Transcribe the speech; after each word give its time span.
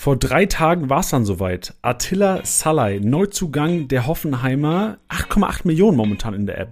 Vor 0.00 0.16
drei 0.16 0.46
Tagen 0.46 0.88
war 0.88 1.00
es 1.00 1.10
dann 1.10 1.26
soweit. 1.26 1.74
Attila 1.82 2.40
Salai, 2.42 3.00
Neuzugang 3.02 3.86
der 3.86 4.06
Hoffenheimer, 4.06 4.96
8,8 5.10 5.66
Millionen 5.66 5.98
momentan 5.98 6.32
in 6.32 6.46
der 6.46 6.58
App. 6.58 6.70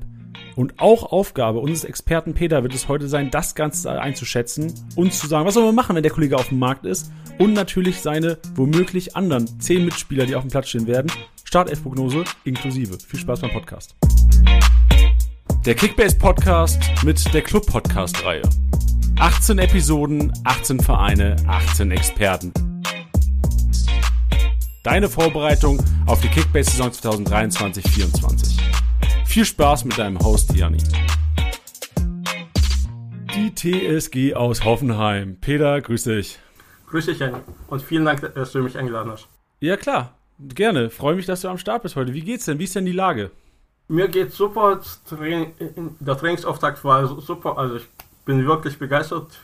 Und 0.57 0.81
auch 0.81 1.13
Aufgabe 1.13 1.59
unseres 1.59 1.85
Experten 1.85 2.33
Peter 2.33 2.63
wird 2.63 2.73
es 2.73 2.89
heute 2.89 3.07
sein, 3.07 3.31
das 3.31 3.55
Ganze 3.55 4.01
einzuschätzen 4.01 4.73
und 4.97 5.13
zu 5.13 5.27
sagen, 5.27 5.45
was 5.45 5.53
soll 5.53 5.67
man 5.67 5.75
machen, 5.75 5.95
wenn 5.95 6.03
der 6.03 6.11
Kollege 6.11 6.37
auf 6.37 6.49
dem 6.49 6.59
Markt 6.59 6.87
ist. 6.87 7.13
Und 7.39 7.53
natürlich 7.53 8.01
seine 8.01 8.39
womöglich 8.55 9.15
anderen 9.15 9.61
zehn 9.61 9.85
Mitspieler, 9.85 10.25
die 10.25 10.35
auf 10.35 10.43
dem 10.43 10.51
Platz 10.51 10.71
stehen 10.71 10.87
werden. 10.87 11.13
Startelf-Prognose 11.45 12.25
inklusive. 12.45 12.97
Viel 12.99 13.21
Spaß 13.21 13.43
beim 13.43 13.51
Podcast. 13.51 13.95
Der 15.67 15.75
Kickbase-Podcast 15.75 17.05
mit 17.05 17.35
der 17.35 17.43
Club-Podcast-Reihe. 17.43 18.41
18 19.19 19.59
Episoden, 19.59 20.33
18 20.45 20.81
Vereine, 20.81 21.37
18 21.47 21.91
Experten. 21.91 22.68
Deine 24.91 25.11
Vorbereitung 25.11 25.85
auf 26.07 26.23
die 26.23 26.29
Kickbase-Saison 26.29 26.89
2023-24. 27.27 28.59
Viel 29.27 29.45
Spaß 29.45 29.85
mit 29.85 29.99
deinem 29.99 30.19
Host 30.19 30.55
Janni. 30.55 30.83
Die 33.35 33.55
TSG 33.55 34.35
aus 34.35 34.65
Hoffenheim. 34.65 35.37
Peter, 35.43 35.79
grüß 35.83 36.05
dich. 36.05 36.39
Grüß 36.89 37.05
dich, 37.05 37.19
Janni. 37.19 37.37
Und 37.67 37.83
vielen 37.83 38.07
Dank, 38.07 38.33
dass 38.35 38.53
du 38.53 38.63
mich 38.63 38.79
eingeladen 38.79 39.13
hast. 39.13 39.29
Ja, 39.61 39.77
klar. 39.77 40.15
Gerne. 40.39 40.89
Freue 40.89 41.17
mich, 41.17 41.27
dass 41.27 41.43
du 41.43 41.49
am 41.49 41.59
Start 41.59 41.83
bist 41.83 41.95
heute. 41.95 42.15
Wie 42.15 42.23
geht's 42.23 42.47
denn? 42.47 42.59
Wie 42.59 42.65
ist 42.65 42.75
denn 42.75 42.87
die 42.87 42.93
Lage? 42.93 43.31
Mir 43.89 44.09
geht's 44.09 44.39
super. 44.39 44.81
Der 45.11 46.17
Trainingsauftakt 46.17 46.83
war 46.83 47.07
super. 47.21 47.59
Also 47.59 47.77
ich 47.77 47.87
bin 48.25 48.47
wirklich 48.47 48.79
begeistert 48.79 49.39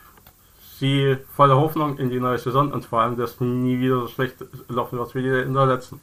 sie 0.79 1.17
voller 1.35 1.57
Hoffnung 1.57 1.99
in 1.99 2.11
die 2.11 2.21
neue 2.21 2.39
Saison 2.39 2.73
und 2.73 2.85
vor 2.85 3.01
allem, 3.01 3.17
dass 3.17 3.41
nie 3.41 3.81
wieder 3.81 4.01
so 4.01 4.09
schlecht 4.09 4.37
laufen 4.69 4.99
wird 4.99 5.15
wie 5.15 5.27
in 5.27 5.55
der 5.55 5.67
letzten. 5.67 6.01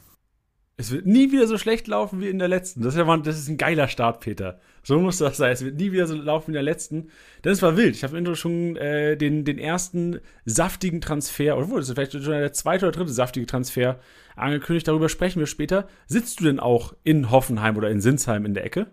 Es 0.78 0.90
wird 0.90 1.06
nie 1.06 1.30
wieder 1.30 1.46
so 1.46 1.58
schlecht 1.58 1.86
laufen 1.86 2.20
wie 2.20 2.28
in 2.28 2.38
der 2.38 2.48
letzten. 2.48 2.82
Das 2.82 2.94
ist, 2.94 2.98
ja 2.98 3.04
mal, 3.04 3.20
das 3.20 3.38
ist 3.38 3.48
ein 3.48 3.58
geiler 3.58 3.88
Start, 3.88 4.20
Peter. 4.20 4.58
So 4.82 4.98
muss 4.98 5.18
das 5.18 5.36
sein. 5.36 5.52
Es 5.52 5.64
wird 5.64 5.76
nie 5.76 5.92
wieder 5.92 6.06
so 6.06 6.16
laufen 6.16 6.48
wie 6.48 6.52
in 6.52 6.54
der 6.54 6.62
letzten. 6.62 7.10
Denn 7.44 7.52
es 7.52 7.62
war 7.62 7.76
wild. 7.76 7.94
Ich 7.94 8.02
habe 8.02 8.14
im 8.14 8.20
Intro 8.20 8.34
schon 8.34 8.76
äh, 8.76 9.16
den, 9.16 9.44
den 9.44 9.58
ersten 9.58 10.18
saftigen 10.44 11.00
Transfer, 11.00 11.56
oder 11.56 11.68
das 11.76 11.88
ist 11.88 11.94
vielleicht 11.94 12.12
schon 12.12 12.22
der 12.22 12.52
zweite 12.52 12.86
oder 12.86 12.96
dritte 12.96 13.12
saftige 13.12 13.46
Transfer 13.46 14.00
angekündigt. 14.34 14.88
Darüber 14.88 15.08
sprechen 15.08 15.40
wir 15.40 15.46
später. 15.46 15.86
Sitzt 16.06 16.40
du 16.40 16.44
denn 16.44 16.58
auch 16.58 16.94
in 17.04 17.30
Hoffenheim 17.30 17.76
oder 17.76 17.90
in 17.90 18.00
Sinsheim 18.00 18.46
in 18.46 18.54
der 18.54 18.64
Ecke? 18.64 18.86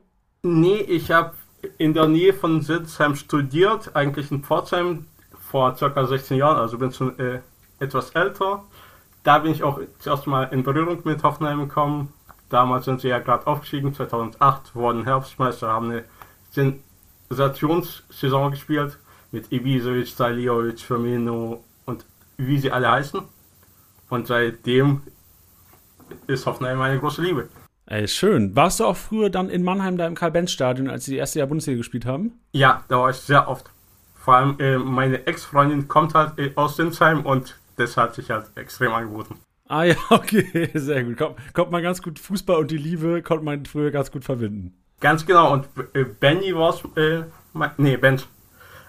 Nee, 0.44 0.82
ich 0.82 1.12
habe 1.12 1.34
in 1.78 1.94
der 1.94 2.08
Nähe 2.08 2.34
von 2.34 2.62
Sinsheim 2.62 3.16
studiert, 3.16 3.96
eigentlich 3.96 4.32
in 4.32 4.44
Pforzheim 4.44 5.06
vor 5.50 5.76
circa 5.76 6.06
16 6.06 6.38
Jahren, 6.38 6.58
also 6.58 6.78
bin 6.78 6.92
schon 6.92 7.18
äh, 7.20 7.40
etwas 7.80 8.12
älter. 8.12 8.64
Da 9.24 9.40
bin 9.40 9.52
ich 9.52 9.64
auch 9.64 9.80
zuerst 10.00 10.28
mal 10.28 10.44
in 10.44 10.64
Berührung 10.64 11.00
mit 11.04 11.24
Hoffenheim 11.24 11.68
gekommen. 11.68 12.14
Damals 12.50 12.86
sind 12.86 13.02
sie 13.02 13.10
ja 13.10 13.20
gerade 13.20 13.48
aufgestiegen, 13.48 13.94
2008 13.94 14.76
wurden 14.76 15.04
Herbstmeister, 15.04 15.68
haben 15.68 15.92
eine 15.92 16.04
Sensationssaison 17.30 18.52
gespielt 18.52 18.98
mit 19.32 19.52
Ibisevic, 19.52 20.08
Saliovic, 20.08 20.80
Firmino 20.80 21.64
und 21.86 22.06
wie 22.38 22.58
sie 22.58 22.72
alle 22.72 22.90
heißen. 22.92 23.22
Und 24.10 24.28
seitdem 24.28 25.02
ist 26.28 26.46
Hoffenheim 26.46 26.82
eine 26.82 27.00
große 27.00 27.22
Liebe. 27.22 27.50
Ey, 27.86 28.08
schön. 28.08 28.56
Warst 28.56 28.80
du 28.80 28.86
auch 28.86 28.98
früher 28.98 29.30
dann 29.30 29.50
in 29.50 29.64
Mannheim 29.64 29.98
da 29.98 30.06
im 30.06 30.16
Karl-Benz-Stadion, 30.16 30.90
als 30.90 31.06
sie 31.06 31.12
die 31.12 31.18
erste 31.18 31.40
Jahr 31.40 31.48
Bundesliga 31.48 31.78
gespielt 31.78 32.06
haben? 32.06 32.40
Ja, 32.52 32.84
da 32.88 33.00
war 33.00 33.10
ich 33.10 33.18
sehr 33.18 33.48
oft. 33.48 33.72
Vor 34.20 34.36
allem 34.36 34.60
äh, 34.60 34.78
meine 34.78 35.26
Ex-Freundin 35.26 35.88
kommt 35.88 36.14
halt 36.14 36.38
äh, 36.38 36.52
aus 36.56 36.76
Sinsheim 36.76 37.26
und 37.26 37.58
das 37.78 37.98
hat 37.98 38.16
sich 38.16 38.30
halt 38.30 38.46
extrem 38.56 38.92
angeboten. 38.92 39.40
Ah 39.68 39.84
ja, 39.84 39.96
okay, 40.10 40.70
sehr 40.74 41.04
gut. 41.04 41.18
Kommt, 41.18 41.54
kommt 41.54 41.72
man 41.72 41.82
ganz 41.82 42.02
gut, 42.02 42.20
Fußball 42.20 42.58
und 42.58 42.70
die 42.70 42.78
Liebe 42.78 43.22
konnte 43.22 43.46
man 43.46 43.66
früher 43.66 43.92
ganz 43.92 44.12
gut 44.12 44.26
verbinden. 44.26 44.74
Ganz 45.00 45.26
genau, 45.26 45.54
und 45.54 45.68
äh, 45.94 46.04
Benny 46.04 46.54
war 46.54 46.72
es, 46.72 46.84
äh, 46.98 47.24
nee, 47.78 47.96
Ben, 47.96 48.16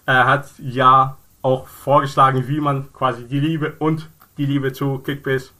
äh, 0.07 0.13
hat 0.13 0.51
ja 0.59 1.17
auch 1.43 1.69
vorgeschlagen, 1.69 2.49
wie 2.49 2.61
man 2.61 2.93
quasi 2.93 3.29
die 3.29 3.39
Liebe 3.39 3.75
und 3.79 4.11
die 4.37 4.47
Liebe 4.47 4.73
zu 4.73 4.99
Kickbase 4.99 5.51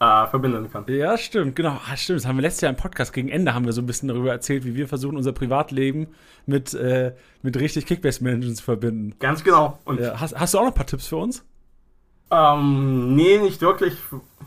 äh, 0.00 0.26
verbinden 0.26 0.70
kann. 0.70 0.84
Ja, 0.88 1.18
stimmt, 1.18 1.56
genau. 1.56 1.80
Ah, 1.90 1.96
stimmt, 1.96 2.20
das 2.20 2.26
haben 2.26 2.36
wir 2.36 2.42
letztes 2.42 2.60
Jahr 2.62 2.70
im 2.70 2.76
Podcast 2.76 3.12
gegen 3.12 3.28
Ende 3.28 3.54
haben 3.54 3.64
wir 3.64 3.72
so 3.72 3.82
ein 3.82 3.86
bisschen 3.86 4.08
darüber 4.08 4.30
erzählt, 4.30 4.64
wie 4.64 4.74
wir 4.74 4.88
versuchen, 4.88 5.16
unser 5.16 5.32
Privatleben 5.32 6.08
mit, 6.46 6.74
äh, 6.74 7.14
mit 7.42 7.58
richtig 7.58 7.86
Kickbase-Managern 7.86 8.54
zu 8.54 8.62
verbinden. 8.62 9.14
Ganz 9.18 9.42
genau. 9.42 9.78
Und 9.84 10.00
ja, 10.00 10.20
hast, 10.20 10.38
hast 10.38 10.54
du 10.54 10.58
auch 10.58 10.62
noch 10.62 10.70
ein 10.70 10.74
paar 10.74 10.86
Tipps 10.86 11.08
für 11.08 11.16
uns? 11.16 11.44
Ähm, 12.30 13.14
nee, 13.16 13.38
nicht 13.38 13.60
wirklich. 13.60 13.96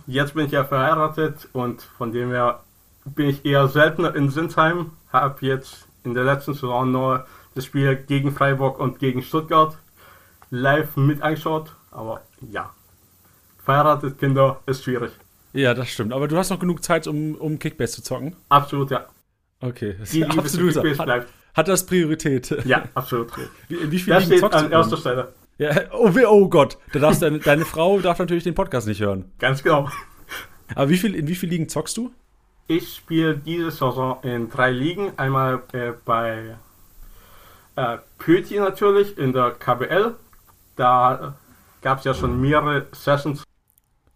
Jetzt 0.07 0.35
bin 0.35 0.45
ich 0.45 0.51
ja 0.51 0.63
verheiratet 0.63 1.50
und 1.53 1.81
von 1.81 2.11
dem 2.11 2.29
her 2.29 2.61
bin 3.06 3.29
ich 3.29 3.45
eher 3.45 3.67
seltener 3.67 4.16
in 4.16 4.29
Sinsheim. 4.29 4.91
Habe 5.11 5.45
jetzt 5.45 5.88
in 6.03 6.13
der 6.13 6.23
letzten 6.23 6.53
Saison 6.53 6.91
nur 6.91 7.25
das 7.56 7.66
Spiel 7.66 7.95
gegen 7.95 8.31
Freiburg 8.31 8.79
und 8.79 9.00
gegen 9.00 9.22
Stuttgart 9.22 9.78
live 10.50 10.95
mit 10.95 11.22
angeschaut. 11.22 11.75
Aber 11.91 12.22
ja, 12.51 12.69
verheiratet 13.63 14.19
Kinder 14.19 14.59
ist 14.66 14.84
schwierig. 14.84 15.11
Ja, 15.53 15.73
das 15.73 15.89
stimmt. 15.89 16.13
Aber 16.13 16.28
du 16.28 16.38
hast 16.38 16.50
noch 16.50 16.59
genug 16.59 16.84
Zeit, 16.84 17.07
um, 17.07 17.35
um 17.35 17.59
Kickbase 17.59 17.95
zu 17.95 18.03
zocken? 18.03 18.35
Absolut, 18.50 18.91
ja. 18.91 19.06
Okay, 19.59 19.95
das 20.00 20.12
Die 20.12 20.25
absolut. 20.25 20.75
Hat, 20.75 21.28
hat, 21.53 21.67
das 21.67 21.85
Priorität? 21.85 22.66
Ja, 22.66 22.84
absolut. 22.95 23.31
Wie, 23.67 23.75
in 23.75 23.91
wie 23.91 24.00
viel 24.00 24.13
das 24.13 24.25
steht 24.25 24.44
an 24.44 24.72
erster 24.72 24.97
Stelle. 24.97 25.34
Ja, 25.57 25.75
oh, 25.94 26.11
oh 26.28 26.47
Gott, 26.50 26.78
da 26.91 27.00
darfst 27.00 27.22
deine, 27.22 27.40
deine 27.40 27.66
Frau 27.66 28.00
darf 28.00 28.17
natürlich 28.17 28.44
den 28.44 28.56
Podcast 28.56 28.88
nicht 28.88 29.01
hören. 29.01 29.31
Ganz 29.38 29.61
genau. 29.61 29.90
Aber 30.73 30.90
wie 30.90 30.97
viel, 30.97 31.13
in 31.13 31.28
wie 31.28 31.35
vielen 31.35 31.51
Ligen 31.51 31.69
zockst 31.69 31.97
du? 31.97 32.11
Ich 32.67 32.95
spiele 32.95 33.38
diese 33.38 33.69
Saison 33.69 34.17
in 34.23 34.50
drei 34.50 34.72
Ligen. 34.72 35.11
Einmal 35.17 35.61
äh, 35.73 35.91
bei 36.06 36.56
äh, 37.75 37.97
Pöti 38.17 38.57
natürlich 38.57 39.17
in 39.17 39.34
der 39.34 39.51
KBL. 39.51 40.16
Da 40.78 41.35
gab 41.81 42.00
es 42.00 42.06
ja 42.06 42.13
schon 42.13 42.40
mehrere 42.40 42.88
Sessions 42.94 43.44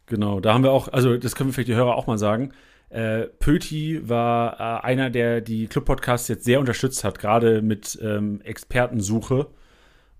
Genau, 0.08 0.40
da 0.40 0.54
haben 0.54 0.64
wir 0.64 0.72
auch, 0.72 0.88
also 0.90 1.18
das 1.18 1.36
können 1.36 1.50
wir 1.50 1.54
vielleicht 1.54 1.70
die 1.70 1.76
Hörer 1.76 1.96
auch 1.96 2.08
mal 2.08 2.18
sagen. 2.18 2.52
Äh, 2.90 3.24
Pöti 3.40 4.08
war 4.08 4.60
äh, 4.60 4.86
einer, 4.86 5.10
der 5.10 5.42
die 5.42 5.68
Club-Podcasts 5.68 6.28
jetzt 6.28 6.46
sehr 6.46 6.60
unterstützt 6.60 7.04
hat, 7.04 7.20
gerade 7.20 7.62
mit 7.62 7.98
ähm, 8.02 8.42
Expertensuche. 8.42 9.48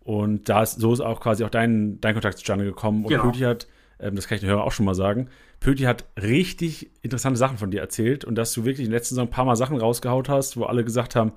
Und 0.04 0.50
da 0.50 0.64
ist, 0.64 0.80
so 0.80 0.94
ist 0.94 1.00
auch 1.00 1.20
quasi 1.20 1.44
auch 1.44 1.50
dein, 1.50 2.00
dein 2.02 2.14
Kontakt 2.14 2.38
zustande 2.38 2.66
gekommen. 2.66 3.06
Und 3.06 3.10
genau. 3.10 3.24
Pöti 3.24 3.40
hat, 3.40 3.68
ähm, 4.00 4.16
das 4.16 4.28
kann 4.28 4.36
ich 4.36 4.42
den 4.42 4.50
Hörer 4.50 4.64
auch 4.64 4.72
schon 4.72 4.86
mal 4.86 4.96
sagen, 4.96 5.30
Pöti 5.60 5.84
hat 5.84 6.06
richtig 6.22 6.92
interessante 7.02 7.38
Sachen 7.38 7.58
von 7.58 7.72
dir 7.72 7.82
erzählt 7.82 8.26
und 8.26 8.36
dass 8.36 8.54
du 8.54 8.66
wirklich 8.66 8.86
in 8.86 8.92
der 8.92 9.00
letzten 9.00 9.16
Saison 9.16 9.28
ein 9.28 9.32
paar 9.32 9.46
Mal 9.46 9.56
Sachen 9.56 9.78
rausgehaut 9.78 10.30
hast, 10.30 10.58
wo 10.58 10.66
alle 10.66 10.84
gesagt 10.84 11.16
haben, 11.16 11.34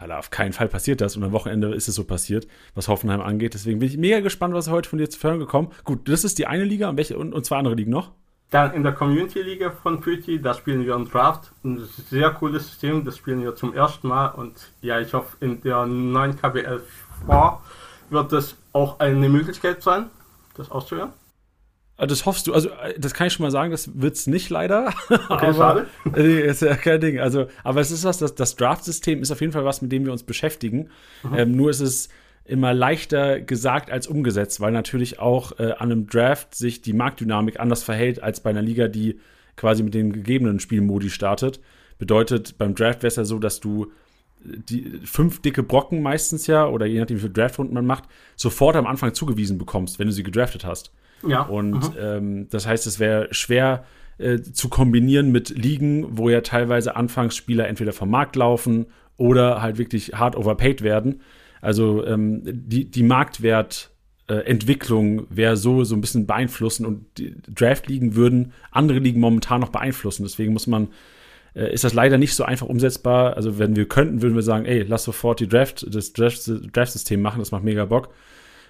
Alter, 0.00 0.18
auf 0.18 0.30
keinen 0.30 0.52
Fall 0.52 0.68
passiert 0.68 1.00
das. 1.00 1.16
Und 1.16 1.24
am 1.24 1.32
Wochenende 1.32 1.74
ist 1.74 1.88
es 1.88 1.94
so 1.94 2.04
passiert, 2.04 2.46
was 2.74 2.88
Hoffenheim 2.88 3.20
angeht. 3.20 3.54
Deswegen 3.54 3.78
bin 3.80 3.88
ich 3.88 3.98
mega 3.98 4.20
gespannt, 4.20 4.54
was 4.54 4.70
heute 4.70 4.88
von 4.88 4.98
dir 4.98 5.10
zu 5.10 5.22
hören 5.22 5.38
gekommen. 5.38 5.70
Gut, 5.84 6.08
das 6.08 6.24
ist 6.24 6.38
die 6.38 6.46
eine 6.46 6.64
Liga 6.64 6.88
und, 6.88 6.96
welche, 6.96 7.18
und, 7.18 7.34
und 7.34 7.44
zwei 7.44 7.58
andere 7.58 7.74
Ligen 7.74 7.90
noch. 7.90 8.12
Dann 8.50 8.72
in 8.72 8.82
der 8.82 8.92
Community-Liga 8.92 9.70
von 9.70 10.00
Püti, 10.00 10.40
da 10.40 10.54
spielen 10.54 10.84
wir 10.84 10.96
einen 10.96 11.08
Draft. 11.08 11.52
Ein 11.62 11.86
sehr 12.08 12.30
cooles 12.30 12.66
System, 12.66 13.04
das 13.04 13.18
spielen 13.18 13.42
wir 13.42 13.54
zum 13.54 13.74
ersten 13.74 14.08
Mal. 14.08 14.28
Und 14.28 14.54
ja, 14.80 14.98
ich 14.98 15.12
hoffe, 15.12 15.36
in 15.40 15.60
der 15.60 15.86
neuen 15.86 16.36
KBL 16.36 16.80
vor 17.26 17.62
wird 18.08 18.32
das 18.32 18.56
auch 18.72 18.98
eine 19.00 19.28
Möglichkeit 19.28 19.82
sein, 19.82 20.06
das 20.56 20.70
auszuhören. 20.70 21.12
Ah, 22.00 22.06
das 22.06 22.24
hoffst 22.24 22.46
du, 22.46 22.54
also 22.54 22.70
äh, 22.70 22.98
das 22.98 23.12
kann 23.12 23.26
ich 23.26 23.34
schon 23.34 23.44
mal 23.44 23.50
sagen, 23.50 23.70
das 23.70 24.00
wird 24.00 24.14
es 24.14 24.26
nicht 24.26 24.48
leider. 24.48 24.94
Okay, 25.10 25.46
aber, 25.46 25.54
schade. 25.54 25.86
Nee, 26.16 26.40
ist 26.40 26.62
ja 26.62 26.74
kein 26.74 26.98
Ding. 26.98 27.20
Also, 27.20 27.46
aber 27.62 27.82
es 27.82 27.90
ist 27.90 28.04
was, 28.04 28.16
das, 28.16 28.34
das 28.34 28.56
Draft-System 28.56 29.20
ist 29.20 29.30
auf 29.30 29.42
jeden 29.42 29.52
Fall 29.52 29.66
was, 29.66 29.82
mit 29.82 29.92
dem 29.92 30.06
wir 30.06 30.12
uns 30.12 30.22
beschäftigen. 30.22 30.88
Mhm. 31.22 31.34
Ähm, 31.36 31.52
nur 31.52 31.68
ist 31.68 31.80
es 31.80 32.08
immer 32.46 32.72
leichter 32.72 33.42
gesagt 33.42 33.90
als 33.90 34.06
umgesetzt, 34.06 34.60
weil 34.62 34.72
natürlich 34.72 35.18
auch 35.18 35.58
äh, 35.58 35.72
an 35.72 35.92
einem 35.92 36.06
Draft 36.06 36.54
sich 36.54 36.80
die 36.80 36.94
Marktdynamik 36.94 37.60
anders 37.60 37.82
verhält 37.82 38.22
als 38.22 38.40
bei 38.40 38.48
einer 38.48 38.62
Liga, 38.62 38.88
die 38.88 39.20
quasi 39.56 39.82
mit 39.82 39.92
den 39.92 40.14
gegebenen 40.14 40.58
Spielmodi 40.58 41.10
startet. 41.10 41.60
Bedeutet, 41.98 42.56
beim 42.56 42.74
Draft 42.74 43.02
wäre 43.02 43.08
es 43.08 43.16
ja 43.16 43.24
so, 43.24 43.38
dass 43.38 43.60
du 43.60 43.92
die 44.42 45.00
fünf 45.04 45.42
dicke 45.42 45.62
Brocken 45.62 46.00
meistens 46.00 46.46
ja, 46.46 46.66
oder 46.66 46.86
je 46.86 46.98
nachdem, 46.98 47.18
wie 47.18 47.22
viele 47.22 47.34
Draftrunden 47.34 47.74
man 47.74 47.84
macht, 47.84 48.04
sofort 48.36 48.74
am 48.74 48.86
Anfang 48.86 49.12
zugewiesen 49.12 49.58
bekommst, 49.58 49.98
wenn 49.98 50.06
du 50.06 50.14
sie 50.14 50.22
gedraftet 50.22 50.64
hast. 50.64 50.92
Ja. 51.26 51.42
Und 51.42 51.92
ähm, 51.98 52.48
das 52.50 52.66
heißt, 52.66 52.86
es 52.86 52.98
wäre 52.98 53.28
schwer 53.32 53.84
äh, 54.18 54.40
zu 54.40 54.68
kombinieren 54.68 55.32
mit 55.32 55.48
Ligen, 55.50 56.18
wo 56.18 56.28
ja 56.28 56.42
teilweise 56.42 56.96
Anfangsspieler 56.96 57.68
entweder 57.68 57.92
vom 57.92 58.10
Markt 58.10 58.34
laufen 58.36 58.86
oder 59.16 59.62
halt 59.62 59.78
wirklich 59.78 60.14
hart 60.14 60.36
overpaid 60.36 60.82
werden. 60.82 61.20
Also 61.60 62.06
ähm, 62.06 62.42
die, 62.44 62.90
die 62.90 63.02
Marktwertentwicklung 63.02 65.20
äh, 65.20 65.24
wäre 65.30 65.56
so, 65.56 65.84
so 65.84 65.94
ein 65.94 66.00
bisschen 66.00 66.26
beeinflussen 66.26 66.86
und 66.86 67.18
die 67.18 67.36
Draft-Ligen 67.54 68.14
würden 68.14 68.52
andere 68.70 68.98
Ligen 68.98 69.20
momentan 69.20 69.60
noch 69.60 69.70
beeinflussen. 69.70 70.22
Deswegen 70.22 70.52
muss 70.52 70.66
man, 70.66 70.88
äh, 71.54 71.72
ist 71.72 71.84
das 71.84 71.94
leider 71.94 72.18
nicht 72.18 72.34
so 72.34 72.44
einfach 72.44 72.66
umsetzbar. 72.66 73.36
Also 73.36 73.58
wenn 73.58 73.76
wir 73.76 73.88
könnten, 73.88 74.22
würden 74.22 74.34
wir 74.34 74.42
sagen, 74.42 74.64
ey, 74.64 74.82
lass 74.82 75.04
sofort 75.04 75.40
die 75.40 75.48
Draft, 75.48 75.86
das 75.94 76.14
Draft-System 76.14 77.20
machen, 77.20 77.40
das 77.40 77.52
macht 77.52 77.64
mega 77.64 77.84
Bock. 77.84 78.08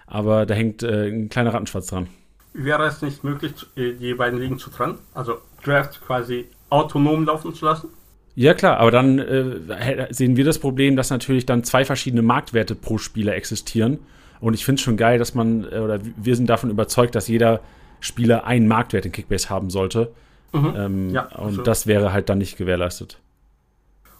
Aber 0.06 0.46
da 0.46 0.54
hängt 0.54 0.82
äh, 0.82 1.08
ein 1.08 1.28
kleiner 1.28 1.54
Rattenschwarz 1.54 1.86
dran. 1.86 2.08
Wäre 2.52 2.86
es 2.86 3.02
nicht 3.02 3.24
möglich, 3.24 3.52
äh, 3.76 3.92
die 3.92 4.14
beiden 4.14 4.38
Ligen 4.38 4.58
zu 4.58 4.70
trennen? 4.70 4.98
Also 5.14 5.38
Draft 5.64 6.00
quasi 6.00 6.46
autonom 6.68 7.24
laufen 7.24 7.54
zu 7.54 7.64
lassen? 7.64 7.88
Ja, 8.34 8.54
klar, 8.54 8.78
aber 8.78 8.90
dann 8.90 9.18
äh, 9.18 10.06
sehen 10.10 10.36
wir 10.36 10.44
das 10.44 10.58
Problem, 10.58 10.96
dass 10.96 11.10
natürlich 11.10 11.46
dann 11.46 11.64
zwei 11.64 11.84
verschiedene 11.84 12.22
Marktwerte 12.22 12.74
pro 12.74 12.98
Spieler 12.98 13.34
existieren. 13.34 13.98
Und 14.40 14.54
ich 14.54 14.64
finde 14.64 14.78
es 14.78 14.82
schon 14.82 14.96
geil, 14.96 15.18
dass 15.18 15.34
man, 15.34 15.64
äh, 15.64 15.78
oder 15.78 16.00
wir 16.16 16.36
sind 16.36 16.48
davon 16.48 16.70
überzeugt, 16.70 17.14
dass 17.14 17.28
jeder 17.28 17.60
Spieler 18.00 18.44
einen 18.44 18.66
Marktwert 18.66 19.04
in 19.04 19.12
Kickbase 19.12 19.50
haben 19.50 19.68
sollte. 19.68 20.12
Mhm. 20.52 20.74
Ähm, 20.76 21.10
ja, 21.10 21.24
und 21.36 21.46
also. 21.46 21.62
das 21.62 21.86
wäre 21.86 22.12
halt 22.12 22.28
dann 22.28 22.38
nicht 22.38 22.56
gewährleistet. 22.56 23.18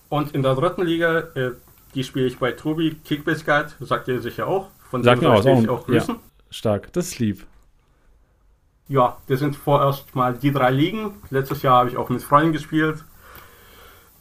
Und 0.08 0.34
in 0.34 0.42
der 0.42 0.54
dritten 0.54 0.82
Liga, 0.82 1.20
äh, 1.34 1.52
die 1.94 2.04
spiele 2.04 2.26
ich 2.26 2.38
bei 2.38 2.52
Tobi, 2.52 2.96
Kickbase 3.04 3.44
Guide, 3.44 3.70
sagt 3.80 4.08
ihr 4.08 4.20
sicher 4.20 4.46
auch. 4.46 4.68
Von 4.90 5.02
Sag 5.02 5.20
mir 5.20 5.30
auch, 5.30 5.46
auch, 5.46 5.68
auch 5.68 5.86
grüßen. 5.86 6.14
Ja, 6.16 6.20
stark, 6.50 6.92
das 6.92 7.06
ist 7.06 7.18
lieb. 7.20 7.46
Ja, 8.90 9.19
das 9.28 9.38
sind 9.38 9.54
vorerst 9.54 10.16
mal 10.16 10.34
die 10.34 10.50
drei 10.50 10.72
Ligen. 10.72 11.12
Letztes 11.31 11.62
Jahr 11.62 11.78
habe 11.78 11.90
ich 11.90 11.96
auch 11.96 12.08
mit 12.08 12.22
Freunden 12.22 12.52
gespielt. 12.52 13.04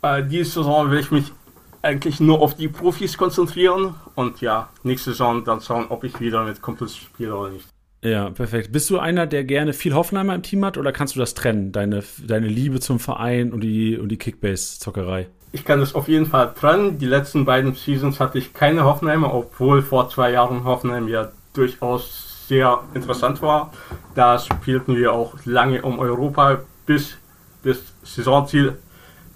Äh, 0.04 0.24
diese 0.24 0.52
Saison 0.52 0.92
will 0.92 1.00
ich 1.00 1.10
mich 1.10 1.34
eigentlich 1.82 2.20
nur 2.20 2.40
auf 2.40 2.54
die 2.54 2.68
Profis 2.68 3.18
konzentrieren 3.18 3.96
und 4.14 4.42
ja, 4.42 4.70
nächste 4.84 5.10
Saison 5.10 5.44
dann 5.44 5.62
schauen, 5.62 5.88
ob 5.90 6.04
ich 6.04 6.20
wieder 6.20 6.44
mit 6.44 6.62
Kumpels 6.62 6.96
spiele 6.96 7.36
oder 7.36 7.50
nicht. 7.50 7.66
Ja, 8.04 8.30
perfekt. 8.30 8.72
Bist 8.72 8.92
du 8.92 9.00
einer, 9.00 9.26
der 9.26 9.44
gerne 9.44 9.74
viel 9.74 9.96
Hoffenheimer 9.96 10.36
im 10.36 10.44
Team 10.44 10.64
hat 10.64 10.78
oder 10.78 10.92
kannst 10.92 11.16
du 11.16 11.20
das 11.20 11.34
trennen, 11.34 11.72
deine, 11.72 12.04
deine 12.28 12.48
Liebe 12.48 12.80
zum 12.80 13.00
Verein 13.00 13.52
und 13.52 13.62
die, 13.62 13.98
und 13.98 14.10
die 14.10 14.18
Kickbase-Zockerei? 14.18 15.30
Ich 15.52 15.66
kann 15.66 15.80
das 15.80 15.96
auf 15.96 16.08
jeden 16.08 16.28
Fall 16.28 16.54
trennen. 16.54 17.00
Die 17.00 17.08
letzten 17.08 17.44
beiden 17.44 17.74
Seasons 17.74 18.20
hatte 18.20 18.38
ich 18.38 18.54
keine 18.54 18.84
Hoffenheimer, 18.84 19.34
obwohl 19.34 19.82
vor 19.82 20.12
zwei 20.12 20.32
Jahren 20.32 20.64
Hoffenheim 20.64 21.08
ja 21.08 21.32
durchaus 21.54 22.29
sehr 22.50 22.82
interessant 22.94 23.42
war. 23.42 23.72
Da 24.16 24.40
spielten 24.40 24.98
wir 24.98 25.14
auch 25.14 25.36
lange 25.46 25.82
um 25.84 26.00
Europa, 26.00 26.60
bis 26.86 27.16
das 27.64 27.78
Saisonziel 28.04 28.78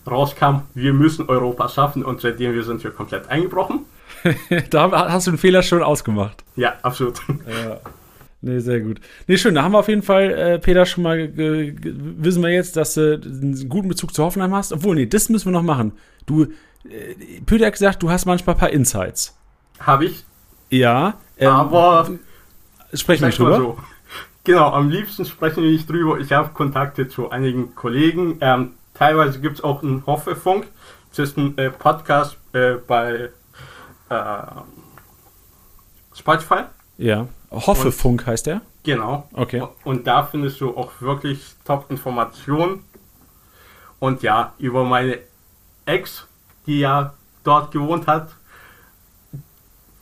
rauskam, 0.06 0.64
wir 0.74 0.94
müssen 0.94 1.30
Europa 1.30 1.70
schaffen 1.70 2.04
und 2.04 2.20
seitdem 2.20 2.54
wir 2.54 2.64
sind 2.64 2.84
wir 2.84 2.92
komplett 2.92 3.30
eingebrochen. 3.30 3.86
da 4.70 4.92
hast 5.10 5.28
du 5.28 5.32
einen 5.32 5.38
Fehler 5.38 5.64
schon 5.64 5.82
ausgemacht. 5.82 6.44
Ja, 6.56 6.74
absolut. 6.82 7.22
Ja. 7.30 7.80
Nee, 8.42 8.60
sehr 8.60 8.82
gut. 8.82 9.00
Nee, 9.28 9.38
schön. 9.38 9.56
Da 9.56 9.64
haben 9.64 9.72
wir 9.72 9.80
auf 9.80 9.88
jeden 9.88 10.02
Fall, 10.02 10.32
äh, 10.32 10.60
Peter, 10.60 10.86
schon 10.86 11.04
mal 11.04 11.32
wissen 11.34 12.44
wir 12.44 12.50
jetzt, 12.50 12.76
dass 12.76 12.96
du 12.96 13.22
einen 13.24 13.70
guten 13.70 13.88
Bezug 13.88 14.14
zu 14.14 14.22
Hoffenheim 14.24 14.54
hast. 14.54 14.74
Obwohl, 14.74 14.96
nee, 14.96 15.06
das 15.06 15.30
müssen 15.30 15.46
wir 15.46 15.52
noch 15.52 15.64
machen. 15.64 15.94
Du, 16.26 16.44
äh, 16.44 16.50
Peter 17.46 17.68
hat 17.68 17.74
gesagt, 17.74 18.04
du 18.04 18.10
hast 18.10 18.26
manchmal 18.26 18.56
ein 18.56 18.60
paar 18.60 18.72
Insights. 18.72 19.38
Habe 19.80 20.06
ich. 20.06 20.26
Ja. 20.70 21.14
Ähm, 21.38 21.50
aber 21.50 22.10
sprechen 22.94 23.24
wir 23.24 23.32
drüber. 23.32 23.58
So. 23.58 23.78
Genau, 24.44 24.72
am 24.72 24.90
liebsten 24.90 25.26
sprechen 25.26 25.64
wir 25.64 25.72
nicht 25.72 25.90
drüber. 25.90 26.20
Ich 26.20 26.32
habe 26.32 26.50
Kontakte 26.50 27.08
zu 27.08 27.30
einigen 27.30 27.76
Kollegen. 27.76 28.38
Ähm, 28.42 28.74
teilweise 28.94 29.40
gibt 29.40 29.60
es 29.60 29.64
auch 29.64 29.84
einen 29.84 30.06
Hoffefunk. 30.06 30.68
Das 31.10 31.30
ist 31.30 31.38
ein 31.38 31.58
äh, 31.58 31.70
Podcast 31.70 32.38
äh, 32.54 32.74
bei 32.74 33.30
äh, 34.10 34.44
Spotify. 36.14 36.64
Ja, 36.98 37.28
Hoffefunk 37.52 38.28
heißt 38.28 38.48
der? 38.48 38.62
Genau. 38.84 39.30
Okay. 39.34 39.64
Und 39.84 40.08
da 40.08 40.24
findest 40.24 40.60
du 40.60 40.76
auch 40.76 40.92
wirklich 41.00 41.56
Top-Informationen. 41.66 42.84
Und 44.00 44.22
ja, 44.24 44.54
über 44.58 44.84
meine 44.84 45.20
Ex, 45.86 46.28
die 46.66 46.80
ja 46.80 47.14
dort 47.44 47.72
gewohnt 47.72 48.08
hat, 48.08 48.36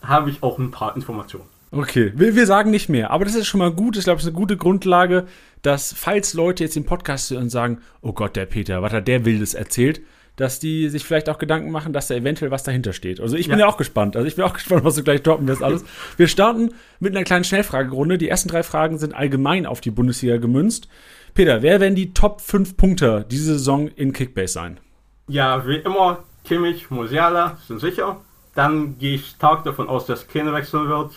habe 0.01 0.31
ich 0.31 0.41
auch 0.41 0.57
ein 0.57 0.71
paar 0.71 0.95
Informationen. 0.95 1.50
Okay, 1.71 2.11
wir, 2.15 2.35
wir 2.35 2.45
sagen 2.45 2.69
nicht 2.69 2.89
mehr, 2.89 3.11
aber 3.11 3.23
das 3.23 3.35
ist 3.35 3.47
schon 3.47 3.59
mal 3.59 3.71
gut. 3.71 3.95
Ich 3.95 4.03
glaube, 4.03 4.17
es 4.17 4.23
ist 4.23 4.29
eine 4.29 4.37
gute 4.37 4.57
Grundlage, 4.57 5.25
dass, 5.61 5.93
falls 5.93 6.33
Leute 6.33 6.65
jetzt 6.65 6.75
den 6.75 6.85
Podcast 6.85 7.31
hören 7.31 7.43
und 7.43 7.49
sagen, 7.49 7.79
oh 8.01 8.11
Gott, 8.11 8.35
der 8.35 8.45
Peter, 8.45 8.81
was 8.81 8.91
hat 8.91 9.07
der 9.07 9.23
Wildes 9.23 9.53
erzählt, 9.53 10.01
dass 10.35 10.59
die 10.59 10.89
sich 10.89 11.05
vielleicht 11.05 11.29
auch 11.29 11.37
Gedanken 11.37 11.71
machen, 11.71 11.93
dass 11.93 12.07
da 12.07 12.15
eventuell 12.15 12.51
was 12.51 12.63
dahinter 12.63 12.91
steht. 12.93 13.21
Also 13.21 13.37
ich 13.37 13.47
bin 13.47 13.59
ja, 13.59 13.65
ja 13.65 13.71
auch 13.71 13.77
gespannt. 13.77 14.15
Also 14.15 14.27
ich 14.27 14.35
bin 14.35 14.43
auch 14.43 14.53
gespannt, 14.55 14.83
was 14.83 14.95
du 14.95 15.03
gleich 15.03 15.23
droppen 15.23 15.47
wirst 15.47 15.63
alles. 15.63 15.85
Wir 16.17 16.27
starten 16.27 16.73
mit 16.99 17.15
einer 17.15 17.23
kleinen 17.23 17.43
Schnellfragerunde. 17.43 18.17
Die 18.17 18.27
ersten 18.27 18.49
drei 18.49 18.63
Fragen 18.63 18.97
sind 18.97 19.13
allgemein 19.13 19.65
auf 19.65 19.81
die 19.81 19.91
Bundesliga 19.91 20.37
gemünzt. 20.37 20.89
Peter, 21.33 21.61
wer 21.61 21.79
werden 21.79 21.95
die 21.95 22.13
Top 22.13 22.41
5 22.41 22.75
Punkte 22.75 23.25
diese 23.29 23.53
Saison 23.53 23.87
in 23.87 24.11
Kickbase 24.11 24.53
sein? 24.53 24.79
Ja, 25.27 25.65
wie 25.65 25.77
immer, 25.77 26.23
Kimmich, 26.43 26.89
Musiala 26.89 27.57
sind 27.67 27.79
sicher. 27.79 28.19
Dann 28.55 28.97
gehe 28.97 29.15
ich 29.15 29.27
stark 29.27 29.63
davon 29.63 29.87
aus, 29.87 30.05
dass 30.05 30.27
Kane 30.27 30.51
wechseln 30.51 30.89
wird. 30.89 31.11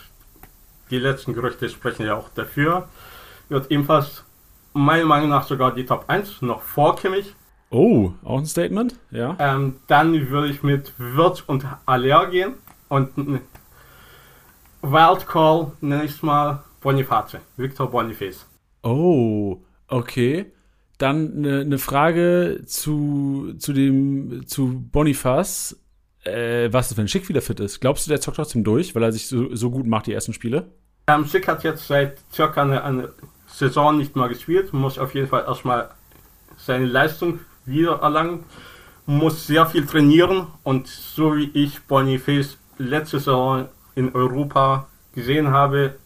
Die 0.90 0.98
letzten 0.98 1.34
Gerüchte 1.34 1.69
sprechen 1.69 2.06
ja 2.06 2.14
auch 2.14 2.28
dafür. 2.34 2.88
Wird 3.48 3.70
ebenfalls 3.70 4.25
meiner 4.72 5.06
Meinung 5.06 5.31
nach 5.31 5.46
sogar 5.46 5.75
die 5.75 5.86
Top 5.86 6.04
1, 6.08 6.42
noch 6.42 6.62
vor 6.62 6.96
Kimmich. 6.96 7.34
Oh, 7.70 8.12
auch 8.22 8.38
ein 8.38 8.46
Statement, 8.46 8.94
ja. 9.10 9.36
Ähm, 9.38 9.76
dann 9.86 10.28
würde 10.31 10.48
ich 10.48 10.62
mit 10.62 10.92
Wirt 10.98 11.44
und 11.46 11.66
Aller 11.86 12.26
gehen 12.26 12.54
und 12.88 13.10
Wildcall 14.82 15.72
nenne 15.81 16.04
ich 16.04 16.12
es 16.12 16.22
mal 16.22 16.62
Boniface, 16.81 17.38
Victor 17.56 17.90
Boniface. 17.90 18.46
Oh, 18.82 19.58
okay. 19.88 20.52
Dann 20.98 21.38
eine 21.38 21.64
ne 21.64 21.78
Frage 21.78 22.62
zu, 22.66 23.54
zu 23.58 23.72
dem 23.72 24.46
zu 24.46 24.87
Boniface, 24.92 25.76
äh, 26.25 26.73
was 26.73 26.93
für 26.93 27.00
ein 27.00 27.09
Schick 27.09 27.29
wieder 27.29 27.43
fit 27.43 27.61
ist. 27.61 27.81
Glaubst 27.81 28.06
du, 28.06 28.11
der 28.11 28.21
zockt 28.21 28.37
trotzdem 28.37 28.65
durch, 28.65 28.94
weil 28.94 29.03
er 29.03 29.12
sich 29.12 29.29
so, 29.29 29.55
so 29.55 29.71
gut 29.71 29.87
macht, 29.87 30.06
die 30.06 30.12
ersten 30.12 30.32
Spiele? 30.32 30.67
Ähm, 31.06 31.26
Schick 31.26 31.49
hat 31.49 31.65
jetzt 31.65 31.87
seit 31.87 32.19
circa 32.32 32.62
eine, 32.62 32.82
eine 32.82 33.11
Saison 33.47 33.97
nicht 33.97 34.17
mehr 34.17 34.29
gespielt, 34.29 34.73
muss 34.73 34.99
auf 34.99 35.15
jeden 35.15 35.29
Fall 35.29 35.44
erstmal 35.47 35.91
seine 36.56 36.87
Leistung 36.87 37.41
wieder 37.67 38.00
erlangen, 38.00 38.44
muss 39.06 39.47
sehr 39.47 39.67
viel 39.67 39.87
trainieren 39.87 40.47
und 40.62 40.87
so 40.87 41.37
wie 41.37 41.50
ich 41.53 41.82
Boniface 41.82 42.59
letzte 42.79 43.19
Saison 43.19 43.69
in 43.94 44.15
Europa 44.15 44.88
gesehen 45.15 45.49
habe, 45.49 45.97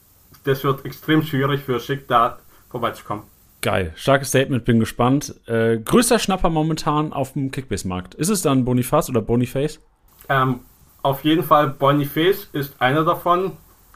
das 0.45 0.65
wird 0.65 0.85
extrem 0.85 1.23
schwierig 1.23 1.63
für 1.63 1.81
Schick 1.81 2.09
da 2.09 2.39
vorbeizukommen. 2.71 3.25
Geil, 3.61 3.93
starkes 3.97 4.29
Statement, 4.29 4.65
bin 4.65 4.79
gespannt. 4.79 5.35
Äh, 5.47 5.79
größter 5.79 6.19
Schnapper 6.19 6.49
momentan 6.49 7.13
auf 7.13 7.33
dem 7.33 7.51
Kickbase-Markt. 7.51 8.15
Ist 8.15 8.29
es 8.29 8.43
dann 8.43 8.65
Boniface 8.65 9.11
oder 9.11 9.21
Boniface? 9.21 9.81
Ähm, 10.29 10.61
auf 11.03 11.25
jeden 11.25 11.45
Fall 11.45 11.69
Boniface 11.69 12.49
ist 12.53 12.81
einer 12.81 13.05
davon. 13.05 13.53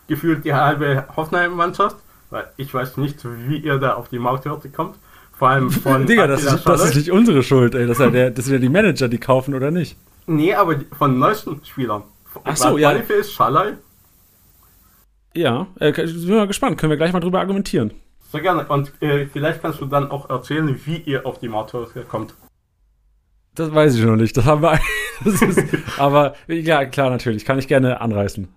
Gefühlt 0.08 0.44
die 0.44 0.52
halbe 0.52 1.06
Hoffenheim-Mannschaft, 1.16 1.96
weil 2.30 2.46
ich 2.56 2.74
weiß 2.74 2.96
nicht, 2.96 3.18
wie 3.46 3.58
ihr 3.58 3.78
da 3.78 3.94
auf 3.94 4.08
die 4.08 4.18
Mauthürte 4.18 4.68
kommt. 4.68 4.96
Vor 5.38 5.48
allem 5.48 5.70
von. 5.70 6.06
Digga, 6.06 6.26
das 6.26 6.44
ist, 6.44 6.64
das 6.64 6.84
ist, 6.84 6.96
nicht 6.96 7.10
unsere 7.10 7.42
Schuld, 7.42 7.74
ey. 7.74 7.86
Das, 7.86 7.98
ja 7.98 8.10
sind 8.10 8.52
ja 8.52 8.58
die 8.58 8.68
Manager, 8.68 9.08
die 9.08 9.18
kaufen 9.18 9.54
oder 9.54 9.70
nicht. 9.70 9.96
Nee, 10.26 10.54
aber 10.54 10.76
von 10.96 11.18
neuesten 11.18 11.64
Spielern. 11.64 12.02
Ach 12.44 12.56
so, 12.56 12.78
ja. 12.78 12.90
ist 12.90 13.32
Schalai. 13.32 13.74
Ja, 15.34 15.66
äh, 15.80 15.92
bin 15.92 16.36
mal 16.36 16.46
gespannt. 16.46 16.78
Können 16.78 16.90
wir 16.90 16.96
gleich 16.96 17.12
mal 17.12 17.20
drüber 17.20 17.40
argumentieren. 17.40 17.92
Sehr 18.30 18.40
gerne. 18.40 18.66
Und 18.66 18.92
äh, 19.00 19.26
vielleicht 19.26 19.62
kannst 19.62 19.80
du 19.80 19.86
dann 19.86 20.10
auch 20.10 20.28
erzählen, 20.30 20.78
wie 20.84 20.98
ihr 20.98 21.26
auf 21.26 21.38
die 21.38 21.48
Mauthürte 21.48 22.02
kommt. 22.02 22.34
Das 23.54 23.74
weiß 23.74 23.96
ich 23.96 24.04
noch 24.04 24.16
nicht. 24.16 24.36
Das 24.36 24.44
haben 24.44 24.62
wir. 24.62 24.78
Ist, 25.24 25.62
aber 25.98 26.34
ja, 26.46 26.84
klar, 26.84 27.10
natürlich. 27.10 27.44
Kann 27.44 27.58
ich 27.58 27.68
gerne 27.68 28.00
anreißen. 28.00 28.48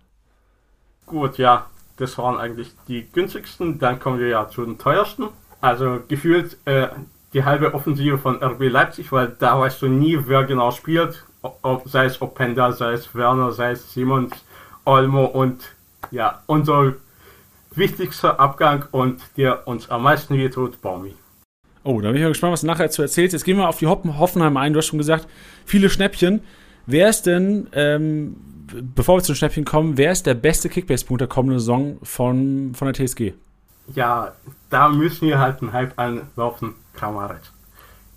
Gut, 1.05 1.37
ja. 1.37 1.67
Das 1.97 2.17
waren 2.17 2.37
eigentlich 2.37 2.71
die 2.87 3.07
günstigsten. 3.11 3.79
Dann 3.79 3.99
kommen 3.99 4.19
wir 4.19 4.27
ja 4.27 4.49
zu 4.49 4.65
den 4.65 4.77
teuersten. 4.77 5.29
Also 5.61 5.99
gefühlt 6.07 6.57
äh, 6.65 6.87
die 7.33 7.43
halbe 7.43 7.73
Offensive 7.73 8.17
von 8.17 8.41
RB 8.43 8.69
Leipzig, 8.69 9.11
weil 9.11 9.35
da 9.39 9.59
weißt 9.59 9.81
du 9.81 9.87
nie, 9.87 10.19
wer 10.25 10.43
genau 10.43 10.71
spielt. 10.71 11.25
Ob, 11.41 11.87
sei 11.87 12.05
es 12.05 12.21
Openda, 12.21 12.71
sei 12.71 12.93
es 12.93 13.13
Werner, 13.13 13.51
sei 13.51 13.71
es 13.71 13.93
Simons, 13.93 14.33
Olmo 14.83 15.25
und 15.25 15.75
ja, 16.11 16.41
unser 16.47 16.93
wichtigster 17.71 18.39
Abgang 18.39 18.85
und 18.91 19.21
der 19.37 19.67
uns 19.67 19.89
am 19.89 20.03
meisten 20.03 20.37
wehtut, 20.37 20.81
Baumi. 20.81 21.15
Oh, 21.85 22.01
da 22.01 22.09
bin 22.09 22.17
ich 22.17 22.23
mal 22.23 22.29
gespannt, 22.29 22.51
was 22.51 22.61
du 22.61 22.67
nachher 22.67 22.89
zu 22.89 23.01
erzählst. 23.01 23.31
Jetzt 23.31 23.45
gehen 23.45 23.57
wir 23.57 23.69
auf 23.69 23.77
die 23.77 23.87
Hoffenheim 23.87 24.57
ein. 24.57 24.73
Du 24.73 24.79
hast 24.79 24.87
schon 24.87 24.99
gesagt, 24.99 25.27
viele 25.65 25.89
Schnäppchen. 25.89 26.41
Wer 26.85 27.09
ist 27.09 27.23
denn, 27.23 27.67
ähm, 27.71 28.35
bevor 28.95 29.17
wir 29.17 29.23
zu 29.23 29.31
den 29.31 29.37
Schnäppchen 29.37 29.65
kommen, 29.65 29.97
wer 29.97 30.11
ist 30.11 30.25
der 30.25 30.33
beste 30.33 30.67
Kickbase-Punkt 30.67 31.21
der 31.21 31.27
kommenden 31.27 31.59
Saison 31.59 31.97
von, 32.03 32.73
von 32.75 32.91
der 32.91 32.93
TSG? 32.93 33.33
ja, 33.93 34.33
da 34.69 34.89
müssen 34.89 35.27
wir 35.27 35.39
halt 35.39 35.61
einen 35.61 35.73
Hype 35.73 35.97
anwerfen, 35.99 36.75
Kramaric. 36.93 37.41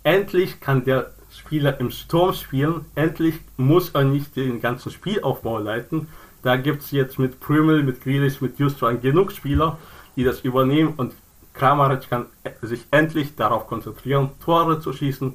Endlich 0.03 0.59
kann 0.59 0.85
der 0.85 1.11
Spieler 1.31 1.79
im 1.79 1.91
Sturm 1.91 2.33
spielen, 2.33 2.85
endlich 2.95 3.35
muss 3.57 3.89
er 3.89 4.03
nicht 4.03 4.35
den 4.35 4.61
ganzen 4.61 4.91
Spielaufbau 4.91 5.59
leiten. 5.59 6.07
Da 6.41 6.55
gibt 6.55 6.83
es 6.83 6.91
jetzt 6.91 7.19
mit 7.19 7.39
Prümel, 7.39 7.83
mit 7.83 8.01
Grealish, 8.01 8.41
mit 8.41 8.57
Justoan 8.57 9.01
genug 9.01 9.31
Spieler, 9.31 9.77
die 10.15 10.23
das 10.23 10.41
übernehmen 10.41 10.93
und 10.95 11.13
Kramaric 11.53 12.09
kann 12.09 12.27
sich 12.61 12.85
endlich 12.91 13.35
darauf 13.35 13.67
konzentrieren, 13.67 14.31
Tore 14.43 14.79
zu 14.79 14.93
schießen, 14.93 15.33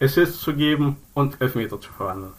Assists 0.00 0.40
zu 0.40 0.54
geben 0.54 0.96
und 1.14 1.40
Elfmeter 1.40 1.80
zu 1.80 1.92
verwandeln. 1.92 2.32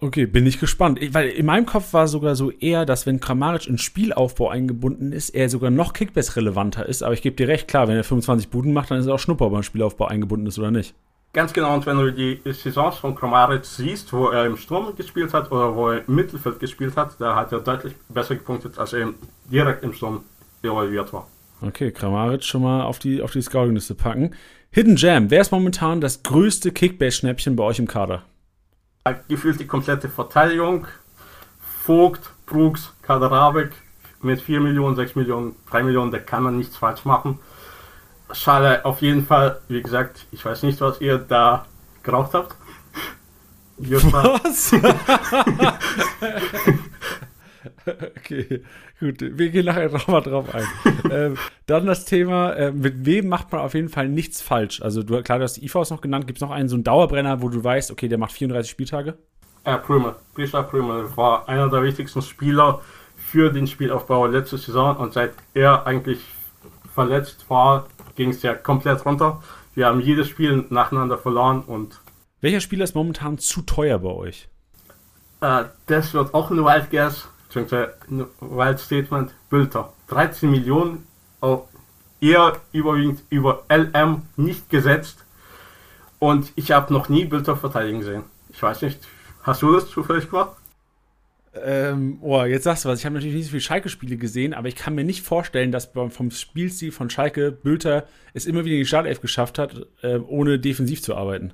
Okay, 0.00 0.26
bin 0.26 0.46
ich 0.46 0.60
gespannt. 0.60 1.00
Ich, 1.00 1.14
weil 1.14 1.28
in 1.30 1.46
meinem 1.46 1.66
Kopf 1.66 1.92
war 1.94 2.08
sogar 2.08 2.36
so 2.36 2.50
eher, 2.50 2.84
dass 2.84 3.06
wenn 3.06 3.20
Kramaric 3.20 3.66
in 3.66 3.78
Spielaufbau 3.78 4.50
eingebunden 4.50 5.12
ist, 5.12 5.30
er 5.30 5.48
sogar 5.48 5.70
noch 5.70 5.92
Kickbase 5.92 6.36
relevanter 6.36 6.86
ist. 6.86 7.02
Aber 7.02 7.14
ich 7.14 7.22
gebe 7.22 7.36
dir 7.36 7.48
recht, 7.48 7.68
klar, 7.68 7.88
wenn 7.88 7.96
er 7.96 8.04
25 8.04 8.50
Buden 8.50 8.72
macht, 8.72 8.90
dann 8.90 8.98
ist 8.98 9.06
er 9.06 9.14
auch 9.14 9.18
Schnupper, 9.18 9.46
ob 9.46 9.52
er 9.52 9.58
im 9.58 9.62
Spielaufbau 9.62 10.06
eingebunden 10.06 10.46
ist 10.46 10.58
oder 10.58 10.70
nicht. 10.70 10.94
Ganz 11.32 11.52
genau, 11.52 11.74
und 11.74 11.84
wenn 11.86 11.96
du 11.98 12.12
die 12.12 12.38
Saisons 12.52 12.96
von 12.96 13.14
Kramaric 13.14 13.64
siehst, 13.64 14.12
wo 14.12 14.28
er 14.28 14.44
im 14.46 14.56
Sturm 14.56 14.94
gespielt 14.94 15.32
hat 15.32 15.50
oder 15.50 15.74
wo 15.74 15.88
er 15.88 16.06
im 16.06 16.14
Mittelfeld 16.14 16.60
gespielt 16.60 16.96
hat, 16.96 17.16
da 17.18 17.34
hat 17.34 17.50
er 17.50 17.60
deutlich 17.60 17.94
besser 18.08 18.36
gepunktet, 18.36 18.78
als 18.78 18.92
er 18.92 19.08
direkt 19.50 19.82
im 19.82 19.92
Sturm 19.94 20.22
evaluiert 20.64 21.12
war. 21.12 21.28
Okay, 21.60 21.92
Kramaric 21.92 22.44
schon 22.44 22.62
mal 22.62 22.82
auf 22.82 22.98
die, 22.98 23.22
auf 23.22 23.32
die 23.32 23.42
Scouting-Liste 23.42 23.94
packen. 23.94 24.34
Hidden 24.70 24.96
Jam, 24.96 25.30
wer 25.30 25.40
ist 25.40 25.52
momentan 25.52 26.00
das 26.00 26.22
größte 26.22 26.72
Kickbase-Schnäppchen 26.72 27.56
bei 27.56 27.64
euch 27.64 27.78
im 27.78 27.86
Kader? 27.86 28.22
gefühlt 29.28 29.60
die 29.60 29.66
komplette 29.66 30.08
Verteidigung. 30.08 30.86
Vogt, 31.82 32.30
Brooks, 32.46 32.94
Kaderabek 33.02 33.72
mit 34.22 34.40
4 34.40 34.60
Millionen, 34.60 34.96
6 34.96 35.16
Millionen, 35.16 35.54
3 35.70 35.82
Millionen, 35.82 36.10
da 36.10 36.18
kann 36.18 36.42
man 36.42 36.56
nichts 36.56 36.78
falsch 36.78 37.04
machen. 37.04 37.38
Schade, 38.32 38.84
auf 38.86 39.02
jeden 39.02 39.26
Fall, 39.26 39.60
wie 39.68 39.82
gesagt, 39.82 40.26
ich 40.32 40.44
weiß 40.44 40.62
nicht, 40.62 40.80
was 40.80 41.00
ihr 41.00 41.18
da 41.18 41.66
geraucht 42.02 42.32
habt. 42.32 42.56
Was? 43.76 44.72
okay, 48.16 48.62
gut. 49.00 49.20
Wir 49.20 49.50
gehen 49.50 49.66
nachher 49.66 49.90
nochmal 49.90 50.22
drauf 50.22 50.54
ein. 50.54 50.66
ähm, 51.10 51.36
dann 51.66 51.86
das 51.86 52.04
Thema, 52.04 52.52
äh, 52.52 52.72
mit 52.72 53.04
wem 53.04 53.28
macht 53.28 53.52
man 53.52 53.60
auf 53.60 53.74
jeden 53.74 53.88
Fall 53.88 54.08
nichts 54.08 54.40
falsch? 54.40 54.82
Also, 54.82 55.02
du, 55.02 55.22
klar, 55.22 55.38
du 55.38 55.44
hast 55.44 55.56
die 55.56 55.64
IVs 55.64 55.90
noch 55.90 56.00
genannt. 56.00 56.26
Gibt 56.26 56.38
es 56.38 56.42
noch 56.42 56.50
einen, 56.50 56.68
so 56.68 56.76
einen 56.76 56.84
Dauerbrenner, 56.84 57.42
wo 57.42 57.48
du 57.48 57.62
weißt, 57.62 57.90
okay, 57.90 58.08
der 58.08 58.18
macht 58.18 58.32
34 58.32 58.70
Spieltage? 58.70 59.18
Ja, 59.66 59.78
Prümer. 59.78 60.16
Prisha 60.34 60.62
Prümer 60.62 61.16
war 61.16 61.48
einer 61.48 61.68
der 61.68 61.82
wichtigsten 61.82 62.22
Spieler 62.22 62.82
für 63.16 63.50
den 63.50 63.66
Spielaufbau 63.66 64.26
letzte 64.26 64.58
Saison 64.58 64.96
und 64.96 65.12
seit 65.12 65.32
er 65.54 65.86
eigentlich 65.86 66.20
verletzt 66.94 67.48
war, 67.48 67.86
ging 68.14 68.30
es 68.30 68.42
ja 68.42 68.54
komplett 68.54 69.04
runter. 69.04 69.42
Wir 69.74 69.86
haben 69.86 70.00
jedes 70.00 70.28
Spiel 70.28 70.66
nacheinander 70.68 71.18
verloren 71.18 71.62
und. 71.62 72.00
Welcher 72.40 72.60
Spieler 72.60 72.84
ist 72.84 72.94
momentan 72.94 73.38
zu 73.38 73.62
teuer 73.62 73.98
bei 73.98 74.10
euch? 74.10 74.48
Äh, 75.40 75.64
das 75.86 76.14
wird 76.14 76.34
auch 76.34 76.50
ein 76.50 76.58
Wild 76.58 76.90
Guess 76.90 77.28
beziehungsweise 77.54 77.94
Wild 78.40 78.78
Statement 78.78 79.30
Bülter. 79.48 79.92
13 80.08 80.50
Millionen, 80.50 81.06
eher 82.20 82.60
überwiegend 82.72 83.22
über 83.30 83.64
LM 83.68 84.22
nicht 84.36 84.68
gesetzt. 84.70 85.24
Und 86.18 86.52
ich 86.56 86.72
habe 86.72 86.92
noch 86.92 87.08
nie 87.08 87.24
Bülter 87.24 87.56
verteidigen 87.56 88.00
gesehen. 88.00 88.22
Ich 88.50 88.62
weiß 88.62 88.82
nicht, 88.82 88.98
hast 89.42 89.62
du 89.62 89.72
das 89.72 89.88
zufällig 89.88 90.30
gemacht? 90.30 90.56
Ähm, 91.62 92.18
oh, 92.20 92.42
jetzt 92.42 92.64
sagst 92.64 92.84
du 92.84 92.88
was. 92.88 92.98
Ich 92.98 93.04
habe 93.04 93.14
natürlich 93.14 93.36
nicht 93.36 93.44
so 93.44 93.50
viele 93.50 93.60
Schalke-Spiele 93.60 94.16
gesehen, 94.16 94.54
aber 94.54 94.68
ich 94.68 94.74
kann 94.74 94.94
mir 94.94 95.04
nicht 95.04 95.24
vorstellen, 95.24 95.70
dass 95.70 95.90
vom 96.08 96.30
Spielstil 96.30 96.90
von 96.90 97.10
Schalke 97.10 97.52
Bülter 97.52 98.06
es 98.32 98.46
immer 98.46 98.64
wieder 98.64 98.74
in 98.74 98.80
die 98.80 98.86
Startelf 98.86 99.20
geschafft 99.20 99.58
hat, 99.58 99.86
äh, 100.02 100.16
ohne 100.16 100.58
defensiv 100.58 101.02
zu 101.02 101.14
arbeiten. 101.14 101.52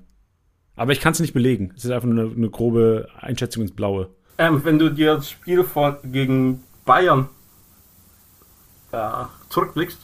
Aber 0.76 0.92
ich 0.92 1.00
kann 1.00 1.12
es 1.12 1.20
nicht 1.20 1.34
belegen. 1.34 1.72
Es 1.76 1.84
ist 1.84 1.90
einfach 1.90 2.08
nur 2.08 2.24
eine, 2.24 2.34
eine 2.34 2.48
grobe 2.48 3.08
Einschätzung 3.18 3.62
ins 3.62 3.72
Blaue. 3.72 4.08
Ähm, 4.40 4.64
wenn 4.64 4.78
du 4.78 4.88
dir 4.88 5.16
das 5.16 5.28
Spiel 5.28 5.64
von, 5.64 5.98
gegen 6.02 6.64
Bayern 6.86 7.28
äh, 8.90 9.24
zurückblickst, 9.50 9.98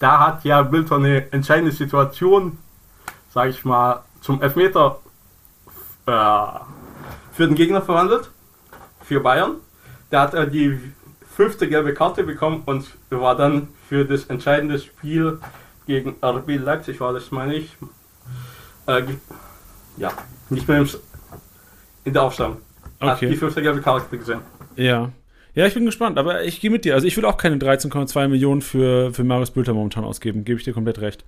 da 0.00 0.18
hat 0.18 0.44
ja 0.44 0.62
Bilder 0.62 0.96
eine 0.96 1.30
entscheidende 1.30 1.70
Situation, 1.70 2.58
sage 3.32 3.50
ich 3.50 3.64
mal, 3.64 4.02
zum 4.20 4.42
Elfmeter 4.42 4.98
äh, 6.06 6.10
für 7.30 7.46
den 7.46 7.54
Gegner 7.54 7.80
verwandelt, 7.80 8.32
für 9.00 9.20
Bayern. 9.20 9.58
Da 10.10 10.22
hat 10.22 10.34
er 10.34 10.46
die 10.46 10.80
fünfte 11.36 11.68
gelbe 11.68 11.94
Karte 11.94 12.24
bekommen 12.24 12.64
und 12.66 12.84
war 13.10 13.36
dann 13.36 13.68
für 13.88 14.04
das 14.04 14.24
entscheidende 14.24 14.80
Spiel 14.80 15.38
gegen 15.86 16.16
RB 16.20 16.56
Leipzig, 16.56 16.98
war 16.98 17.12
das 17.12 17.30
meine 17.30 17.54
ich, 17.54 17.76
äh, 18.88 19.04
ja, 19.98 20.10
nicht 20.50 20.66
mehr 20.66 20.84
in 22.02 22.12
der 22.12 22.24
Aufstellung. 22.24 22.56
Okay. 23.00 23.28
die 23.28 23.36
fünfte 23.36 23.62
gelbe 23.62 23.80
Karte 23.80 24.16
gesehen. 24.16 24.40
Ja. 24.76 25.12
Ja, 25.54 25.66
ich 25.66 25.74
bin 25.74 25.86
gespannt, 25.86 26.18
aber 26.18 26.44
ich 26.44 26.60
gehe 26.60 26.70
mit 26.70 26.84
dir. 26.84 26.94
Also 26.94 27.06
ich 27.06 27.16
will 27.16 27.24
auch 27.24 27.36
keine 27.36 27.56
13,2 27.56 28.28
Millionen 28.28 28.62
für, 28.62 29.12
für 29.12 29.24
Marius 29.24 29.50
Bülter 29.50 29.74
momentan 29.74 30.04
ausgeben, 30.04 30.44
gebe 30.44 30.58
ich 30.58 30.64
dir 30.64 30.72
komplett 30.72 31.00
recht. 31.00 31.24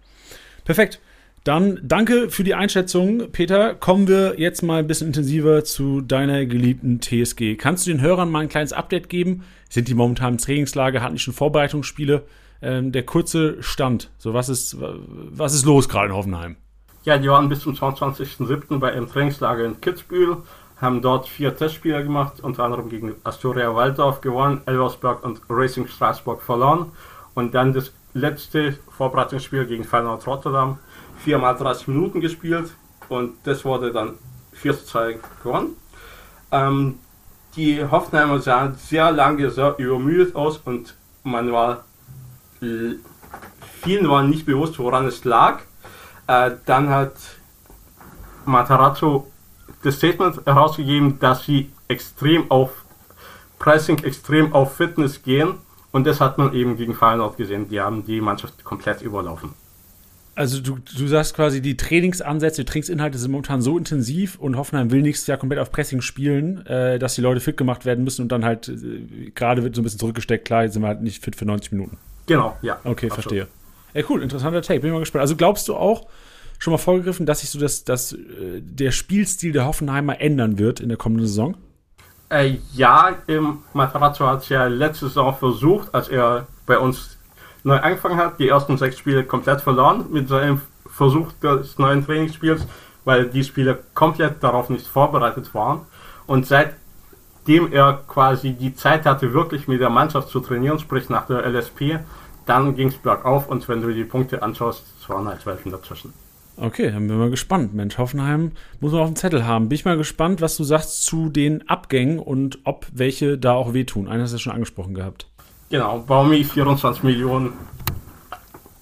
Perfekt. 0.65 1.01
Dann 1.43 1.81
danke 1.83 2.29
für 2.29 2.45
die 2.45 2.55
Einschätzung, 2.55 3.33
Peter. 3.33 3.75
Kommen 3.75 4.09
wir 4.09 4.39
jetzt 4.39 4.63
mal 4.63 4.81
ein 4.81 4.87
bisschen 4.87 5.07
intensiver 5.09 5.65
zu 5.65 6.03
deiner 6.03 6.45
geliebten 6.45 7.01
TSG. 7.01 7.57
Kannst 7.57 7.87
du 7.87 7.91
den 7.91 8.03
Hörern 8.03 8.31
mal 8.31 8.41
ein 8.41 8.49
kleines 8.51 8.75
Update 8.75 9.09
geben? 9.09 9.43
Sind 9.71 9.89
die 9.89 9.95
momentan 9.95 10.35
im 10.35 10.39
Trainingslager? 10.39 11.01
Hatten 11.01 11.15
die 11.15 11.21
schon 11.21 11.33
Vorbereitungsspiele? 11.33 12.25
Ähm, 12.61 12.93
der 12.93 13.05
kurze 13.05 13.63
Stand. 13.63 14.11
So, 14.19 14.35
was 14.35 14.51
ist, 14.51 14.77
was 14.79 15.55
ist 15.55 15.65
los 15.65 15.89
gerade 15.89 16.09
in 16.09 16.15
Hoffenheim? 16.15 16.57
Ja, 17.05 17.17
die 17.17 17.29
waren 17.29 17.49
bis 17.49 17.61
zum 17.61 17.75
22.07. 17.75 18.79
bei 18.79 18.93
einem 18.93 19.09
Trainingslager 19.09 19.65
in 19.65 19.81
Kitzbühel 19.81 20.37
haben 20.81 21.03
dort 21.03 21.29
vier 21.29 21.57
Testspiele 21.57 22.03
gemacht, 22.03 22.41
unter 22.41 22.65
anderem 22.65 22.89
gegen 22.89 23.15
Astoria 23.25 23.75
Waldorf 23.75 24.21
gewonnen, 24.21 24.63
Elversberg 24.67 25.23
und 25.25 25.41
Racing 25.49 25.87
Straßburg 25.87 26.43
verloren 26.43 26.93
und 27.35 27.55
dann 27.55 27.73
das 27.73 27.93
letzte 28.15 28.79
Vorbereitungsspiel 28.97 29.67
gegen 29.67 29.85
Feyenoord 29.85 30.27
Rotterdam, 30.27 30.79
viermal 31.19 31.57
30 31.57 31.89
Minuten 31.89 32.21
gespielt 32.21 32.71
und 33.09 33.35
das 33.45 33.65
wurde 33.65 33.93
dann 33.93 34.15
4 34.53 34.79
zu 34.79 34.87
2 34.87 35.19
gewonnen. 35.43 35.77
Ähm, 36.51 36.99
die 37.57 37.85
Hoffenheimer 37.85 38.41
sahen 38.41 38.77
sehr 38.77 39.11
lange 39.11 39.51
sehr 39.51 39.77
übermüdet 39.79 40.35
aus 40.35 40.59
und 40.59 40.95
man 41.25 41.53
war 41.53 41.85
vielen 43.83 44.09
war 44.09 44.23
nicht 44.23 44.47
bewusst, 44.47 44.79
woran 44.79 45.07
es 45.07 45.25
lag. 45.25 45.61
Äh, 46.27 46.53
dann 46.67 46.91
hat 46.91 47.15
Matarazzo 48.45 49.27
das 49.83 49.97
Statement 49.97 50.45
herausgegeben, 50.47 51.19
dass 51.19 51.45
sie 51.45 51.71
extrem 51.89 52.51
auf 52.51 52.71
Pricing, 53.59 53.99
extrem 54.05 54.53
auf 54.53 54.77
Fitness 54.77 55.23
gehen. 55.23 55.55
Und 55.93 56.07
das 56.07 56.21
hat 56.21 56.39
man 56.39 56.55
eben 56.55 56.77
gegen 56.77 56.95
Feyenoord 56.95 57.37
gesehen. 57.37 57.69
Die 57.69 57.81
haben 57.81 58.05
die 58.05 58.21
Mannschaft 58.21 58.63
komplett 58.65 59.03
überlaufen. 59.03 59.55
Also 60.37 60.61
du, 60.61 60.79
du 60.79 61.07
sagst 61.07 61.35
quasi, 61.35 61.61
die 61.61 61.77
Trainingsansätze, 61.77 62.63
die 62.63 62.71
Trainingsinhalte 62.71 63.19
sind 63.19 63.33
momentan 63.33 63.61
so 63.61 63.77
intensiv 63.77 64.39
und 64.39 64.57
Hoffenheim 64.57 64.91
will 64.91 65.03
nächstes 65.03 65.27
Jahr 65.27 65.37
komplett 65.37 65.59
auf 65.59 65.73
Pressing 65.73 66.01
spielen, 66.01 66.65
äh, 66.67 66.99
dass 66.99 67.17
die 67.17 67.21
Leute 67.21 67.41
fit 67.41 67.57
gemacht 67.57 67.85
werden 67.85 68.05
müssen 68.05 68.23
und 68.23 68.33
dann 68.33 68.45
halt, 68.45 68.69
äh, 68.69 69.31
gerade 69.35 69.65
wird 69.65 69.75
so 69.75 69.83
ein 69.83 69.85
bisschen 69.85 69.99
zurückgesteckt, 69.99 70.47
klar, 70.47 70.63
jetzt 70.63 70.75
sind 70.75 70.83
wir 70.83 70.89
halt 70.89 71.03
nicht 71.03 71.23
fit 71.23 71.37
für 71.37 71.45
90 71.45 71.73
Minuten. 71.73 71.99
Genau, 72.27 72.57
ja. 72.63 72.79
Okay, 72.85 73.11
verstehe. 73.11 73.49
Ey, 73.93 74.05
cool, 74.09 74.23
interessanter 74.23 74.63
Take, 74.63 74.81
bin 74.81 74.93
mal 74.93 75.01
gespannt. 75.01 75.21
Also 75.21 75.37
glaubst 75.37 75.69
du 75.69 75.75
auch, 75.75 76.07
schon 76.61 76.73
mal 76.73 76.79
vorgegriffen, 76.79 77.27
dass 77.27 77.41
sich 77.41 77.51
so 77.51 77.59
das, 77.59 77.85
das, 77.85 78.13
äh, 78.13 78.61
der 78.61 78.93
Spielstil 78.93 79.53
der 79.53 79.67
Hoffenheimer 79.67 80.21
ändern 80.21 80.59
wird 80.59 80.79
in 80.79 80.89
der 80.91 80.99
kommenden 80.99 81.27
Saison? 81.27 81.57
Äh, 82.29 82.59
ja, 82.75 83.17
ähm, 83.27 83.59
Matarazzo 83.73 84.27
hat 84.27 84.43
es 84.43 84.51
ja 84.51 84.67
letzte 84.67 85.07
Saison 85.09 85.35
versucht, 85.35 85.93
als 85.95 86.09
er 86.09 86.47
bei 86.67 86.79
uns 86.79 87.19
neu 87.65 87.79
angefangen 87.81 88.19
hat, 88.19 88.39
die 88.39 88.49
ersten 88.49 88.77
sechs 88.77 88.99
Spiele 88.99 89.25
komplett 89.25 89.63
verloren 89.63 90.05
mit 90.13 90.29
seinem 90.29 90.61
Versuch 90.89 91.33
des 91.43 91.79
neuen 91.79 92.05
Trainingsspiels, 92.05 92.67
weil 93.05 93.27
die 93.27 93.43
Spieler 93.43 93.79
komplett 93.95 94.43
darauf 94.43 94.69
nicht 94.69 94.87
vorbereitet 94.87 95.53
waren. 95.55 95.87
Und 96.27 96.47
seitdem 96.47 97.73
er 97.73 98.03
quasi 98.07 98.53
die 98.53 98.75
Zeit 98.75 99.07
hatte, 99.07 99.33
wirklich 99.33 99.67
mit 99.67 99.81
der 99.81 99.91
Mannschaft 99.91 100.29
zu 100.29 100.41
trainieren, 100.41 100.79
sprich 100.79 101.09
nach 101.09 101.27
der 101.27 101.45
LSP, 101.47 102.01
dann 102.45 102.77
ging 102.77 102.89
es 102.89 102.97
bergauf 102.97 103.49
und 103.49 103.67
wenn 103.69 103.81
du 103.81 103.93
die 103.93 104.05
Punkte 104.05 104.43
anschaust, 104.43 104.85
es 105.01 105.09
waren 105.09 105.27
halt 105.27 105.45
Welten 105.47 105.73
dazwischen. 105.73 106.13
Okay, 106.57 106.91
dann 106.91 107.07
bin 107.07 107.17
ich 107.17 107.21
mal 107.21 107.31
gespannt. 107.31 107.75
Mensch, 107.75 107.97
Hoffenheim 107.97 108.53
muss 108.81 108.93
man 108.93 109.01
auf 109.03 109.09
dem 109.09 109.17
Zettel 109.17 109.47
haben. 109.47 109.69
Bin 109.69 109.77
ich 109.77 109.85
mal 109.85 109.97
gespannt, 109.97 110.41
was 110.41 110.57
du 110.57 110.65
sagst 110.65 111.05
zu 111.05 111.31
den 111.31 111.69
Abgängen 111.69 112.19
und 112.19 112.59
ob 112.65 112.87
welche 112.93 113.39
da 113.39 113.53
auch 113.53 113.73
wehtun. 113.73 114.09
Einer 114.09 114.25
hast 114.25 114.35
du 114.35 114.39
schon 114.39 114.53
angesprochen 114.53 114.95
gehabt. 114.95 115.27
Genau, 115.71 116.01
Baumi 116.01 116.45
24 116.45 117.03
Millionen. 117.03 117.53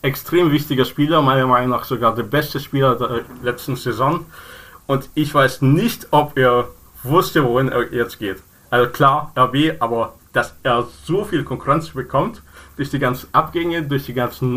Extrem 0.03 0.51
wichtiger 0.51 0.85
Spieler, 0.85 1.23
meiner 1.23 1.47
Meinung 1.47 1.71
nach 1.71 1.85
sogar 1.85 2.15
der 2.15 2.23
beste 2.23 2.61
Spieler 2.61 2.97
der 2.97 3.25
letzten 3.43 3.77
Saison. 3.77 4.27
Und 4.87 5.11
ich 5.15 5.35
weiß 5.35 5.63
nicht, 5.63 6.09
ob 6.13 6.39
er 6.39 6.69
wusste, 7.03 7.45
wohin 7.45 7.69
er 7.69 7.93
jetzt 7.93 8.19
geht. 8.19 8.43
Also 8.71 8.91
klar, 8.91 9.33
RB, 9.37 9.77
aber 9.81 10.15
dass 10.33 10.55
er 10.63 10.87
so 11.05 11.25
viel 11.25 11.45
Konkurrenz 11.45 11.91
bekommt, 11.91 12.43
durch 12.77 12.91
die 12.91 12.99
ganzen 12.99 13.29
Abgänge, 13.33 13.83
durch 13.83 14.07
die 14.07 14.15
ganzen 14.15 14.55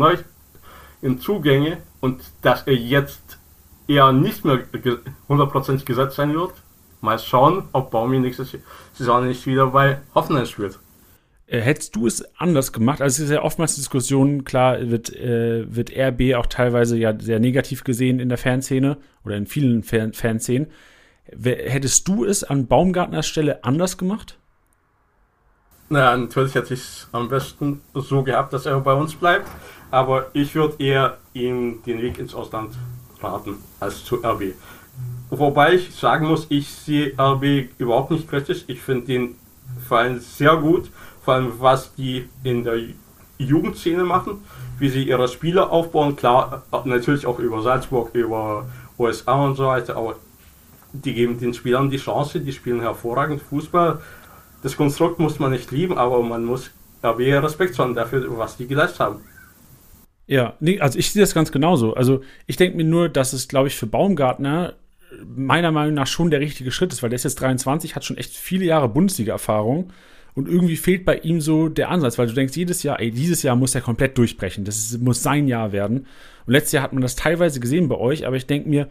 neuen 1.02 1.20
Zugänge, 1.20 1.78
und 2.00 2.22
dass 2.42 2.62
er 2.62 2.74
jetzt 2.74 3.38
eher 3.86 4.12
nicht 4.12 4.44
mehr 4.44 4.60
hundertprozentig 5.28 5.84
gesetzt 5.84 6.16
sein 6.16 6.34
wird. 6.34 6.52
Mal 7.00 7.18
schauen, 7.18 7.64
ob 7.72 7.90
Baumi 7.90 8.18
nächste 8.18 8.46
Saison 8.94 9.26
nicht 9.26 9.46
wieder 9.46 9.68
bei 9.68 9.98
Hoffenheim 10.14 10.46
spielt. 10.46 10.78
Äh, 11.46 11.60
hättest 11.60 11.96
du 11.96 12.06
es 12.06 12.24
anders 12.38 12.72
gemacht? 12.72 13.02
Also 13.02 13.22
es 13.22 13.28
ist 13.28 13.34
ja 13.34 13.42
oftmals 13.42 13.74
Diskussion, 13.74 14.44
klar 14.44 14.90
wird, 14.90 15.14
äh, 15.14 15.64
wird 15.74 15.90
RB 15.96 16.34
auch 16.36 16.46
teilweise 16.46 16.96
ja 16.96 17.18
sehr 17.18 17.40
negativ 17.40 17.84
gesehen 17.84 18.20
in 18.20 18.28
der 18.28 18.38
Fanszene 18.38 18.98
oder 19.24 19.36
in 19.36 19.46
vielen 19.46 19.82
Fan 19.82 20.12
Fanszenen. 20.12 20.68
Hättest 21.24 22.08
du 22.08 22.24
es 22.24 22.44
an 22.44 22.66
Baumgartners 22.66 23.26
Stelle 23.26 23.64
anders 23.64 23.96
gemacht? 23.96 24.38
Na, 25.88 26.16
natürlich 26.16 26.54
hätte 26.54 26.74
ich 26.74 26.80
es 26.80 27.08
am 27.12 27.28
besten 27.28 27.82
so 27.94 28.22
gehabt, 28.22 28.52
dass 28.52 28.66
er 28.66 28.80
bei 28.80 28.94
uns 28.94 29.14
bleibt. 29.14 29.46
Aber 29.92 30.26
ich 30.32 30.54
würde 30.54 30.82
eher 30.82 31.18
ihm 31.34 31.82
den 31.84 32.00
Weg 32.00 32.18
ins 32.18 32.34
Ausland 32.34 32.74
raten 33.20 33.58
als 33.78 34.04
zu 34.04 34.16
RB. 34.16 34.54
Wobei 35.30 35.74
ich 35.74 35.94
sagen 35.94 36.26
muss, 36.26 36.46
ich 36.48 36.68
sehe 36.68 37.12
RB 37.18 37.68
überhaupt 37.78 38.10
nicht 38.10 38.28
kritisch. 38.28 38.64
Ich 38.66 38.80
finde 38.80 39.06
den 39.06 39.36
Verein 39.86 40.18
sehr 40.18 40.56
gut, 40.56 40.90
vor 41.22 41.34
allem 41.34 41.52
was 41.58 41.94
die 41.94 42.28
in 42.42 42.64
der 42.64 42.80
Jugendszene 43.38 44.04
machen, 44.04 44.42
wie 44.78 44.88
sie 44.88 45.04
ihre 45.04 45.28
Spieler 45.28 45.70
aufbauen. 45.70 46.16
Klar, 46.16 46.62
natürlich 46.84 47.26
auch 47.26 47.38
über 47.38 47.62
Salzburg, 47.62 48.14
über 48.14 48.66
USA 48.98 49.44
und 49.44 49.56
so 49.56 49.66
weiter, 49.66 49.96
aber 49.96 50.16
die 50.94 51.12
geben 51.12 51.38
den 51.38 51.52
Spielern 51.52 51.90
die 51.90 51.98
Chance, 51.98 52.40
die 52.40 52.52
spielen 52.52 52.80
hervorragend 52.80 53.42
Fußball. 53.42 54.00
Das 54.62 54.76
Konstrukt 54.76 55.18
muss 55.18 55.38
man 55.38 55.50
nicht 55.50 55.70
lieben, 55.70 55.98
aber 55.98 56.22
man 56.22 56.44
muss 56.44 56.70
RB 57.02 57.20
Respekt 57.42 57.74
zollen 57.74 57.94
dafür, 57.94 58.26
was 58.38 58.56
die 58.56 58.66
geleistet 58.66 59.00
haben. 59.00 59.31
Ja, 60.26 60.56
nee, 60.60 60.80
also 60.80 60.98
ich 60.98 61.12
sehe 61.12 61.20
das 61.22 61.34
ganz 61.34 61.52
genauso. 61.52 61.94
Also 61.94 62.22
ich 62.46 62.56
denke 62.56 62.76
mir 62.76 62.84
nur, 62.84 63.08
dass 63.08 63.32
es, 63.32 63.48
glaube 63.48 63.68
ich, 63.68 63.76
für 63.76 63.86
Baumgartner 63.86 64.74
meiner 65.24 65.72
Meinung 65.72 65.94
nach 65.94 66.06
schon 66.06 66.30
der 66.30 66.40
richtige 66.40 66.70
Schritt 66.70 66.92
ist, 66.92 67.02
weil 67.02 67.10
der 67.10 67.16
ist 67.16 67.24
jetzt 67.24 67.40
23, 67.40 67.94
hat 67.94 68.04
schon 68.04 68.16
echt 68.16 68.34
viele 68.34 68.64
Jahre 68.64 68.88
Bundesliga-Erfahrung 68.88 69.92
und 70.34 70.48
irgendwie 70.48 70.76
fehlt 70.76 71.04
bei 71.04 71.18
ihm 71.18 71.40
so 71.40 71.68
der 71.68 71.90
Ansatz, 71.90 72.18
weil 72.18 72.26
du 72.26 72.32
denkst 72.32 72.56
jedes 72.56 72.82
Jahr, 72.82 73.00
ey, 73.00 73.10
dieses 73.10 73.42
Jahr 73.42 73.56
muss 73.56 73.74
er 73.74 73.82
komplett 73.82 74.16
durchbrechen, 74.16 74.64
das 74.64 74.78
ist, 74.78 75.02
muss 75.02 75.22
sein 75.22 75.48
Jahr 75.48 75.72
werden. 75.72 76.06
Und 76.46 76.52
letztes 76.52 76.72
Jahr 76.72 76.82
hat 76.82 76.92
man 76.92 77.02
das 77.02 77.16
teilweise 77.16 77.60
gesehen 77.60 77.88
bei 77.88 77.96
euch, 77.96 78.26
aber 78.26 78.36
ich 78.36 78.46
denke 78.46 78.68
mir, 78.68 78.88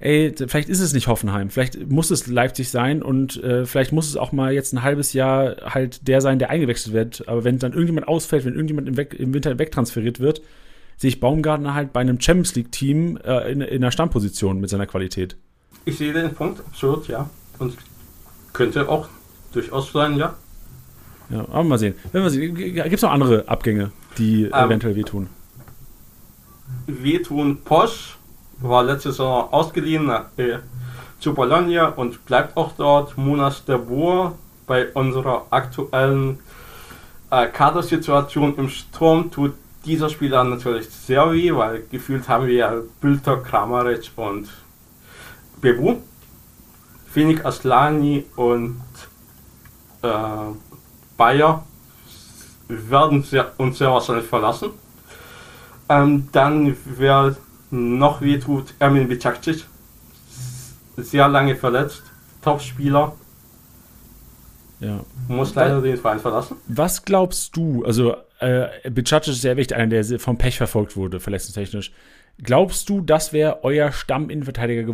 ey, 0.00 0.34
vielleicht 0.48 0.68
ist 0.68 0.80
es 0.80 0.92
nicht 0.92 1.06
Hoffenheim, 1.06 1.50
vielleicht 1.50 1.88
muss 1.88 2.10
es 2.10 2.26
Leipzig 2.26 2.70
sein 2.70 3.02
und 3.02 3.42
äh, 3.42 3.64
vielleicht 3.64 3.92
muss 3.92 4.08
es 4.08 4.16
auch 4.16 4.32
mal 4.32 4.52
jetzt 4.52 4.72
ein 4.72 4.82
halbes 4.82 5.12
Jahr 5.12 5.56
halt 5.72 6.08
der 6.08 6.20
sein, 6.20 6.40
der 6.40 6.50
eingewechselt 6.50 6.92
wird. 6.92 7.28
Aber 7.28 7.44
wenn 7.44 7.58
dann 7.58 7.72
irgendjemand 7.72 8.08
ausfällt, 8.08 8.44
wenn 8.44 8.54
irgendjemand 8.54 8.88
im, 8.88 8.96
Weg, 8.96 9.14
im 9.14 9.32
Winter 9.32 9.58
wegtransferiert 9.58 10.18
wird, 10.18 10.42
sehe 11.02 11.08
ich 11.08 11.18
Baumgartner 11.18 11.74
halt 11.74 11.92
bei 11.92 12.00
einem 12.00 12.20
Champions 12.20 12.54
League-Team 12.54 13.18
äh, 13.24 13.50
in, 13.50 13.60
in 13.60 13.82
einer 13.82 13.90
Stammposition 13.90 14.60
mit 14.60 14.70
seiner 14.70 14.86
Qualität. 14.86 15.36
Ich 15.84 15.98
sehe 15.98 16.12
den 16.12 16.32
Punkt, 16.32 16.60
absolut, 16.64 17.08
ja. 17.08 17.28
Und 17.58 17.76
könnte 18.52 18.88
auch 18.88 19.08
durchaus 19.52 19.90
sein, 19.90 20.16
ja. 20.16 20.36
Ja, 21.28 21.40
aber 21.40 21.64
mal 21.64 21.78
sehen. 21.78 21.96
Gibt 22.12 22.92
es 22.92 23.02
noch 23.02 23.10
andere 23.10 23.48
Abgänge, 23.48 23.90
die 24.16 24.44
ähm, 24.44 24.52
eventuell 24.52 24.94
wehtun? 24.94 25.26
Wehtun 26.86 27.58
Posch 27.64 28.16
war 28.60 28.84
letzte 28.84 29.10
Saison 29.10 29.52
ausgeliehen 29.52 30.08
äh, 30.36 30.58
zu 31.18 31.34
Bologna 31.34 31.88
und 31.88 32.24
bleibt 32.26 32.56
auch 32.56 32.74
dort. 32.76 33.18
Munas 33.18 33.64
de 33.64 33.76
Boer 33.76 34.38
bei 34.68 34.92
unserer 34.92 35.46
aktuellen 35.50 36.38
äh, 37.32 37.48
Kadersituation 37.48 38.56
im 38.56 38.68
Sturm 38.68 39.32
tut 39.32 39.54
dieser 39.84 40.08
Spieler 40.08 40.44
natürlich 40.44 40.88
sehr 40.88 41.32
weh, 41.32 41.54
weil 41.54 41.82
gefühlt 41.90 42.28
haben 42.28 42.46
wir 42.46 42.54
ja 42.54 42.74
Bülter, 43.00 43.38
Kramaric 43.38 44.10
und 44.16 44.48
Bebu, 45.60 45.96
Finik 47.12 47.44
Aslani 47.44 48.24
und 48.36 48.80
äh, 50.02 50.08
Bayer 51.16 51.64
werden 52.68 53.22
sehr, 53.22 53.52
uns 53.58 53.78
sehr 53.78 53.90
wahrscheinlich 53.90 54.26
verlassen. 54.26 54.70
Ähm, 55.88 56.28
dann, 56.32 56.76
wer 56.84 57.36
noch 57.70 58.20
wehtut, 58.20 58.74
Ermin 58.78 59.08
Bicakcic, 59.08 59.66
sehr 60.96 61.28
lange 61.28 61.56
verletzt, 61.56 62.02
Top-Spieler. 62.42 63.14
Ja. 64.80 65.00
Muss 65.28 65.54
leider 65.54 65.80
den 65.80 65.96
Verein 65.96 66.18
verlassen. 66.18 66.56
Was 66.66 67.04
glaubst 67.04 67.56
du, 67.56 67.84
also 67.84 68.16
äh, 68.42 68.90
Bicakcic 68.90 69.34
ist 69.34 69.42
sehr 69.42 69.56
wichtig, 69.56 69.76
einer, 69.76 69.88
der 69.88 70.18
vom 70.18 70.38
Pech 70.38 70.56
verfolgt 70.56 70.96
wurde, 70.96 71.20
verletzungstechnisch. 71.20 71.92
Glaubst 72.38 72.88
du, 72.88 73.00
das 73.00 73.32
wäre 73.32 73.62
euer 73.62 73.92
Stamm-Innenverteidiger 73.92 74.84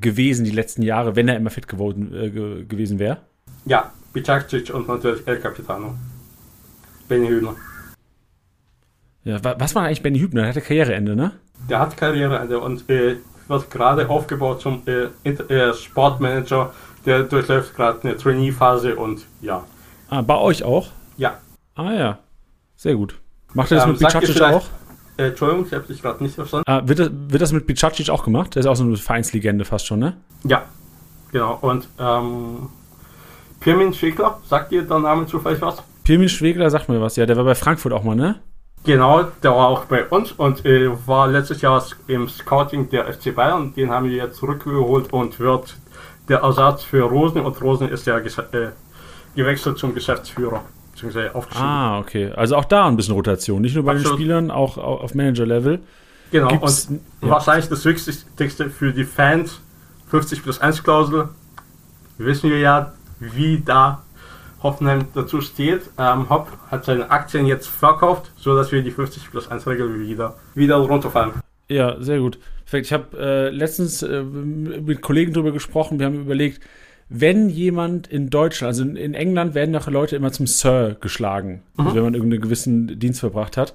gewesen 0.00 0.44
die 0.44 0.50
letzten 0.50 0.82
Jahre, 0.82 1.16
wenn 1.16 1.28
er 1.28 1.36
immer 1.36 1.50
fit 1.50 1.68
geworden, 1.68 2.12
äh, 2.14 2.30
ge 2.30 2.64
gewesen 2.64 2.98
wäre? 2.98 3.18
Ja, 3.66 3.92
Bicacic 4.12 4.72
und 4.74 4.88
natürlich 4.88 5.26
El 5.26 5.38
Capitano. 5.38 5.94
Benny 7.08 7.28
Hübner. 7.28 7.54
Ja, 9.24 9.38
was 9.42 9.74
war 9.74 9.84
eigentlich 9.84 10.02
Benny 10.02 10.18
Hübner? 10.18 10.42
Der 10.42 10.50
hatte 10.50 10.60
Karriereende, 10.60 11.14
ne? 11.14 11.32
Der 11.68 11.80
hat 11.80 11.96
Karriereende 11.96 12.58
und 12.58 12.88
äh, 12.88 13.16
wird 13.48 13.70
gerade 13.70 14.08
aufgebaut 14.08 14.60
zum 14.60 14.82
äh, 14.86 15.08
äh, 15.24 15.74
Sportmanager. 15.74 16.72
Der 17.04 17.22
durchläuft 17.24 17.76
gerade 17.76 18.02
eine 18.02 18.16
Trainee-Phase 18.16 18.96
und 18.96 19.24
ja. 19.40 19.64
Ah, 20.08 20.22
bei 20.22 20.36
euch 20.36 20.62
auch? 20.62 20.88
Ja. 21.16 21.38
Ah 21.74 21.92
ja, 21.92 22.18
sehr 22.78 22.94
gut. 22.94 23.18
Macht 23.54 23.72
er 23.72 23.78
das 23.78 23.84
ähm, 23.86 23.90
mit 23.92 23.98
Bicacic 23.98 24.40
auch? 24.40 24.66
Äh, 25.16 25.26
Entschuldigung, 25.28 25.66
ich 25.66 25.72
habe 25.74 25.84
dich 25.88 26.00
gerade 26.00 26.22
nicht 26.22 26.36
verstanden. 26.36 26.64
Ah, 26.68 26.82
wird, 26.84 27.00
das, 27.00 27.10
wird 27.12 27.42
das 27.42 27.52
mit 27.52 27.66
Bicacic 27.66 28.08
auch 28.08 28.24
gemacht? 28.24 28.54
Der 28.54 28.60
ist 28.60 28.66
auch 28.66 28.76
so 28.76 28.84
eine 28.84 28.96
Vereinslegende 28.96 29.64
fast 29.64 29.86
schon, 29.86 29.98
ne? 29.98 30.16
Ja, 30.44 30.62
genau. 31.32 31.58
Und 31.60 31.88
ähm, 31.98 32.68
Pirmin 33.58 33.92
Schwegler, 33.92 34.38
sagt 34.46 34.70
dir 34.70 34.82
der 34.82 35.00
Name 35.00 35.26
zufällig 35.26 35.60
was? 35.60 35.82
Pirmin 36.04 36.28
Schwegler 36.28 36.70
sagt 36.70 36.88
mir 36.88 37.00
was, 37.00 37.16
ja. 37.16 37.26
Der 37.26 37.36
war 37.36 37.44
bei 37.44 37.56
Frankfurt 37.56 37.92
auch 37.92 38.04
mal, 38.04 38.14
ne? 38.14 38.36
Genau, 38.84 39.24
der 39.42 39.50
war 39.50 39.66
auch 39.66 39.86
bei 39.86 40.06
uns 40.06 40.30
und 40.30 40.64
äh, 40.64 40.88
war 41.04 41.26
letztes 41.26 41.60
Jahr 41.62 41.84
im 42.06 42.28
Scouting 42.28 42.88
der 42.90 43.12
FC 43.12 43.34
Bayern. 43.34 43.74
Den 43.74 43.90
haben 43.90 44.08
wir 44.08 44.14
jetzt 44.14 44.36
zurückgeholt 44.36 45.12
und 45.12 45.40
wird 45.40 45.76
der 46.28 46.38
Ersatz 46.38 46.84
für 46.84 47.02
Rosen 47.02 47.40
und 47.40 47.60
Rosen 47.60 47.88
ist 47.88 48.06
ja 48.06 48.18
äh, 48.18 48.68
gewechselt 49.34 49.78
zum 49.78 49.94
Geschäftsführer 49.94 50.62
beziehungsweise 50.98 51.34
aufgeschrieben. 51.34 51.68
Ah, 51.68 51.98
okay. 51.98 52.32
Also 52.34 52.56
auch 52.56 52.64
da 52.64 52.86
ein 52.86 52.96
bisschen 52.96 53.14
Rotation. 53.14 53.62
Nicht 53.62 53.74
nur 53.74 53.84
bei 53.84 53.92
Absolut. 53.92 54.18
den 54.18 54.22
Spielern, 54.22 54.50
auch 54.50 54.78
auf 54.78 55.14
Manager-Level. 55.14 55.80
Genau, 56.30 56.48
Gibt's, 56.48 56.86
und 56.86 57.00
ja. 57.22 57.30
wahrscheinlich 57.30 57.68
das 57.68 57.84
Wichtigste 57.84 58.70
für 58.70 58.92
die 58.92 59.04
Fans, 59.04 59.60
50 60.08 60.42
plus 60.42 60.60
1 60.60 60.82
Klausel. 60.82 61.28
Wissen 62.18 62.50
wir 62.50 62.58
ja, 62.58 62.92
wie 63.20 63.62
da 63.64 64.02
Hoffenheim 64.62 65.06
dazu 65.14 65.40
steht. 65.40 65.82
Ähm, 65.98 66.28
Hopp 66.28 66.48
hat 66.70 66.84
seine 66.84 67.10
Aktien 67.10 67.46
jetzt 67.46 67.68
verkauft, 67.68 68.32
sodass 68.36 68.72
wir 68.72 68.82
die 68.82 68.90
50 68.90 69.30
plus 69.30 69.48
1 69.50 69.66
Regel 69.66 70.00
wieder, 70.00 70.36
wieder 70.54 70.76
runterfallen. 70.76 71.32
Ja, 71.68 72.00
sehr 72.00 72.18
gut. 72.18 72.38
Ich 72.70 72.92
habe 72.92 73.16
äh, 73.18 73.48
letztens 73.50 74.02
äh, 74.02 74.22
mit 74.22 75.00
Kollegen 75.00 75.32
darüber 75.32 75.52
gesprochen. 75.52 75.98
Wir 75.98 76.06
haben 76.06 76.20
überlegt, 76.20 76.60
wenn 77.08 77.48
jemand 77.48 78.06
in 78.06 78.30
Deutschland, 78.30 78.68
also 78.68 78.82
in 78.84 79.14
England 79.14 79.54
werden 79.54 79.72
doch 79.72 79.88
Leute 79.88 80.16
immer 80.16 80.32
zum 80.32 80.46
Sir 80.46 80.96
geschlagen, 81.00 81.62
mhm. 81.76 81.84
also 81.84 81.96
wenn 81.96 82.04
man 82.04 82.14
irgendeinen 82.14 82.42
gewissen 82.42 82.98
Dienst 82.98 83.20
verbracht 83.20 83.56
hat. 83.56 83.74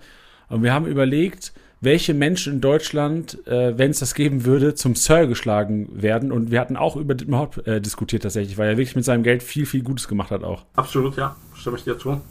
Und 0.49 0.61
wir 0.61 0.73
haben 0.73 0.85
überlegt, 0.85 1.53
welche 1.81 2.13
Menschen 2.13 2.53
in 2.53 2.61
Deutschland, 2.61 3.45
äh, 3.45 3.77
wenn 3.77 3.91
es 3.91 3.99
das 3.99 4.13
geben 4.13 4.45
würde, 4.45 4.73
zum 4.73 4.95
Sir 4.95 5.27
geschlagen 5.27 5.89
werden. 5.91 6.31
Und 6.31 6.51
wir 6.51 6.61
hatten 6.61 6.77
auch 6.77 6.95
über 6.95 7.13
Dietmar 7.13 7.41
Hopp 7.41 7.67
äh, 7.67 7.81
diskutiert 7.81 8.23
tatsächlich, 8.23 8.57
weil 8.57 8.69
er 8.69 8.77
wirklich 8.77 8.95
mit 8.95 9.03
seinem 9.03 9.23
Geld 9.23 9.43
viel, 9.43 9.65
viel 9.65 9.83
Gutes 9.83 10.07
gemacht 10.07 10.31
hat 10.31 10.43
auch. 10.43 10.65
Absolut, 10.75 11.17
ja. 11.17 11.35
Stimme 11.55 11.77
ich 11.77 11.83
dir 11.83 11.97
zu. 11.97 12.21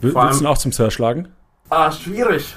Will, 0.00 0.14
willst 0.14 0.40
du 0.40 0.44
ihn 0.44 0.46
auch 0.46 0.58
zum 0.58 0.72
Sir 0.72 0.90
schlagen? 0.90 1.28
Ah, 1.70 1.90
schwierig. 1.90 2.54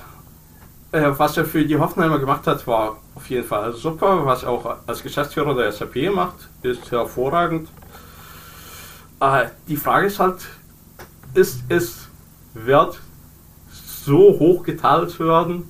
Äh, 0.91 1.09
was 1.17 1.37
er 1.37 1.45
für 1.45 1.65
die 1.65 1.77
Hoffenheimer 1.77 2.19
gemacht 2.19 2.45
hat, 2.45 2.67
war 2.67 2.97
auf 3.15 3.29
jeden 3.29 3.47
Fall 3.47 3.73
super. 3.73 4.25
Was 4.25 4.43
er 4.43 4.49
auch 4.49 4.77
als 4.85 5.01
Geschäftsführer 5.01 5.55
der 5.55 5.71
SAP 5.71 6.13
macht, 6.13 6.49
ist 6.61 6.91
hervorragend. 6.91 7.67
Äh, 9.23 9.45
die 9.69 9.77
Frage 9.77 10.07
ist 10.07 10.19
halt, 10.19 10.35
ist 11.33 11.63
es 11.69 12.09
wert, 12.53 12.99
so 13.69 14.37
hoch 14.37 14.63
geteilt 14.63 15.11
zu 15.11 15.25
werden? 15.25 15.63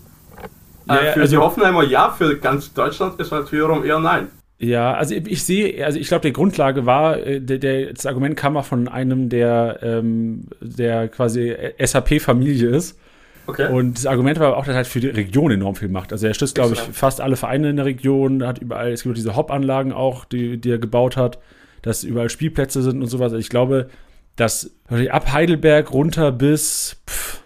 Äh, 0.89 0.93
ja, 0.93 1.11
für 1.11 1.21
also, 1.21 1.35
die 1.35 1.41
Hoffenheimer 1.41 1.83
ja, 1.83 2.09
für 2.09 2.35
ganz 2.37 2.73
Deutschland 2.73 3.19
ist 3.19 3.31
halt 3.31 3.51
wiederum 3.51 3.85
eher 3.85 3.99
nein. 3.99 4.27
Ja, 4.57 4.93
also 4.93 5.13
ich 5.13 5.43
sehe, 5.43 5.85
also 5.85 5.99
ich 5.99 6.07
glaube, 6.07 6.21
der 6.21 6.31
Grundlage 6.31 6.85
war, 6.85 7.17
äh, 7.19 7.39
der, 7.41 7.59
der, 7.59 7.93
das 7.93 8.05
Argument 8.05 8.35
kam 8.35 8.57
auch 8.57 8.65
von 8.65 8.87
einem, 8.87 9.29
der, 9.29 9.79
ähm, 9.83 10.47
der 10.59 11.09
quasi 11.09 11.55
SAP-Familie 11.79 12.69
ist. 12.69 12.97
Okay. 13.45 13.71
Und 13.71 13.97
das 13.97 14.05
Argument 14.05 14.39
war 14.39 14.55
auch, 14.55 14.65
dass 14.65 14.69
er 14.69 14.77
halt 14.77 14.87
für 14.87 15.01
die 15.01 15.09
Region 15.09 15.51
enorm 15.51 15.75
viel 15.75 15.89
macht. 15.89 16.11
Also 16.13 16.27
er 16.27 16.33
stützt, 16.33 16.55
glaube 16.55 16.73
ich, 16.75 16.79
fast 16.79 17.19
alle 17.19 17.35
Vereine 17.35 17.69
in 17.69 17.75
der 17.75 17.85
Region, 17.85 18.47
hat 18.47 18.59
überall, 18.59 18.93
es 18.93 19.03
gibt 19.03 19.17
diese 19.17 19.35
Hop-Anlagen 19.35 19.91
auch, 19.91 20.23
die, 20.25 20.57
die 20.57 20.71
er 20.71 20.77
gebaut 20.77 21.17
hat 21.17 21.39
dass 21.83 22.03
überall 22.03 22.29
Spielplätze 22.29 22.81
sind 22.81 23.01
und 23.01 23.07
sowas. 23.07 23.33
Ich 23.33 23.49
glaube, 23.49 23.89
dass 24.35 24.71
ab 25.11 25.31
Heidelberg 25.31 25.93
runter 25.93 26.31
bis 26.31 26.97
pff, 27.07 27.43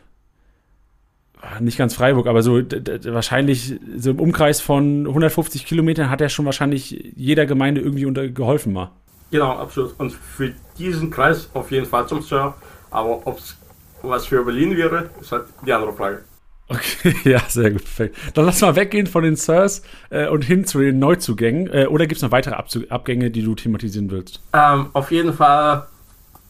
nicht 1.59 1.77
ganz 1.77 1.93
Freiburg, 1.93 2.27
aber 2.27 2.41
so 2.41 2.61
wahrscheinlich 2.61 3.79
so 3.97 4.11
im 4.11 4.19
Umkreis 4.19 4.61
von 4.61 5.05
150 5.07 5.65
Kilometern 5.65 6.09
hat 6.09 6.21
er 6.21 6.29
schon 6.29 6.45
wahrscheinlich 6.45 7.13
jeder 7.15 7.45
Gemeinde 7.45 7.81
irgendwie 7.81 8.05
unter 8.05 8.27
geholfen 8.27 8.73
mal. 8.73 8.91
Genau, 9.31 9.51
absolut. 9.51 9.99
Und 9.99 10.13
für 10.13 10.53
diesen 10.77 11.09
Kreis 11.09 11.49
auf 11.53 11.71
jeden 11.71 11.85
Fall 11.85 12.07
zum 12.07 12.21
Sir. 12.21 12.55
Aber 12.89 13.27
ob 13.27 13.39
es 13.39 13.57
was 14.01 14.25
für 14.25 14.43
Berlin 14.43 14.77
wäre, 14.77 15.09
ist 15.19 15.31
halt 15.31 15.45
die 15.65 15.73
andere 15.73 15.93
Frage. 15.93 16.23
Okay, 16.69 17.15
ja, 17.23 17.39
sehr 17.47 17.71
gut, 17.71 17.83
perfekt. 17.83 18.17
Dann 18.33 18.45
lass 18.45 18.61
mal 18.61 18.75
weggehen 18.75 19.07
von 19.07 19.23
den 19.23 19.35
Sirs 19.35 19.83
äh, 20.09 20.27
und 20.27 20.43
hin 20.43 20.65
zu 20.65 20.79
den 20.79 20.99
Neuzugängen. 20.99 21.67
Äh, 21.73 21.87
oder 21.87 22.07
gibt 22.07 22.17
es 22.17 22.21
noch 22.23 22.31
weitere 22.31 22.55
Abzug 22.55 22.91
Abgänge, 22.91 23.31
die 23.31 23.41
du 23.41 23.55
thematisieren 23.55 24.11
willst? 24.11 24.41
Ähm, 24.53 24.87
auf 24.93 25.11
jeden 25.11 25.33
Fall 25.33 25.87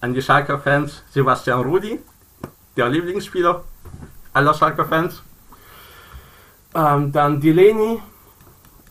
an 0.02 0.14
die 0.14 0.22
Schalker 0.22 0.60
Fans 0.60 1.04
Sebastian 1.12 1.62
Rudi, 1.62 2.00
der 2.76 2.90
Lieblingsspieler 2.90 3.64
aller 4.34 4.54
Schalker 4.54 4.86
Fans. 4.86 5.22
Ähm, 6.74 7.12
dann 7.12 7.40
Delaney, 7.40 8.00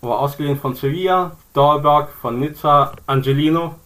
war 0.01 0.19
ausgeliehen 0.19 0.59
von 0.59 0.75
Sevilla, 0.75 1.33
Dahlberg 1.53 2.11
von 2.11 2.39
Nizza, 2.39 2.93
Angelino. 3.07 3.77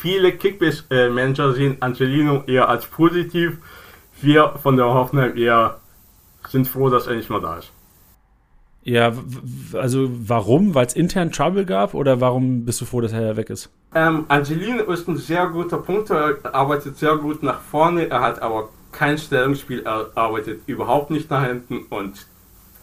Viele 0.00 0.32
Kickbase-Manager 0.32 1.52
sehen 1.52 1.76
Angelino 1.80 2.44
eher 2.46 2.68
als 2.68 2.86
positiv. 2.86 3.58
Wir 4.22 4.54
von 4.62 4.76
der 4.76 4.86
Hoffenheim 4.86 5.36
eher 5.36 5.78
sind 6.48 6.66
froh, 6.66 6.90
dass 6.90 7.06
er 7.06 7.16
nicht 7.16 7.30
mehr 7.30 7.40
da 7.40 7.58
ist. 7.58 7.70
Ja, 8.82 9.12
also 9.74 10.08
warum? 10.10 10.74
Weil 10.74 10.86
es 10.86 10.94
intern 10.94 11.30
Trouble 11.32 11.66
gab 11.66 11.92
oder 11.92 12.20
warum 12.20 12.64
bist 12.64 12.80
du 12.80 12.86
froh, 12.86 13.00
dass 13.00 13.12
er 13.12 13.36
weg 13.36 13.50
ist? 13.50 13.70
Ähm, 13.94 14.24
Angelino 14.28 14.84
ist 14.84 15.06
ein 15.06 15.18
sehr 15.18 15.48
guter 15.48 15.78
Punkt, 15.78 16.10
er 16.10 16.38
arbeitet 16.54 16.96
sehr 16.96 17.16
gut 17.16 17.42
nach 17.42 17.60
vorne, 17.60 18.08
er 18.08 18.20
hat 18.20 18.40
aber 18.40 18.70
kein 18.90 19.18
Stellungsspiel, 19.18 19.82
er 19.84 20.10
arbeitet 20.14 20.62
überhaupt 20.66 21.10
nicht 21.10 21.30
nach 21.30 21.46
hinten 21.46 21.84
und 21.90 22.26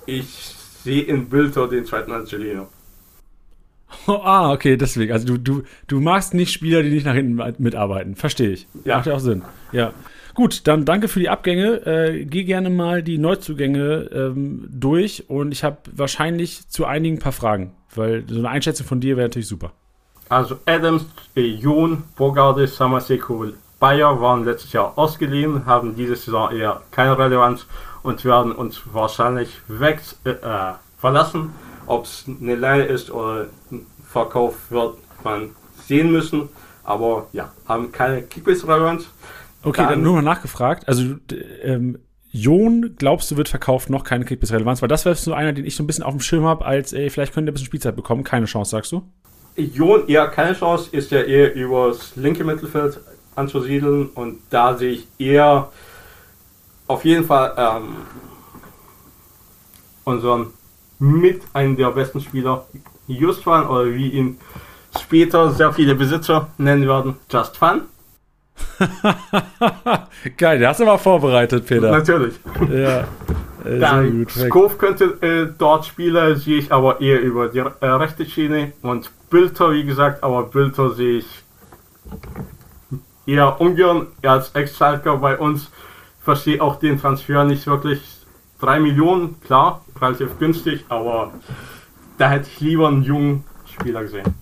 ich 0.05 0.55
sehe 0.83 1.01
in 1.01 1.29
Bilder 1.29 1.67
den 1.67 1.85
zweiten 1.85 2.11
Angelino. 2.11 2.67
Oh, 4.05 4.11
ah, 4.23 4.51
okay, 4.51 4.77
deswegen. 4.77 5.11
Also 5.13 5.25
du, 5.25 5.37
du, 5.37 5.63
du 5.87 5.99
magst 5.99 6.33
nicht 6.33 6.51
Spieler, 6.51 6.83
die 6.83 6.89
nicht 6.89 7.05
nach 7.05 7.13
hinten 7.13 7.41
mitarbeiten. 7.61 8.15
Verstehe 8.15 8.51
ich. 8.51 8.67
Ja. 8.83 8.97
Macht 8.97 9.07
ja 9.07 9.15
auch 9.15 9.19
Sinn. 9.19 9.43
Ja. 9.71 9.93
Gut, 10.37 10.67
dann 10.67 10.85
danke 10.85 11.07
für 11.07 11.19
die 11.19 11.29
Abgänge. 11.29 11.83
Äh, 11.87 12.25
geh 12.25 12.43
gerne 12.43 12.69
mal 12.69 13.01
die 13.01 13.17
Neuzugänge 13.17 14.07
ähm, 14.13 14.67
durch 14.69 15.27
und 15.31 15.51
ich 15.51 15.63
habe 15.63 15.77
wahrscheinlich 15.91 16.69
zu 16.69 16.85
einigen 16.85 17.15
ein 17.15 17.19
paar 17.19 17.31
Fragen, 17.31 17.73
weil 17.95 18.23
so 18.29 18.37
eine 18.37 18.49
Einschätzung 18.49 18.85
von 18.85 18.99
dir 18.99 19.17
wäre 19.17 19.29
natürlich 19.29 19.47
super. 19.47 19.71
Also 20.29 20.59
Adams, 20.67 21.07
Jon, 21.33 22.03
Bogarde, 22.15 22.67
Samaseko, 22.67 23.47
Bayer 23.79 24.21
waren 24.21 24.45
letztes 24.45 24.73
Jahr 24.73 24.95
ausgeliehen, 24.95 25.65
haben 25.65 25.95
diese 25.95 26.15
Saison 26.15 26.51
eher 26.51 26.83
keine 26.91 27.17
Relevanz 27.17 27.65
und 28.03 28.23
werden 28.23 28.51
uns 28.51 28.83
wahrscheinlich 28.93 29.49
weg 29.67 30.01
äh, 30.23 30.29
äh 30.29 30.73
verlassen. 30.99 31.49
Ob 31.87 32.05
es 32.05 32.25
eine 32.27 32.53
Leihe 32.53 32.83
ist 32.83 33.09
oder 33.09 33.47
ein 33.71 33.87
Verkauf 34.05 34.69
wird 34.69 34.97
man 35.23 35.49
sehen 35.87 36.11
müssen. 36.11 36.49
Aber 36.83 37.25
ja, 37.33 37.51
haben 37.67 37.91
keine 37.91 38.21
Kickbase-Relevanz. 38.21 39.07
Okay, 39.67 39.81
dann, 39.81 39.89
dann, 39.89 40.01
nur 40.01 40.13
mal 40.13 40.21
nachgefragt. 40.21 40.87
Also, 40.87 41.15
ähm, 41.63 41.99
Jon, 42.31 42.95
glaubst 42.97 43.31
du, 43.31 43.37
wird 43.37 43.49
verkauft, 43.49 43.89
noch 43.89 44.03
keine 44.03 44.25
Kickbase-Relevanz? 44.25 44.81
Weil 44.81 44.89
das 44.89 45.05
wäre 45.05 45.15
so 45.15 45.33
einer, 45.33 45.53
den 45.53 45.65
ich 45.65 45.75
so 45.75 45.83
ein 45.83 45.87
bisschen 45.87 46.03
auf 46.03 46.13
dem 46.13 46.19
Schirm 46.19 46.45
habe, 46.45 46.65
als, 46.65 46.93
ey, 46.93 47.09
vielleicht 47.09 47.33
könnte 47.33 47.49
er 47.49 47.51
ein 47.51 47.53
bisschen 47.53 47.67
Spielzeit 47.67 47.95
bekommen. 47.95 48.23
Keine 48.23 48.45
Chance, 48.45 48.71
sagst 48.71 48.91
du? 48.91 49.03
Jon, 49.55 50.07
eher 50.07 50.27
keine 50.27 50.53
Chance, 50.53 50.89
ist 50.91 51.09
ja 51.11 51.21
eher 51.21 51.55
übers 51.55 52.15
linke 52.15 52.43
Mittelfeld 52.43 52.99
anzusiedeln 53.35 54.09
und 54.09 54.39
da 54.49 54.77
sehe 54.77 54.91
ich 54.91 55.07
eher 55.17 55.69
auf 56.87 57.03
jeden 57.05 57.25
Fall 57.25 57.53
ähm, 57.57 57.95
unseren 60.03 60.53
mit 60.99 61.41
einem 61.53 61.75
der 61.75 61.91
besten 61.91 62.21
Spieler 62.21 62.65
Just 63.07 63.43
Fun 63.43 63.67
oder 63.67 63.93
wie 63.93 64.09
ihn 64.09 64.39
später 64.99 65.51
sehr 65.51 65.73
viele 65.73 65.95
Besitzer 65.95 66.49
nennen 66.57 66.87
werden, 66.87 67.15
Just 67.31 67.57
Fun. 67.57 67.83
Geil, 70.37 70.59
der 70.59 70.69
hast 70.69 70.79
du 70.79 70.85
mal 70.85 70.97
vorbereitet, 70.97 71.65
Peter. 71.65 71.91
Natürlich. 71.91 72.35
Ja. 72.71 73.05
Äh, 73.65 73.79
Dann 73.79 74.27
Skov 74.29 74.77
könnte 74.77 75.17
äh, 75.21 75.53
dort 75.57 75.85
spielen, 75.85 76.37
sehe 76.37 76.59
ich 76.59 76.71
aber 76.71 77.01
eher 77.01 77.19
über 77.21 77.49
die 77.49 77.59
äh, 77.59 77.85
rechte 77.85 78.25
Schiene 78.25 78.71
und 78.81 79.11
Bilder, 79.29 79.71
wie 79.71 79.83
gesagt, 79.83 80.23
aber 80.23 80.43
Bilder 80.43 80.91
sehe 80.91 81.17
ich 81.17 81.43
eher 83.25 83.59
ungern 83.59 84.07
als 84.21 84.51
Ex-Schalker 84.51 85.17
bei 85.17 85.37
uns. 85.37 85.69
Verstehe 86.21 86.61
auch 86.61 86.79
den 86.79 86.99
Transfer 86.99 87.43
nicht 87.43 87.67
wirklich. 87.67 88.01
3 88.61 88.79
Millionen, 88.79 89.39
klar, 89.41 89.85
relativ 89.99 90.39
günstig, 90.39 90.85
aber 90.89 91.31
da 92.17 92.29
hätte 92.29 92.47
ich 92.47 92.59
lieber 92.59 92.87
einen 92.87 93.03
jungen 93.03 93.43
Spieler 93.65 94.01
gesehen. 94.01 94.33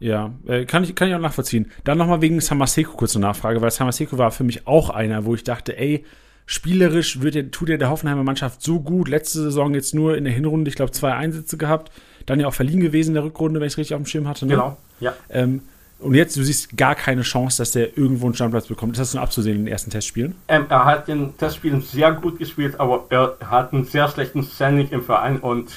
Ja, 0.00 0.32
äh, 0.46 0.64
kann, 0.64 0.84
ich, 0.84 0.94
kann 0.94 1.08
ich 1.08 1.14
auch 1.14 1.20
nachvollziehen. 1.20 1.70
Dann 1.84 1.98
nochmal 1.98 2.20
wegen 2.20 2.40
Samaseko 2.40 2.96
kurze 2.96 3.18
Nachfrage, 3.18 3.60
weil 3.60 3.70
Samaseko 3.70 4.16
war 4.16 4.30
für 4.30 4.44
mich 4.44 4.66
auch 4.66 4.90
einer, 4.90 5.24
wo 5.24 5.34
ich 5.34 5.42
dachte, 5.42 5.76
ey, 5.76 6.04
spielerisch 6.46 7.20
wird 7.20 7.34
der, 7.34 7.50
tut 7.50 7.68
er 7.68 7.78
der 7.78 7.90
Hoffenheimer 7.90 8.22
Mannschaft 8.22 8.62
so 8.62 8.80
gut. 8.80 9.08
Letzte 9.08 9.42
Saison 9.42 9.74
jetzt 9.74 9.94
nur 9.94 10.16
in 10.16 10.24
der 10.24 10.32
Hinrunde, 10.32 10.68
ich 10.68 10.76
glaube, 10.76 10.92
zwei 10.92 11.14
Einsätze 11.14 11.58
gehabt. 11.58 11.90
Dann 12.26 12.40
ja 12.40 12.46
auch 12.46 12.54
verliehen 12.54 12.80
gewesen 12.80 13.10
in 13.10 13.14
der 13.14 13.24
Rückrunde, 13.24 13.60
wenn 13.60 13.66
ich 13.66 13.74
es 13.74 13.78
richtig 13.78 13.94
auf 13.94 14.02
dem 14.02 14.06
Schirm 14.06 14.28
hatte. 14.28 14.46
Ne? 14.46 14.54
Genau, 14.54 14.76
ja. 15.00 15.14
Ähm, 15.30 15.62
und 15.98 16.14
jetzt, 16.14 16.36
du 16.36 16.44
siehst 16.44 16.76
gar 16.76 16.94
keine 16.94 17.22
Chance, 17.22 17.58
dass 17.58 17.72
der 17.72 17.98
irgendwo 17.98 18.26
einen 18.26 18.34
Standplatz 18.34 18.68
bekommt. 18.68 18.92
Ist 18.92 19.00
das 19.00 19.14
nur 19.14 19.22
abzusehen 19.22 19.56
in 19.56 19.64
den 19.64 19.72
ersten 19.72 19.90
Testspielen? 19.90 20.36
Ähm, 20.46 20.66
er 20.68 20.84
hat 20.84 21.08
in 21.08 21.18
den 21.18 21.36
Testspielen 21.36 21.80
sehr 21.82 22.12
gut 22.12 22.38
gespielt, 22.38 22.78
aber 22.78 23.06
er 23.10 23.36
hat 23.44 23.72
einen 23.72 23.84
sehr 23.84 24.08
schlechten 24.08 24.44
Standing 24.44 24.88
im 24.90 25.02
Verein 25.02 25.38
und 25.38 25.72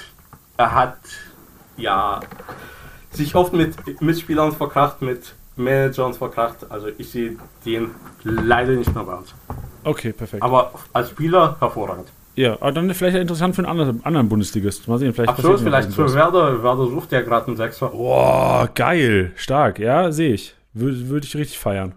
er 0.57 0.75
hat 0.75 0.97
ja 1.75 2.19
sich 3.11 3.35
oft 3.35 3.53
mit 3.53 4.01
Mitspielern 4.01 4.51
verkracht, 4.51 5.01
mit 5.01 5.33
Managern 5.55 6.13
verkracht. 6.13 6.69
Also 6.69 6.87
ich 6.97 7.09
sehe 7.11 7.37
den 7.65 7.91
leider 8.23 8.73
nicht 8.73 8.93
mehr 8.93 9.03
bei 9.03 9.15
uns. 9.15 9.33
Okay, 9.83 10.13
perfekt. 10.13 10.43
Aber 10.43 10.73
als 10.93 11.09
Spieler 11.09 11.57
hervorragend. 11.59 12.07
Ja, 12.35 12.53
aber 12.53 12.71
dann 12.71 12.93
vielleicht 12.93 13.17
interessant 13.17 13.55
für 13.55 13.61
einen 13.61 13.71
anderen, 13.71 14.05
anderen 14.05 14.29
Bundesligist. 14.29 14.87
Mal 14.87 14.97
sehen, 14.97 15.13
vielleicht 15.13 15.31
Absolut, 15.31 15.59
vielleicht 15.59 15.91
für 15.93 16.13
Werder. 16.13 16.63
Werder 16.63 16.87
sucht 16.87 17.11
ja 17.11 17.21
gerade 17.21 17.47
einen 17.47 17.57
Sechser. 17.57 17.89
Boah, 17.89 18.69
geil, 18.73 19.33
stark. 19.35 19.79
Ja, 19.79 20.11
sehe 20.11 20.33
ich. 20.33 20.55
Würde 20.73 21.09
würd 21.09 21.25
ich 21.25 21.35
richtig 21.35 21.59
feiern. 21.59 21.93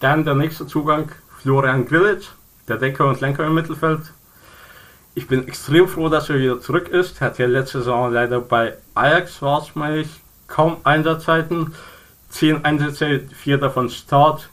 Dann 0.00 0.24
der 0.24 0.34
nächste 0.34 0.66
Zugang, 0.66 1.10
Florian 1.38 1.86
Grillitsch, 1.86 2.28
der 2.68 2.76
Decker 2.76 3.08
und 3.08 3.20
Lenker 3.20 3.46
im 3.46 3.54
Mittelfeld. 3.54 4.00
Ich 5.20 5.28
bin 5.28 5.46
extrem 5.46 5.86
froh, 5.86 6.08
dass 6.08 6.30
er 6.30 6.38
wieder 6.38 6.62
zurück 6.62 6.88
ist. 6.88 7.20
Hat 7.20 7.38
ja 7.38 7.46
letzte 7.46 7.80
Saison 7.80 8.10
leider 8.10 8.40
bei 8.40 8.78
Ajax, 8.94 9.42
war 9.42 9.60
es, 9.60 9.74
meine 9.74 9.98
ich, 9.98 10.08
kaum 10.46 10.78
Einsatzzeiten. 10.82 11.74
Zehn 12.30 12.64
Einsätze, 12.64 13.20
vier 13.34 13.58
davon 13.58 13.90
Start. 13.90 14.48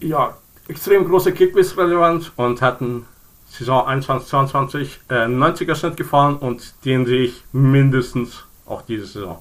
Ja, 0.00 0.36
extrem 0.66 1.06
große 1.06 1.30
Kickbiss-Relevanz 1.30 2.32
und 2.34 2.62
hatten 2.62 3.06
Saison 3.48 3.86
21, 3.86 4.28
22 4.28 5.00
äh, 5.08 5.14
90er 5.26 5.76
Schnitt 5.76 5.96
gefahren 5.96 6.34
und 6.34 6.74
den 6.84 7.06
sehe 7.06 7.26
ich 7.26 7.44
mindestens 7.52 8.44
auch 8.66 8.82
diese 8.82 9.06
Saison. 9.06 9.40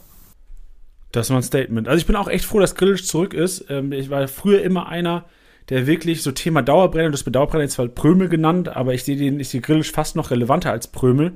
Das 1.11 1.31
war 1.31 1.37
ein 1.37 1.43
Statement. 1.43 1.87
Also 1.87 1.97
ich 1.97 2.05
bin 2.05 2.15
auch 2.15 2.27
echt 2.27 2.45
froh, 2.45 2.59
dass 2.59 2.75
Grillic 2.75 3.03
zurück 3.03 3.33
ist. 3.33 3.65
Ähm, 3.69 3.93
ich 3.93 4.11
war 4.11 4.27
früher 4.27 4.61
immer 4.61 4.89
einer, 4.89 5.25
der 5.69 5.87
wirklich 5.87 6.21
so 6.21 6.31
Thema 6.31 6.61
Dauerbrenner, 6.61 7.11
das 7.11 7.23
Dauerbrenner 7.23 7.63
jetzt 7.63 7.73
zwar 7.73 7.87
Prömel 7.87 8.29
genannt, 8.29 8.69
aber 8.69 8.93
ich 8.93 9.03
sehe 9.03 9.15
den, 9.15 9.39
ich 9.39 9.49
sehe 9.49 9.61
Grillic 9.61 9.87
fast 9.87 10.15
noch 10.15 10.31
relevanter 10.31 10.71
als 10.71 10.87
Prömel, 10.87 11.33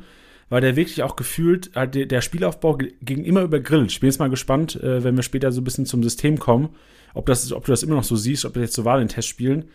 weil 0.49 0.61
der 0.61 0.75
wirklich 0.75 1.03
auch 1.03 1.15
gefühlt, 1.15 1.71
halt 1.75 2.11
der 2.11 2.21
Spielaufbau 2.21 2.77
ging 3.01 3.23
immer 3.23 3.41
über 3.41 3.59
Grillic. 3.59 3.91
Ich 3.91 3.99
bin 3.99 4.09
jetzt 4.09 4.19
mal 4.19 4.29
gespannt, 4.29 4.75
äh, 4.75 5.03
wenn 5.03 5.15
wir 5.15 5.23
später 5.23 5.51
so 5.51 5.61
ein 5.61 5.63
bisschen 5.63 5.85
zum 5.85 6.03
System 6.03 6.39
kommen 6.39 6.69
ob, 7.17 7.25
das, 7.25 7.51
ob 7.51 7.65
du 7.65 7.71
das 7.71 7.83
immer 7.83 7.95
noch 7.95 8.03
so 8.03 8.15
siehst, 8.15 8.45
ob 8.45 8.53
das 8.53 8.61
jetzt 8.61 8.75
so 8.75 8.85
war 8.85 8.95
in 8.95 9.07
den 9.07 9.13
Testspielen. 9.13 9.69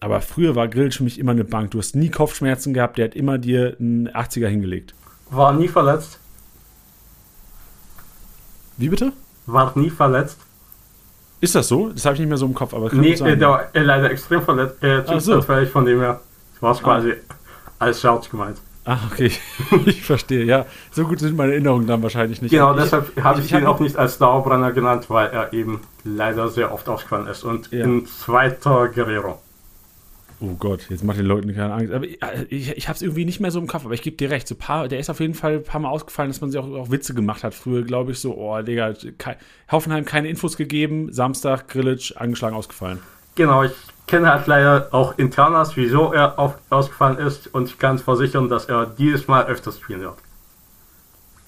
Aber 0.00 0.20
früher 0.20 0.56
war 0.56 0.66
Grill 0.68 0.90
für 0.90 1.04
mich 1.04 1.18
immer 1.18 1.32
eine 1.32 1.44
Bank. 1.44 1.70
Du 1.70 1.78
hast 1.78 1.94
nie 1.94 2.10
Kopfschmerzen 2.10 2.74
gehabt, 2.74 2.98
der 2.98 3.06
hat 3.06 3.14
immer 3.14 3.38
dir 3.38 3.76
einen 3.78 4.08
80er 4.08 4.48
hingelegt. 4.48 4.94
War 5.30 5.52
nie 5.52 5.68
verletzt. 5.68 6.18
Wie 8.76 8.88
bitte? 8.88 9.12
War 9.46 9.78
nie 9.78 9.90
verletzt. 9.90 10.38
Ist 11.40 11.54
das 11.54 11.68
so? 11.68 11.88
Das 11.88 12.04
habe 12.04 12.14
ich 12.14 12.20
nicht 12.20 12.28
mehr 12.28 12.38
so 12.38 12.46
im 12.46 12.54
Kopf, 12.54 12.74
aber 12.74 12.92
Nee, 12.94 13.14
sein, 13.14 13.38
der 13.38 13.48
war 13.48 13.68
leider 13.72 14.10
extrem 14.10 14.42
verletzt. 14.42 14.82
Äh, 14.82 15.02
so. 15.20 15.40
von 15.40 15.84
dem 15.84 16.00
her. 16.00 16.20
War 16.60 16.74
quasi 16.76 17.12
ah. 17.12 17.34
als 17.78 18.00
Scherz 18.00 18.28
gemeint. 18.28 18.58
Ah, 18.84 18.98
okay. 19.10 19.32
ich 19.86 20.02
verstehe, 20.02 20.44
ja. 20.44 20.66
So 20.90 21.04
gut 21.04 21.20
sind 21.20 21.36
meine 21.36 21.52
Erinnerungen 21.52 21.86
dann 21.86 22.02
wahrscheinlich 22.02 22.42
nicht. 22.42 22.50
Genau, 22.50 22.74
deshalb 22.74 23.12
habe 23.22 23.40
ich, 23.40 23.46
ich 23.46 23.52
ihn 23.52 23.66
auch 23.66 23.80
nicht 23.80 23.96
als 23.96 24.18
Dauerbrenner 24.18 24.72
genannt, 24.72 25.06
weil 25.08 25.28
er 25.28 25.52
eben 25.52 25.80
leider 26.04 26.48
sehr 26.48 26.72
oft 26.72 26.88
ausgefallen 26.88 27.26
ist. 27.26 27.44
Und 27.44 27.70
ja. 27.72 27.84
in 27.84 28.06
zweiter 28.06 28.88
Guerrero. 28.88 29.40
Oh 30.42 30.54
Gott, 30.58 30.86
jetzt 30.88 31.04
macht 31.04 31.18
den 31.18 31.26
Leuten 31.26 31.54
keine 31.54 31.74
Angst. 31.74 31.92
Aber 31.92 32.06
ich, 32.06 32.18
ich, 32.48 32.76
ich 32.76 32.88
habe 32.88 32.96
es 32.96 33.02
irgendwie 33.02 33.26
nicht 33.26 33.40
mehr 33.40 33.50
so 33.50 33.60
im 33.60 33.66
Kopf, 33.66 33.84
aber 33.84 33.92
ich 33.92 34.00
gebe 34.00 34.16
dir 34.16 34.30
recht. 34.30 34.48
So 34.48 34.54
paar, 34.54 34.88
der 34.88 34.98
ist 34.98 35.10
auf 35.10 35.20
jeden 35.20 35.34
Fall 35.34 35.56
ein 35.56 35.64
paar 35.64 35.80
Mal 35.80 35.90
ausgefallen, 35.90 36.30
dass 36.30 36.40
man 36.40 36.50
sich 36.50 36.58
auch, 36.58 36.66
auch 36.66 36.90
Witze 36.90 37.12
gemacht 37.12 37.44
hat. 37.44 37.52
Früher 37.52 37.82
glaube 37.82 38.12
ich 38.12 38.20
so, 38.20 38.36
oh 38.36 38.60
Digga, 38.62 38.94
kein, 39.18 39.36
Hoffenheim 39.70 40.06
keine 40.06 40.28
Infos 40.28 40.56
gegeben, 40.56 41.12
Samstag, 41.12 41.68
Grillitsch, 41.68 42.16
angeschlagen, 42.16 42.56
ausgefallen. 42.56 43.00
Genau, 43.34 43.64
ich 43.64 43.72
kenne 44.06 44.32
halt 44.32 44.46
leider 44.46 44.88
auch 44.92 45.18
Internas, 45.18 45.76
wieso 45.76 46.12
er 46.12 46.38
auf, 46.38 46.58
ausgefallen 46.70 47.18
ist 47.18 47.52
und 47.52 47.68
ich 47.68 47.78
kann 47.78 47.98
versichern, 47.98 48.48
dass 48.48 48.64
er 48.64 48.86
dieses 48.86 49.28
Mal 49.28 49.46
öfters 49.46 49.78
spielen 49.78 50.00
wird. 50.00 50.16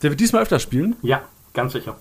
Der 0.02 0.10
wird 0.10 0.20
diesmal 0.20 0.42
öfter 0.42 0.58
spielen? 0.58 0.96
Ja, 1.02 1.22
ganz 1.54 1.72
sicher. 1.72 1.96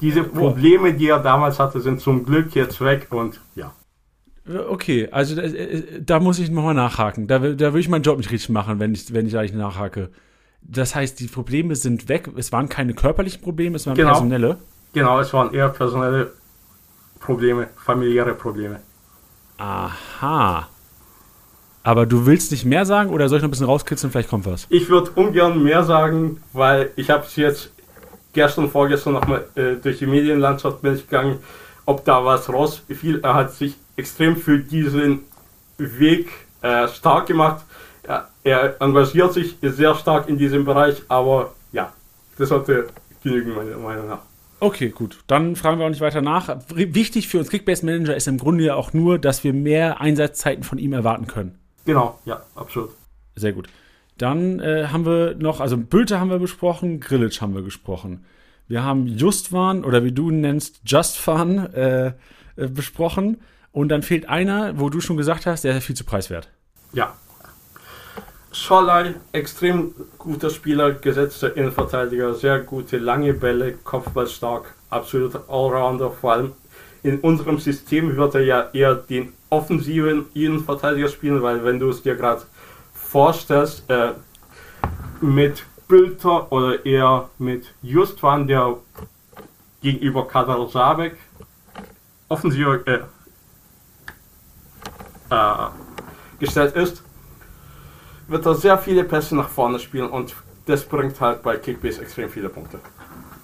Diese 0.00 0.22
Probleme, 0.22 0.94
die 0.94 1.08
er 1.08 1.20
damals 1.20 1.58
hatte, 1.58 1.80
sind 1.80 2.00
zum 2.00 2.24
Glück 2.24 2.54
jetzt 2.54 2.80
weg 2.80 3.08
und 3.10 3.40
ja. 3.54 3.72
Okay, 4.48 5.08
also 5.12 5.36
da, 5.36 5.42
äh, 5.42 6.00
da 6.00 6.18
muss 6.18 6.38
ich 6.38 6.50
nochmal 6.50 6.74
nachhaken. 6.74 7.28
Da, 7.28 7.38
da 7.38 7.48
würde 7.58 7.78
ich 7.80 7.88
meinen 7.88 8.02
Job 8.02 8.18
nicht 8.18 8.30
richtig 8.32 8.48
machen, 8.50 8.80
wenn 8.80 8.92
ich, 8.94 9.12
wenn 9.12 9.26
ich 9.26 9.32
da 9.32 9.42
nicht 9.42 9.54
nachhake. 9.54 10.10
Das 10.62 10.94
heißt, 10.94 11.20
die 11.20 11.26
Probleme 11.28 11.76
sind 11.76 12.08
weg. 12.08 12.28
Es 12.36 12.50
waren 12.52 12.68
keine 12.68 12.94
körperlichen 12.94 13.40
Probleme, 13.40 13.76
es 13.76 13.86
waren 13.86 13.96
Genau. 13.96 14.10
personelle. 14.10 14.58
Genau, 14.92 15.20
es 15.20 15.32
waren 15.32 15.52
eher 15.54 15.68
personelle 15.68 16.32
Probleme, 17.20 17.68
familiäre 17.76 18.34
Probleme. 18.34 18.80
Aha. 19.58 20.68
Aber 21.84 22.06
du 22.06 22.26
willst 22.26 22.50
nicht 22.52 22.64
mehr 22.64 22.84
sagen 22.84 23.10
oder 23.10 23.28
soll 23.28 23.38
ich 23.38 23.42
noch 23.42 23.48
ein 23.48 23.52
bisschen 23.52 23.66
rauskitzeln? 23.66 24.10
Vielleicht 24.12 24.28
kommt 24.28 24.46
was. 24.46 24.66
Ich 24.70 24.88
würde 24.88 25.10
ungern 25.12 25.62
mehr 25.62 25.82
sagen, 25.84 26.40
weil 26.52 26.90
ich 26.96 27.10
habe 27.10 27.24
es 27.24 27.34
jetzt 27.36 27.72
gestern, 28.32 28.70
vorgestern 28.70 29.14
nochmal 29.14 29.44
äh, 29.56 29.74
durch 29.82 29.98
die 29.98 30.06
Medienlandschaft 30.06 30.82
bin 30.82 30.94
ich 30.94 31.08
gegangen, 31.08 31.38
ob 31.86 32.04
da 32.04 32.24
was 32.24 32.48
rausfiel. 32.52 33.20
Er 33.22 33.34
hat 33.34 33.52
sich 33.52 33.74
extrem 33.96 34.36
für 34.36 34.58
diesen 34.58 35.20
Weg 35.78 36.28
äh, 36.62 36.88
stark 36.88 37.26
gemacht. 37.26 37.64
Er, 38.02 38.28
er 38.44 38.80
engagiert 38.80 39.32
sich 39.32 39.56
sehr 39.62 39.94
stark 39.94 40.28
in 40.28 40.38
diesem 40.38 40.64
Bereich, 40.64 41.02
aber 41.08 41.52
ja, 41.72 41.92
das 42.38 42.48
sollte 42.48 42.88
genügen, 43.22 43.54
meiner 43.54 43.76
Meinung 43.76 44.08
nach. 44.08 44.20
Okay, 44.60 44.90
gut. 44.90 45.18
Dann 45.26 45.56
fragen 45.56 45.80
wir 45.80 45.86
auch 45.86 45.90
nicht 45.90 46.00
weiter 46.00 46.22
nach. 46.22 46.56
Wichtig 46.68 47.26
für 47.26 47.38
uns 47.38 47.50
Kickbase 47.50 47.84
Manager 47.84 48.14
ist 48.14 48.28
im 48.28 48.38
Grunde 48.38 48.64
ja 48.64 48.74
auch 48.76 48.92
nur, 48.92 49.18
dass 49.18 49.42
wir 49.42 49.52
mehr 49.52 50.00
Einsatzzeiten 50.00 50.62
von 50.62 50.78
ihm 50.78 50.92
erwarten 50.92 51.26
können. 51.26 51.58
Genau, 51.84 52.18
ja, 52.24 52.42
absolut. 52.54 52.90
Sehr 53.34 53.52
gut. 53.52 53.68
Dann 54.18 54.60
äh, 54.60 54.86
haben 54.92 55.04
wir 55.04 55.34
noch, 55.34 55.60
also 55.60 55.76
Bülter 55.76 56.20
haben 56.20 56.30
wir 56.30 56.38
besprochen, 56.38 57.00
Grillitsch 57.00 57.40
haben 57.40 57.54
wir 57.54 57.62
gesprochen. 57.62 58.24
Wir 58.68 58.84
haben 58.84 59.08
Justwan 59.08 59.84
oder 59.84 60.04
wie 60.04 60.12
du 60.12 60.30
ihn 60.30 60.42
nennst, 60.42 60.80
Justfan 60.84 61.72
äh, 61.74 62.12
äh, 62.56 62.68
besprochen. 62.68 63.38
Und 63.72 63.88
dann 63.88 64.02
fehlt 64.02 64.28
einer, 64.28 64.78
wo 64.78 64.90
du 64.90 65.00
schon 65.00 65.16
gesagt 65.16 65.46
hast, 65.46 65.64
der 65.64 65.76
ist 65.76 65.84
viel 65.84 65.96
zu 65.96 66.04
preiswert. 66.04 66.48
Ja. 66.92 67.14
Schollei, 68.52 69.14
extrem 69.32 69.94
guter 70.18 70.50
Spieler, 70.50 70.92
gesetzter 70.92 71.56
Innenverteidiger, 71.56 72.34
sehr 72.34 72.60
gute 72.60 72.98
lange 72.98 73.32
Bälle, 73.32 73.72
Kopfballstark, 73.72 74.74
absoluter 74.90 75.44
Allrounder. 75.48 76.10
Vor 76.10 76.32
allem 76.32 76.52
in 77.02 77.18
unserem 77.20 77.58
System 77.58 78.14
wird 78.14 78.34
er 78.34 78.42
ja 78.42 78.68
eher 78.74 78.94
den 78.94 79.32
offensiven 79.48 80.26
Innenverteidiger 80.34 81.08
spielen, 81.08 81.42
weil 81.42 81.64
wenn 81.64 81.78
du 81.78 81.88
es 81.88 82.02
dir 82.02 82.14
gerade 82.14 82.42
vorstellst, 82.92 83.88
äh, 83.88 84.12
mit 85.22 85.64
Bülter 85.88 86.52
oder 86.52 86.84
eher 86.84 87.30
mit 87.38 87.72
Justwan, 87.82 88.46
der 88.46 88.76
gegenüber 89.82 90.26
Kadar 90.28 90.68
Zabek 90.68 91.16
offensiver 92.28 92.86
äh, 92.86 93.00
gestellt 96.38 96.74
ist, 96.74 97.02
wird 98.28 98.46
er 98.46 98.54
sehr 98.54 98.78
viele 98.78 99.04
Pässe 99.04 99.36
nach 99.36 99.48
vorne 99.48 99.78
spielen 99.78 100.08
und 100.08 100.34
das 100.66 100.84
bringt 100.84 101.20
halt 101.20 101.42
bei 101.42 101.56
Kickbase 101.56 102.00
extrem 102.00 102.30
viele 102.30 102.48
Punkte. 102.48 102.78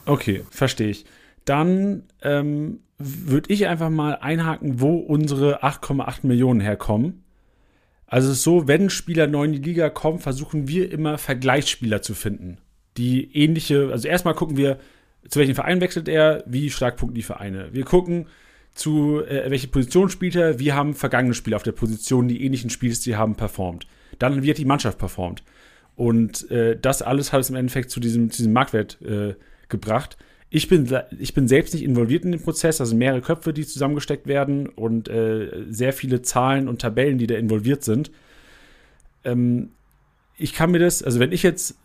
Okay, 0.07 0.45
verstehe 0.51 0.89
ich. 0.89 1.05
Dann 1.45 2.05
ähm, 2.23 2.81
würde 2.99 3.53
ich 3.53 3.67
einfach 3.67 3.91
mal 3.91 4.15
einhaken, 4.21 4.81
wo 4.81 4.97
unsere 4.97 5.63
8,8 5.63 6.27
Millionen 6.27 6.61
herkommen. 6.61 7.25
Also 8.07 8.31
es 8.31 8.39
ist 8.39 8.43
so, 8.43 8.67
wenn 8.67 8.91
Spieler 8.91 9.27
neu 9.27 9.45
in 9.45 9.53
die 9.53 9.59
Liga 9.59 9.91
kommt, 9.91 10.23
versuchen 10.23 10.67
wir 10.67 10.91
immer 10.91 11.19
Vergleichsspieler 11.19 12.01
zu 12.03 12.15
finden. 12.15 12.59
Die 12.97 13.35
ähnliche, 13.37 13.91
also 13.93 14.09
erstmal 14.09 14.35
gucken 14.35 14.57
wir, 14.57 14.79
zu 15.29 15.39
welchem 15.39 15.55
Verein 15.55 15.81
wechselt 15.81 16.09
er, 16.09 16.43
wie 16.47 16.71
stark 16.71 16.97
punkten 16.97 17.17
die 17.17 17.23
Vereine. 17.23 17.69
Wir 17.73 17.85
gucken, 17.85 18.27
zu 18.79 19.25
äh, 19.25 19.51
welche 19.51 19.69
Position 19.69 20.09
spielt 20.09 20.37
er, 20.37 20.59
wie 20.59 20.73
haben 20.73 20.95
vergangene 20.95 21.35
Spieler 21.35 21.57
auf 21.57 21.63
der 21.63 21.73
Position, 21.73 22.29
die 22.29 22.45
ähnlichen 22.45 22.71
Spielstil 22.71 23.17
haben, 23.17 23.35
performt. 23.35 23.87
Dann 24.19 24.43
wird 24.43 24.59
die 24.59 24.65
Mannschaft 24.65 24.99
performt. 24.99 25.43
Und 25.97 26.51
äh, 26.51 26.79
das 26.81 27.03
alles 27.03 27.33
hat 27.33 27.41
es 27.41 27.51
im 27.51 27.57
Endeffekt 27.57 27.91
zu 27.91 27.99
diesem, 27.99 28.31
zu 28.31 28.39
diesem 28.39 28.53
Marktwert 28.53 29.03
äh, 29.03 29.35
gebracht. 29.69 30.17
Ich 30.51 30.69
bin, 30.69 30.89
ich 31.19 31.35
bin 31.35 31.49
selbst 31.49 31.75
nicht 31.75 31.83
involviert 31.83 32.25
in 32.25 32.33
den 32.33 32.43
Prozess, 32.43 32.81
also 32.81 32.97
mehrere 32.97 33.21
Köpfe, 33.21 33.53
die 33.53 33.67
zusammengesteckt 33.67 34.27
werden 34.27 34.69
und 34.69 35.09
äh, 35.09 35.65
sehr 35.69 35.93
viele 35.93 36.23
Zahlen 36.23 36.69
und 36.69 36.81
Tabellen, 36.81 37.19
die 37.19 37.27
da 37.27 37.35
involviert 37.35 37.85
sind. 37.85 38.11
Ähm, 39.25 39.71
ich 40.37 40.55
kann 40.55 40.71
mir 40.71 40.79
das, 40.79 41.03
also 41.03 41.19
wenn 41.19 41.33
ich 41.33 41.43
jetzt, 41.43 41.77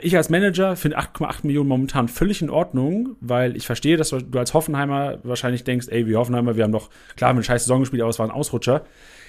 ich 0.00 0.16
als 0.16 0.30
Manager 0.30 0.76
finde 0.76 0.98
8,8 0.98 1.46
Millionen 1.46 1.68
momentan 1.68 2.08
völlig 2.08 2.42
in 2.42 2.50
Ordnung, 2.50 3.16
weil 3.20 3.56
ich 3.56 3.66
verstehe, 3.66 3.96
dass 3.96 4.10
du 4.10 4.38
als 4.38 4.54
Hoffenheimer 4.54 5.18
wahrscheinlich 5.22 5.64
denkst, 5.64 5.88
ey, 5.88 6.06
wir 6.06 6.18
Hoffenheimer, 6.18 6.56
wir 6.56 6.64
haben 6.64 6.72
doch, 6.72 6.90
klar, 7.16 7.30
haben 7.30 7.36
eine 7.36 7.44
scheiß 7.44 7.64
Saison 7.64 7.80
gespielt, 7.80 8.02
aber 8.02 8.10
es 8.10 8.18
war 8.18 8.26
ein 8.26 8.32
Ausrutscher. 8.32 8.84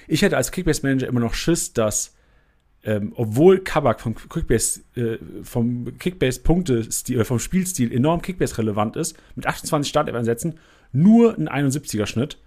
Ich 0.08 0.22
hätte 0.22 0.36
als 0.36 0.52
Kickbase-Manager 0.52 1.06
immer 1.06 1.20
noch 1.20 1.34
Schiss, 1.34 1.72
dass 1.72 2.14
ähm, 2.84 3.12
obwohl 3.16 3.60
Kabak 3.60 4.00
vom 4.00 4.14
Kickbase, 4.14 4.80
äh, 4.94 5.18
vom 5.42 5.96
Kickbase-Punkte-Stil, 5.98 7.20
äh, 7.20 7.24
vom 7.24 7.38
Spielstil 7.38 7.92
enorm 7.92 8.20
Kickbase-relevant 8.20 8.96
ist, 8.96 9.16
mit 9.34 9.46
28 9.46 9.88
Startelf-Einsätzen, 9.88 10.58
nur 10.92 11.36
ein 11.36 11.48
71er-Schnitt, 11.48 12.38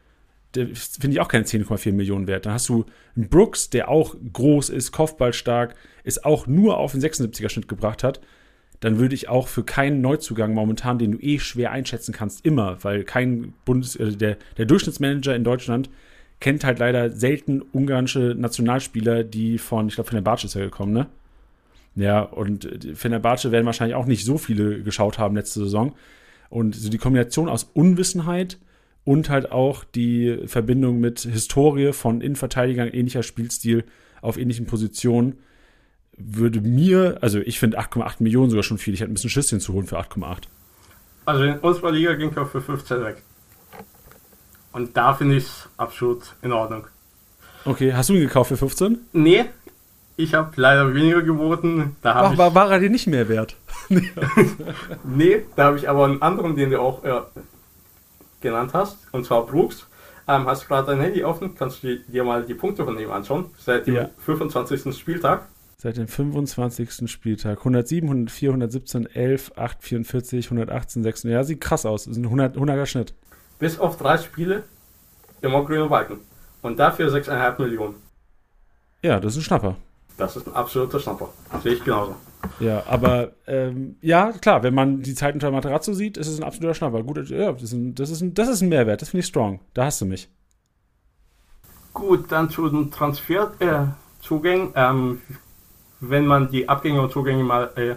der 0.55 0.67
finde 0.67 1.15
ich 1.15 1.19
auch 1.19 1.27
keine 1.27 1.43
10,4 1.43 1.91
Millionen 1.91 2.27
wert. 2.27 2.45
Dann 2.45 2.53
hast 2.53 2.69
du 2.69 2.85
einen 3.15 3.29
Brooks, 3.29 3.69
der 3.69 3.89
auch 3.89 4.15
groß 4.33 4.69
ist, 4.69 4.91
Kopfballstark, 4.91 5.75
ist 6.07 6.25
auch 6.25 6.47
nur 6.47 6.77
auf 6.77 6.93
den 6.93 7.01
76er-Schnitt 7.01 7.67
gebracht 7.67 8.03
hat. 8.03 8.21
Dann 8.79 8.97
würde 8.99 9.15
ich 9.15 9.27
auch 9.27 9.47
für 9.47 9.63
keinen 9.63 10.01
Neuzugang 10.01 10.53
momentan, 10.53 10.99
den 10.99 11.13
du 11.13 11.17
eh 11.19 11.39
schwer 11.39 11.71
einschätzen 11.71 12.13
kannst, 12.13 12.45
immer, 12.45 12.83
weil 12.83 13.03
kein 13.03 13.53
Bundes, 13.65 13.95
äh, 13.95 14.11
der, 14.11 14.37
der 14.57 14.65
Durchschnittsmanager 14.65 15.35
in 15.35 15.43
Deutschland 15.43 15.89
kennt 16.39 16.63
halt 16.63 16.79
leider 16.79 17.09
selten 17.09 17.63
ungarische 17.73 18.35
Nationalspieler, 18.37 19.23
die 19.23 19.57
von, 19.57 19.87
ich 19.87 19.95
glaube, 19.95 20.09
Fenerbahce 20.09 20.45
ist 20.45 20.53
ja 20.53 20.61
gekommen, 20.61 20.93
ne? 20.93 21.07
Ja, 21.95 22.21
und 22.21 22.69
Fenerbahce 22.93 23.51
werden 23.51 23.65
wahrscheinlich 23.65 23.95
auch 23.95 24.05
nicht 24.05 24.23
so 24.23 24.37
viele 24.37 24.83
geschaut 24.83 25.17
haben 25.17 25.35
letzte 25.35 25.61
Saison. 25.61 25.95
Und 26.49 26.75
so 26.75 26.89
die 26.89 26.99
Kombination 26.99 27.49
aus 27.49 27.63
Unwissenheit 27.73 28.59
und 29.03 29.31
halt 29.31 29.51
auch 29.51 29.83
die 29.83 30.37
Verbindung 30.45 30.99
mit 30.99 31.21
Historie 31.21 31.93
von 31.93 32.21
Innenverteidigern 32.21 32.89
ähnlicher 32.89 33.23
Spielstil 33.23 33.83
auf 34.21 34.37
ähnlichen 34.37 34.67
Positionen 34.67 35.39
würde 36.17 36.61
mir, 36.61 37.17
also 37.21 37.39
ich 37.39 37.59
finde 37.59 37.79
8,8 37.79 38.15
Millionen 38.19 38.49
sogar 38.49 38.63
schon 38.63 38.77
viel. 38.77 38.93
Ich 38.93 39.01
hätte 39.01 39.11
ein 39.11 39.13
bisschen 39.13 39.29
Schiss 39.29 39.49
hinzuholen 39.49 39.87
für 39.87 39.99
8,8. 39.99 40.43
Also 41.25 41.43
in 41.43 41.59
unserer 41.59 41.91
Liga 41.91 42.13
ging 42.15 42.31
er 42.35 42.45
für 42.45 42.61
15 42.61 43.03
weg. 43.03 43.21
Und 44.71 44.95
da 44.97 45.13
finde 45.13 45.35
ich 45.37 45.43
es 45.45 45.69
absolut 45.77 46.35
in 46.41 46.51
Ordnung. 46.53 46.87
Okay, 47.65 47.93
hast 47.93 48.09
du 48.09 48.13
ihn 48.13 48.21
gekauft 48.21 48.49
für 48.49 48.57
15? 48.57 48.97
Nee, 49.13 49.45
ich 50.15 50.33
habe 50.33 50.51
leider 50.55 50.93
weniger 50.93 51.21
geboten. 51.21 51.95
Da 52.01 52.15
War, 52.15 52.31
ich, 52.31 52.37
war, 52.37 52.55
war 52.55 52.71
er 52.71 52.79
dir 52.79 52.89
nicht 52.89 53.07
mehr 53.07 53.27
wert? 53.29 53.55
Nee, 55.03 55.45
da 55.55 55.65
habe 55.65 55.77
ich 55.77 55.87
aber 55.89 56.05
einen 56.05 56.21
anderen, 56.21 56.55
den 56.55 56.71
du 56.71 56.79
auch 56.81 57.03
äh, 57.03 57.21
genannt 58.41 58.71
hast, 58.73 58.97
und 59.11 59.25
zwar 59.25 59.45
Brooks. 59.45 59.85
Ähm, 60.27 60.45
hast 60.45 60.63
du 60.63 60.67
gerade 60.67 60.87
dein 60.87 60.99
Handy 61.01 61.23
offen? 61.23 61.55
Kannst 61.55 61.83
du 61.83 61.97
dir 61.99 62.23
mal 62.23 62.43
die 62.43 62.53
Punkte 62.53 62.83
von 62.83 62.99
ihm 62.99 63.11
anschauen? 63.11 63.45
Seit 63.57 63.87
dem 63.87 63.95
Ja. 63.95 64.09
25. 64.25 64.93
Spieltag. 64.97 65.47
Seit 65.79 65.97
dem 65.97 66.07
25. 66.07 67.07
Spieltag. 67.07 67.59
107, 67.59 68.07
104, 68.07 68.49
117, 68.49 69.05
11, 69.05 69.51
8, 69.55 69.83
44, 69.83 70.45
118, 70.47 71.03
6. 71.03 71.23
Ja, 71.23 71.43
sieht 71.43 71.61
krass 71.61 71.85
aus. 71.85 72.05
Das 72.05 72.13
ist 72.13 72.17
ein 72.17 72.25
100, 72.25 72.57
100er 72.57 72.87
Schnitt. 72.87 73.13
Bis 73.59 73.77
auf 73.77 73.95
drei 73.95 74.17
Spiele 74.17 74.63
immer 75.41 75.63
grüne 75.63 75.87
Balken. 75.87 76.19
Und 76.63 76.79
dafür 76.79 77.09
6,5 77.09 77.61
Millionen. 77.61 77.95
Ja, 79.03 79.19
das 79.19 79.33
ist 79.33 79.41
ein 79.41 79.43
Schnapper. 79.43 79.75
Das 80.17 80.35
ist 80.35 80.47
ein 80.47 80.55
absoluter 80.55 80.99
Schnapper. 80.99 81.29
Sehe 81.61 81.73
ich 81.73 81.83
genauso. 81.83 82.15
Ja, 82.59 82.83
aber 82.87 83.33
ähm, 83.45 83.97
ja, 84.01 84.31
klar, 84.31 84.63
wenn 84.63 84.73
man 84.73 85.03
die 85.03 85.13
Zeit 85.13 85.35
unter 85.35 85.51
Materazzo 85.51 85.93
sieht, 85.93 86.17
ist 86.17 86.27
es 86.27 86.39
ein 86.39 86.43
absoluter 86.43 86.73
Schnapper. 86.73 87.03
Gut, 87.03 87.29
ja, 87.29 87.51
das 87.51 87.61
ist 87.61 87.73
ein, 87.73 87.93
das 87.93 88.09
ist 88.09 88.21
ein, 88.21 88.33
das 88.33 88.49
ist 88.49 88.61
ein 88.61 88.69
Mehrwert. 88.69 89.03
Das 89.03 89.09
finde 89.09 89.19
ich 89.19 89.27
strong. 89.27 89.59
Da 89.75 89.85
hast 89.85 90.01
du 90.01 90.05
mich. 90.05 90.27
Gut, 91.93 92.31
dann 92.31 92.49
zu 92.49 92.67
den 92.67 92.89
Transferzugängen. 92.89 94.73
Äh, 94.73 94.89
ähm, 94.89 95.21
wenn 95.99 96.25
man 96.25 96.49
die 96.49 96.69
Abgänge 96.69 97.01
und 97.01 97.11
Zugänge 97.11 97.43
mal 97.43 97.71
äh, 97.75 97.95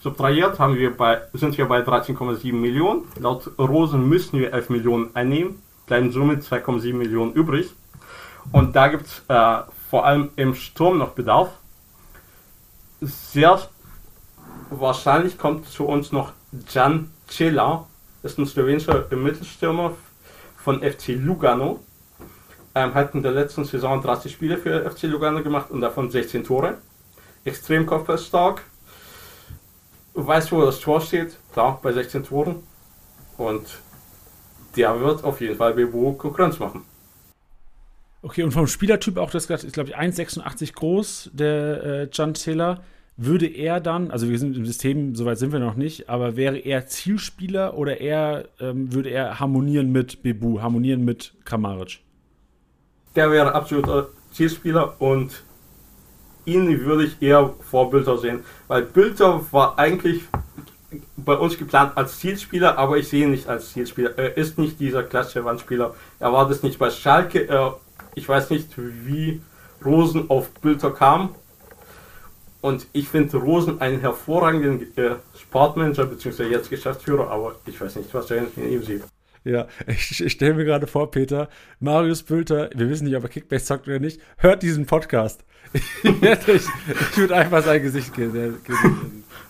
subtrahiert, 0.00 0.58
haben 0.58 0.76
wir 0.76 0.96
bei, 0.96 1.22
sind 1.32 1.56
wir 1.56 1.66
bei 1.66 1.80
13,7 1.80 2.52
Millionen. 2.52 3.04
Laut 3.18 3.50
Rosen 3.58 4.08
müssen 4.08 4.38
wir 4.38 4.52
11 4.52 4.70
Millionen 4.70 5.16
einnehmen, 5.16 5.62
bleiben 5.86 6.12
somit 6.12 6.42
2,7 6.42 6.94
Millionen 6.94 7.32
übrig. 7.32 7.72
Und 8.52 8.76
da 8.76 8.88
gibt 8.88 9.06
es 9.06 9.22
äh, 9.28 9.62
vor 9.90 10.04
allem 10.04 10.30
im 10.36 10.54
Sturm 10.54 10.98
noch 10.98 11.10
Bedarf. 11.10 11.50
Sehr 13.00 13.60
wahrscheinlich 14.70 15.38
kommt 15.38 15.68
zu 15.68 15.86
uns 15.86 16.12
noch 16.12 16.32
Jan 16.68 17.10
Cela, 17.28 17.86
ist 18.22 18.38
ein 18.38 18.46
slowenischer 18.46 19.06
Mittelstürmer 19.10 19.92
von 20.56 20.82
FC 20.82 21.08
Lugano. 21.08 21.80
Ähm, 22.74 22.92
hat 22.94 23.14
in 23.14 23.22
der 23.22 23.32
letzten 23.32 23.64
Saison 23.64 24.02
30 24.02 24.32
Spiele 24.32 24.58
für 24.58 24.90
FC 24.90 25.04
Lugano 25.04 25.42
gemacht 25.42 25.70
und 25.70 25.80
davon 25.80 26.10
16 26.10 26.44
Tore. 26.44 26.78
Extrem 27.44 27.86
kopfballstark. 27.86 28.62
Weiß, 30.14 30.52
wo 30.52 30.62
das 30.62 30.80
Tor 30.80 31.00
steht, 31.00 31.36
klar, 31.52 31.78
bei 31.82 31.92
16 31.92 32.24
Toren. 32.24 32.62
Und 33.36 33.66
der 34.76 35.00
wird 35.00 35.24
auf 35.24 35.40
jeden 35.40 35.56
Fall 35.56 35.74
Bebo 35.74 36.12
Konkurrenz 36.12 36.58
machen. 36.58 36.84
Okay, 38.22 38.42
und 38.42 38.52
vom 38.52 38.66
Spielertyp 38.66 39.18
auch, 39.18 39.30
das 39.30 39.46
ist, 39.50 39.74
glaube 39.74 39.90
ich, 39.90 39.98
1,86 39.98 40.72
groß, 40.72 41.30
der 41.34 41.84
äh, 41.84 42.06
Can 42.06 42.34
Taylor. 42.34 42.82
Würde 43.16 43.46
er 43.46 43.80
dann, 43.80 44.10
also 44.10 44.28
wir 44.28 44.38
sind 44.40 44.56
im 44.56 44.66
System, 44.66 45.14
soweit 45.14 45.38
sind 45.38 45.52
wir 45.52 45.60
noch 45.60 45.76
nicht, 45.76 46.08
aber 46.08 46.36
wäre 46.36 46.58
er 46.58 46.88
Zielspieler 46.88 47.76
oder 47.76 48.00
er, 48.00 48.48
ähm, 48.58 48.92
würde 48.92 49.10
er 49.10 49.38
harmonieren 49.38 49.92
mit 49.92 50.22
Bebu, 50.22 50.60
harmonieren 50.60 51.04
mit 51.04 51.34
Kramaric? 51.44 52.00
Der 53.14 53.30
wäre 53.30 53.54
absoluter 53.54 54.08
Zielspieler 54.32 55.00
und 55.00 55.44
ihn 56.44 56.84
würde 56.84 57.04
ich 57.04 57.20
eher 57.22 57.54
vor 57.70 57.90
Bülter 57.90 58.18
sehen, 58.18 58.44
weil 58.68 58.82
Bülter 58.82 59.40
war 59.52 59.78
eigentlich 59.78 60.22
bei 61.16 61.34
uns 61.34 61.58
geplant 61.58 61.92
als 61.96 62.18
Zielspieler, 62.18 62.78
aber 62.78 62.98
ich 62.98 63.08
sehe 63.08 63.24
ihn 63.24 63.32
nicht 63.32 63.48
als 63.48 63.72
Zielspieler. 63.72 64.16
Er 64.16 64.36
ist 64.36 64.58
nicht 64.58 64.78
dieser 64.78 65.02
klassische 65.02 65.44
Wandspieler. 65.44 65.94
Er 66.20 66.32
war 66.32 66.48
das 66.48 66.62
nicht 66.62 66.78
bei 66.78 66.90
Schalke. 66.90 67.48
Er, 67.48 67.78
ich 68.14 68.28
weiß 68.28 68.50
nicht, 68.50 68.68
wie 68.76 69.40
Rosen 69.84 70.30
auf 70.30 70.50
Bülter 70.50 70.90
kam. 70.90 71.34
Und 72.60 72.86
ich 72.92 73.08
finde 73.08 73.36
Rosen 73.36 73.80
einen 73.80 74.00
hervorragenden 74.00 74.96
äh, 74.96 75.16
Sportmanager, 75.38 76.06
beziehungsweise 76.06 76.48
jetzt 76.48 76.70
Geschäftsführer, 76.70 77.30
aber 77.30 77.56
ich 77.66 77.78
weiß 77.78 77.96
nicht, 77.96 78.14
was 78.14 78.30
er 78.30 78.46
in 78.56 78.72
ihm 78.72 78.82
sieht. 78.82 79.02
Ja, 79.44 79.66
ich, 79.86 80.24
ich 80.24 80.32
stelle 80.32 80.54
mir 80.54 80.64
gerade 80.64 80.86
vor, 80.86 81.10
Peter, 81.10 81.48
Marius 81.78 82.22
Bülter, 82.22 82.70
wir 82.74 82.88
wissen 82.88 83.04
nicht, 83.04 83.16
ob 83.16 83.24
er 83.24 83.28
Kickbase 83.28 83.64
zockt 83.66 83.86
oder 83.86 83.98
nicht, 83.98 84.20
hört 84.38 84.62
diesen 84.62 84.86
Podcast. 84.86 85.44
ich, 86.02 86.12
ich 86.46 87.16
würde 87.16 87.34
einfach 87.36 87.62
sein 87.62 87.82
Gesicht 87.82 88.14
gehen. 88.14 88.56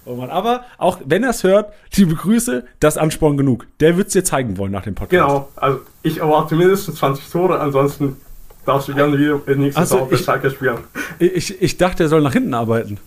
Oh 0.07 0.15
Mann. 0.17 0.31
Aber 0.31 0.65
auch 0.79 0.99
wenn 1.05 1.23
er 1.23 1.31
es 1.31 1.45
hört, 1.45 1.73
liebe 1.95 2.15
Grüße, 2.15 2.65
das 2.81 2.97
Ansporn 2.99 3.37
genug. 3.37 3.67
Der 3.81 3.97
wird 3.97 4.09
es 4.09 4.13
dir 4.15 4.25
zeigen 4.25 4.57
wollen 4.59 4.73
nach 4.73 4.83
dem 4.85 4.95
Podcast. 4.95 5.11
Genau, 5.27 5.49
also 5.57 5.81
ich 6.03 6.19
erwarte 6.19 6.57
mindestens 6.57 6.97
20 6.97 7.31
Tore, 7.31 7.61
ansonsten 7.61 8.17
darfst 8.65 8.89
du 8.89 8.95
gerne 8.95 9.17
wieder 9.19 9.41
Also, 9.79 10.01
auf 10.01 10.09
der 10.09 10.19
ich- 10.19 10.25
Schalke 10.25 10.51
spielen. 10.51 10.79
Ich, 11.19 11.61
ich 11.63 11.77
dachte, 11.77 12.05
er 12.05 12.09
soll 12.09 12.23
nach 12.23 12.33
hinten 12.33 12.55
arbeiten. 12.55 12.99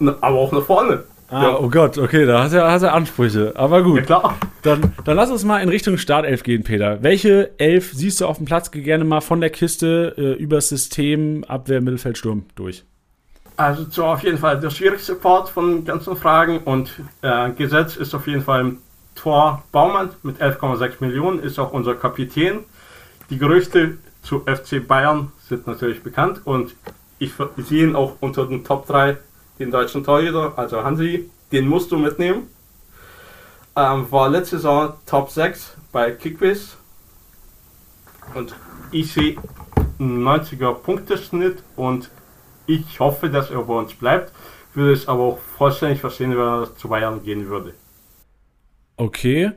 Na, 0.00 0.16
Aber 0.20 0.38
auch 0.38 0.52
nach 0.52 0.64
vorne. 0.64 1.04
Ah, 1.30 1.42
ja. 1.42 1.58
oh 1.60 1.68
Gott, 1.68 1.96
okay, 1.96 2.26
da 2.26 2.42
hat 2.42 2.52
er, 2.52 2.70
hat 2.70 2.82
er 2.82 2.92
Ansprüche. 2.92 3.52
Aber 3.54 3.78
ja, 3.78 3.84
gut, 3.84 4.06
klar. 4.06 4.36
dann, 4.62 4.92
dann 5.04 5.16
lass 5.16 5.30
uns 5.30 5.44
mal 5.44 5.62
in 5.62 5.68
Richtung 5.68 5.96
Startelf 5.96 6.42
gehen, 6.42 6.64
Peter. 6.64 7.02
Welche 7.02 7.52
Elf 7.58 7.92
siehst 7.92 8.20
du 8.20 8.26
auf 8.26 8.38
dem 8.38 8.46
Platz? 8.46 8.72
Geh 8.72 8.82
gerne 8.82 9.04
mal 9.04 9.20
von 9.20 9.40
der 9.40 9.50
Kiste 9.50 10.14
äh, 10.18 10.42
übers 10.42 10.68
System, 10.68 11.44
Abwehr, 11.44 11.80
Mittelfeld, 11.80 12.18
Sturm 12.18 12.46
durch. 12.56 12.84
Also 13.56 13.86
so 13.90 14.06
auf 14.06 14.22
jeden 14.22 14.38
Fall 14.38 14.58
der 14.58 14.70
schwierigste 14.70 15.14
Part 15.14 15.50
von 15.50 15.84
ganzen 15.84 16.16
Fragen 16.16 16.60
und 16.64 16.90
äh, 17.22 17.50
Gesetz 17.50 17.96
ist 17.96 18.14
auf 18.14 18.26
jeden 18.26 18.42
Fall 18.42 18.76
Tor 19.14 19.62
Baumann 19.70 20.10
mit 20.22 20.40
11,6 20.40 20.94
Millionen, 21.00 21.40
ist 21.40 21.58
auch 21.58 21.72
unser 21.72 21.94
Kapitän. 21.94 22.60
Die 23.28 23.38
Gerüchte 23.38 23.98
zu 24.22 24.40
FC 24.40 24.86
Bayern 24.86 25.30
sind 25.46 25.66
natürlich 25.66 26.02
bekannt 26.02 26.40
und 26.44 26.74
ich 27.18 27.32
sehe 27.58 27.84
ihn 27.84 27.96
auch 27.96 28.16
unter 28.20 28.46
den 28.46 28.64
Top 28.64 28.86
3 28.86 29.18
den 29.60 29.70
deutschen 29.70 30.02
Torhüter, 30.02 30.54
also 30.56 30.82
Hansi, 30.82 31.30
den 31.52 31.68
musst 31.68 31.92
du 31.92 31.98
mitnehmen. 31.98 32.48
Ähm, 33.76 34.10
war 34.10 34.28
letzte 34.28 34.56
Saison 34.56 34.94
Top 35.06 35.30
6 35.30 35.76
bei 35.92 36.10
Kickbiss 36.10 36.76
und 38.34 38.56
ich 38.90 39.12
sehe 39.12 39.36
einen 39.98 40.26
90er 40.26 40.72
Punkteschnitt 40.74 41.62
und 41.76 42.10
ich 42.66 42.98
hoffe, 42.98 43.30
dass 43.30 43.50
er 43.50 43.62
bei 43.62 43.74
uns 43.74 43.94
bleibt. 43.94 44.32
Würde 44.74 44.92
es 44.92 45.08
aber 45.08 45.22
auch 45.22 45.38
vollständig 45.58 46.00
verstehen, 46.00 46.30
wenn 46.30 46.38
er 46.38 46.76
zu 46.76 46.88
Bayern 46.88 47.22
gehen 47.22 47.48
würde. 47.48 47.74
Okay. 48.96 49.52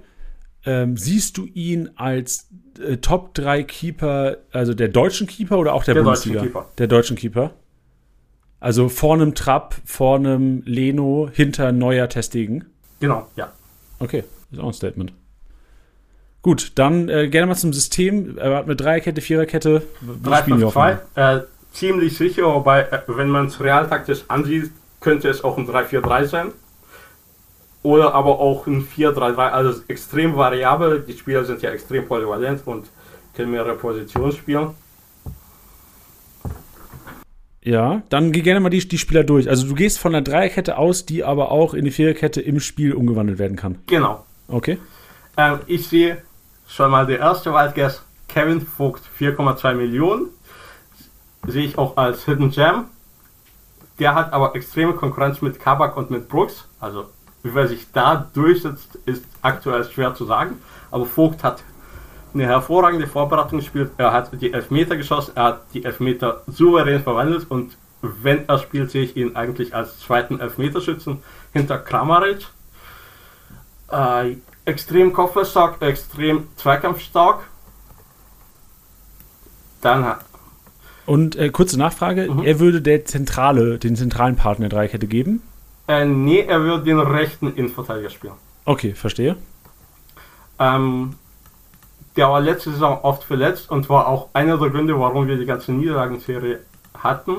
Ähm, 0.65 0.97
siehst 0.97 1.37
du 1.37 1.45
ihn 1.45 1.89
als 1.95 2.49
äh, 2.79 2.97
Top 2.97 3.33
3 3.33 3.63
Keeper, 3.63 4.37
also 4.51 4.73
der 4.73 4.87
deutschen 4.87 5.27
Keeper 5.27 5.57
oder 5.57 5.73
auch 5.73 5.83
der, 5.83 5.95
Der 5.95 6.03
Bundesliga? 6.03 6.39
deutschen 6.39 6.53
Keeper. 6.53 6.69
Der 6.77 6.87
deutschen 6.87 7.17
Keeper. 7.17 7.51
Also 8.63 8.87
vor 8.87 9.15
einem 9.15 9.35
Trapp, 9.35 9.75
vor 9.83 10.15
einem 10.15 10.63
Leno, 10.65 11.29
hinter 11.29 11.73
Neuer 11.73 12.07
Testegen. 12.07 12.63
Genau, 13.01 13.27
ja. 13.35 13.51
Okay, 13.99 14.23
ist 14.53 14.59
auch 14.61 14.67
ein 14.67 14.73
Statement. 14.73 15.11
Gut, 16.41 16.71
dann 16.75 17.09
äh, 17.09 17.27
gerne 17.27 17.47
mal 17.47 17.55
zum 17.55 17.73
System. 17.73 18.37
Er 18.37 18.55
hat 18.55 18.67
mit 18.67 18.79
Dreierkette, 18.79 19.19
Viererkette. 19.19 19.81
Wie 19.99 20.29
3 20.29 20.37
spielen 20.37 20.59
wir 20.61 20.71
5 20.71 20.77
auf 20.77 20.99
2, 21.13 21.35
äh, 21.35 21.41
ziemlich 21.73 22.15
sicher, 22.15 22.45
wobei, 22.45 22.83
äh, 22.83 23.01
wenn 23.07 23.27
man 23.27 23.47
es 23.47 23.59
realtaktisch 23.59 24.23
ansieht, 24.29 24.71
könnte 25.01 25.27
es 25.27 25.43
auch 25.43 25.57
ein 25.57 25.67
3-4-3 25.67 26.25
sein. 26.27 26.53
Oder 27.81 28.13
aber 28.13 28.39
auch 28.39 28.65
ein 28.65 28.87
4-3-3, 28.87 29.49
also 29.49 29.81
extrem 29.89 30.37
variabel. 30.37 31.03
Die 31.05 31.17
Spieler 31.17 31.43
sind 31.43 31.61
ja 31.63 31.71
extrem 31.71 32.07
polyvalent 32.07 32.61
und 32.65 32.87
können 33.35 33.51
mehrere 33.51 33.75
Positionen 33.75 34.31
spielen. 34.31 34.69
Ja, 37.63 38.01
dann 38.09 38.33
geh 38.33 38.41
gerne 38.41 38.59
mal 38.59 38.69
die, 38.69 38.85
die 38.85 38.97
Spieler 38.97 39.23
durch. 39.23 39.49
Also 39.49 39.67
du 39.67 39.73
gehst 39.73 39.97
von 39.97 40.11
der 40.11 40.21
Dreierkette 40.21 40.77
aus, 40.77 41.05
die 41.05 41.23
aber 41.23 41.51
auch 41.51 41.73
in 41.73 41.85
die 41.85 41.91
Viererkette 41.91 42.41
im 42.41 42.59
Spiel 42.59 42.93
umgewandelt 42.93 43.39
werden 43.39 43.55
kann. 43.55 43.79
Genau. 43.87 44.25
Okay. 44.49 44.77
Ähm, 45.37 45.59
ich 45.67 45.87
sehe 45.87 46.21
schon 46.67 46.91
mal 46.91 47.05
der 47.05 47.19
erste 47.19 47.53
Wildguess, 47.53 48.03
Kevin 48.27 48.61
Vogt, 48.61 49.03
4,2 49.19 49.75
Millionen. 49.75 50.27
Sehe 51.47 51.65
ich 51.65 51.77
auch 51.77 51.95
als 51.95 52.25
Hidden 52.25 52.51
Gem. 52.51 52.85
Der 53.99 54.15
hat 54.15 54.33
aber 54.33 54.55
extreme 54.55 54.93
Konkurrenz 54.93 55.41
mit 55.41 55.59
Kabak 55.59 55.95
und 55.95 56.11
mit 56.11 56.27
Brooks. 56.27 56.67
Also, 56.79 57.05
wie 57.43 57.57
er 57.57 57.67
sich 57.67 57.87
da 57.93 58.29
durchsetzt, 58.33 58.97
ist 59.05 59.23
aktuell 59.41 59.83
schwer 59.85 60.15
zu 60.15 60.25
sagen. 60.25 60.57
Aber 60.91 61.05
Vogt 61.05 61.43
hat 61.43 61.63
eine 62.33 62.45
hervorragende 62.45 63.07
Vorbereitung 63.07 63.59
gespielt. 63.59 63.91
Er 63.97 64.11
hat 64.11 64.31
die 64.41 64.53
Elfmeter 64.53 64.97
geschossen, 64.97 65.33
er 65.35 65.43
hat 65.43 65.61
die 65.73 65.83
Elfmeter 65.85 66.41
souverän 66.47 67.01
verwandelt 67.03 67.49
und 67.49 67.77
wenn 68.01 68.47
er 68.49 68.59
spielt, 68.59 68.91
sehe 68.91 69.03
ich 69.03 69.15
ihn 69.15 69.35
eigentlich 69.35 69.73
als 69.75 69.99
zweiten 69.99 70.39
Elfmeterschützen 70.39 71.19
hinter 71.53 71.77
Kramaric. 71.77 72.47
Äh, 73.91 74.37
extrem 74.65 75.13
kopfballstark, 75.13 75.81
extrem 75.81 76.47
zweikampfstark. 76.57 77.41
Dann 79.81 80.05
hat 80.05 80.25
Und 81.05 81.35
äh, 81.35 81.49
kurze 81.49 81.77
Nachfrage: 81.77 82.29
Mhm. 82.31 82.43
Er 82.43 82.59
würde 82.59 82.81
der 82.81 83.05
zentrale, 83.05 83.77
den 83.77 83.95
zentralen 83.95 84.35
Partner 84.35 84.69
der 84.69 84.77
Dreierkette 84.79 85.07
geben? 85.07 85.41
äh, 85.87 86.05
nee, 86.05 86.39
er 86.41 86.63
wird 86.63 86.87
den 86.87 86.99
rechten 86.99 87.53
Innenverteidiger 87.55 88.09
spielen. 88.09 88.33
Okay, 88.65 88.93
verstehe. 88.93 89.35
Ähm, 90.59 91.15
der 92.15 92.29
war 92.29 92.41
letzte 92.41 92.71
Saison 92.71 92.99
oft 93.03 93.23
verletzt 93.23 93.71
und 93.71 93.89
war 93.89 94.07
auch 94.07 94.29
einer 94.33 94.57
der 94.57 94.69
Gründe, 94.69 94.99
warum 94.99 95.27
wir 95.27 95.37
die 95.37 95.45
ganze 95.45 95.71
Niederlagenserie 95.71 96.59
hatten. 96.97 97.37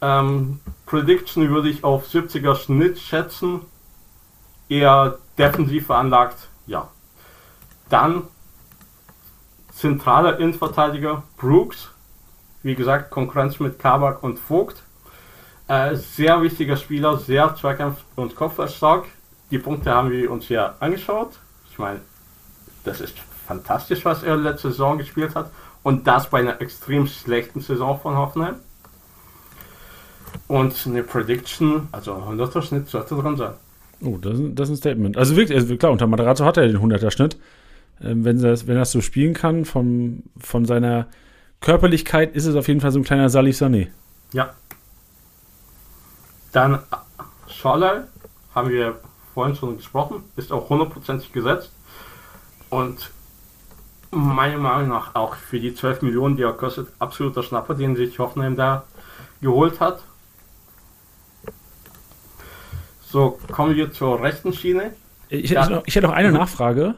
Ähm, 0.00 0.60
Prediction 0.86 1.50
würde 1.50 1.68
ich 1.68 1.84
auf 1.84 2.06
70er 2.06 2.56
Schnitt 2.56 2.98
schätzen. 2.98 3.62
Eher 4.68 5.18
defensiv 5.38 5.86
veranlagt, 5.86 6.48
ja. 6.66 6.88
Dann 7.88 8.24
zentraler 9.72 10.38
Innenverteidiger 10.38 11.22
Brooks. 11.36 11.90
Wie 12.62 12.74
gesagt, 12.74 13.10
Konkurrenz 13.10 13.60
mit 13.60 13.78
Kabak 13.78 14.22
und 14.22 14.38
Vogt. 14.38 14.82
Äh, 15.68 15.96
sehr 15.96 16.42
wichtiger 16.42 16.76
Spieler, 16.76 17.18
sehr 17.18 17.54
zweikampf- 17.54 18.04
und 18.16 18.34
kopfballstark. 18.34 19.06
Die 19.50 19.58
Punkte 19.58 19.92
haben 19.92 20.10
wir 20.10 20.30
uns 20.30 20.48
ja 20.48 20.74
angeschaut. 20.80 21.38
Ich 21.70 21.78
meine, 21.78 22.00
das 22.84 23.00
ist 23.00 23.14
fantastisch, 23.46 24.04
was 24.04 24.22
er 24.22 24.36
letzte 24.36 24.70
Saison 24.70 24.98
gespielt 24.98 25.34
hat. 25.34 25.50
Und 25.82 26.06
das 26.06 26.30
bei 26.30 26.38
einer 26.40 26.60
extrem 26.60 27.06
schlechten 27.06 27.60
Saison 27.60 27.98
von 28.00 28.16
Hoffenheim. 28.16 28.56
Und 30.48 30.74
eine 30.86 31.02
Prediction, 31.02 31.88
also 31.92 32.12
100er 32.14 32.62
Schnitt 32.62 32.88
sollte 32.88 33.14
drin 33.16 33.36
sein. 33.36 33.54
Oh, 34.04 34.16
das, 34.18 34.38
ist- 34.38 34.54
das 34.54 34.68
ist 34.68 34.74
ein 34.74 34.76
Statement. 34.78 35.16
Also 35.16 35.36
wirklich, 35.36 35.56
also 35.58 35.76
klar, 35.76 35.92
unter 35.92 36.06
Moderator 36.06 36.46
hat 36.46 36.56
er 36.56 36.66
den 36.66 36.78
100er-Schnitt. 36.80 37.36
Ähm, 38.02 38.24
wenn, 38.24 38.40
das, 38.40 38.66
wenn 38.66 38.76
er 38.76 38.80
das 38.80 38.92
so 38.92 39.00
spielen 39.00 39.34
kann, 39.34 39.64
vom, 39.64 40.24
von 40.38 40.64
seiner 40.64 41.06
Körperlichkeit, 41.60 42.34
ist 42.34 42.46
es 42.46 42.56
auf 42.56 42.68
jeden 42.68 42.80
Fall 42.80 42.90
so 42.92 42.98
ein 42.98 43.04
kleiner 43.04 43.28
Salih 43.28 43.52
Sané. 43.52 43.88
Ja. 44.32 44.50
Dann 46.52 46.80
Scholler, 47.48 48.08
haben 48.54 48.68
wir 48.70 48.96
vorhin 49.34 49.56
schon 49.56 49.76
gesprochen, 49.76 50.22
ist 50.36 50.52
auch 50.52 50.68
hundertprozentig 50.68 51.32
gesetzt. 51.32 51.70
Und 52.72 53.10
meiner 54.10 54.56
Meinung 54.56 54.88
nach 54.88 55.14
auch 55.14 55.34
für 55.34 55.60
die 55.60 55.74
12 55.74 56.00
Millionen, 56.00 56.38
die 56.38 56.42
er 56.42 56.54
kostet, 56.54 56.88
absoluter 56.98 57.42
Schnapper, 57.42 57.74
den 57.74 57.96
sich 57.96 58.18
Hoffenheim 58.18 58.56
da 58.56 58.84
geholt 59.42 59.78
hat. 59.78 60.02
So, 63.06 63.38
kommen 63.50 63.76
wir 63.76 63.92
zur 63.92 64.22
rechten 64.22 64.54
Schiene. 64.54 64.92
Ich, 65.28 65.50
Ja. 65.50 65.62
hätte 65.64 65.74
noch, 65.74 65.82
ich 65.84 65.94
hätte 65.94 66.06
noch 66.06 66.14
eine 66.14 66.28
Mhm. 66.28 66.34
Nachfrage. 66.34 66.94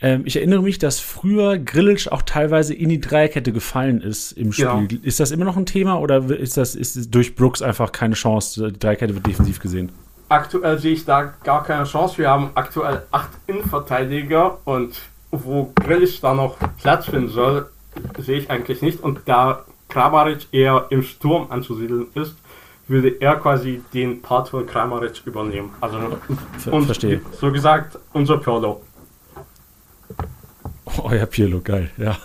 Ähm, 0.00 0.22
ich 0.24 0.34
erinnere 0.34 0.62
mich, 0.62 0.78
dass 0.78 0.98
früher 0.98 1.58
Grillitsch 1.58 2.08
auch 2.08 2.22
teilweise 2.22 2.74
in 2.74 2.88
die 2.88 3.00
Dreierkette 3.00 3.52
gefallen 3.52 4.00
ist 4.00 4.32
im 4.32 4.52
Spiel. 4.52 4.88
Genau. 4.88 5.02
Ist 5.04 5.20
das 5.20 5.30
immer 5.30 5.44
noch 5.44 5.56
ein 5.56 5.66
Thema 5.66 6.00
oder 6.00 6.24
ist 6.36 6.56
das 6.56 6.74
ist 6.74 7.14
durch 7.14 7.36
Brooks 7.36 7.62
einfach 7.62 7.92
keine 7.92 8.14
Chance? 8.14 8.72
Die 8.72 8.78
Dreierkette 8.80 9.14
wird 9.14 9.26
defensiv 9.28 9.60
gesehen. 9.60 9.92
Aktuell 10.28 10.78
sehe 10.78 10.92
ich 10.92 11.04
da 11.04 11.32
gar 11.42 11.64
keine 11.64 11.84
Chance. 11.84 12.18
Wir 12.18 12.30
haben 12.30 12.50
aktuell 12.54 13.02
acht 13.10 13.30
Innenverteidiger 13.46 14.58
und 14.64 15.00
wo 15.30 15.72
Grillisch 15.74 16.20
da 16.20 16.34
noch 16.34 16.56
Platz 16.80 17.06
finden 17.06 17.28
soll, 17.28 17.68
sehe 18.18 18.38
ich 18.38 18.50
eigentlich 18.50 18.82
nicht. 18.82 19.00
Und 19.00 19.20
da 19.26 19.64
Kramaric 19.88 20.48
eher 20.52 20.86
im 20.90 21.02
Sturm 21.02 21.46
anzusiedeln 21.50 22.08
ist, 22.14 22.36
würde 22.88 23.08
er 23.20 23.36
quasi 23.36 23.82
den 23.92 24.22
Part 24.22 24.50
von 24.50 24.66
Kramaric 24.66 25.22
übernehmen. 25.26 25.70
Also 25.80 25.98
Ver 26.58 26.72
und, 26.72 26.86
verstehe. 26.86 27.20
so 27.32 27.52
gesagt, 27.52 27.98
unser 28.12 28.38
Pirlo. 28.38 28.82
Oh 31.02 31.10
ja, 31.12 31.26
Pirlo, 31.26 31.60
geil. 31.60 31.90
Ja, 31.96 32.16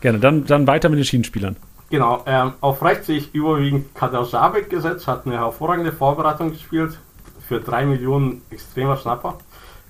gerne. 0.00 0.18
Dann, 0.20 0.46
dann 0.46 0.66
weiter 0.66 0.88
mit 0.88 0.98
den 0.98 1.04
Schienenspielern. 1.04 1.56
Genau, 1.90 2.22
ähm, 2.26 2.54
auf 2.60 2.82
rechts 2.82 3.06
sehe 3.06 3.18
ich 3.18 3.34
überwiegend 3.34 3.94
Kader 3.94 4.24
Sabek 4.24 4.70
gesetzt, 4.70 5.06
hat 5.06 5.26
eine 5.26 5.36
hervorragende 5.36 5.92
Vorbereitung 5.92 6.50
gespielt, 6.50 6.98
für 7.52 7.60
3 7.60 7.84
Millionen 7.84 8.40
extremer 8.48 8.96
Schnapper. 8.96 9.36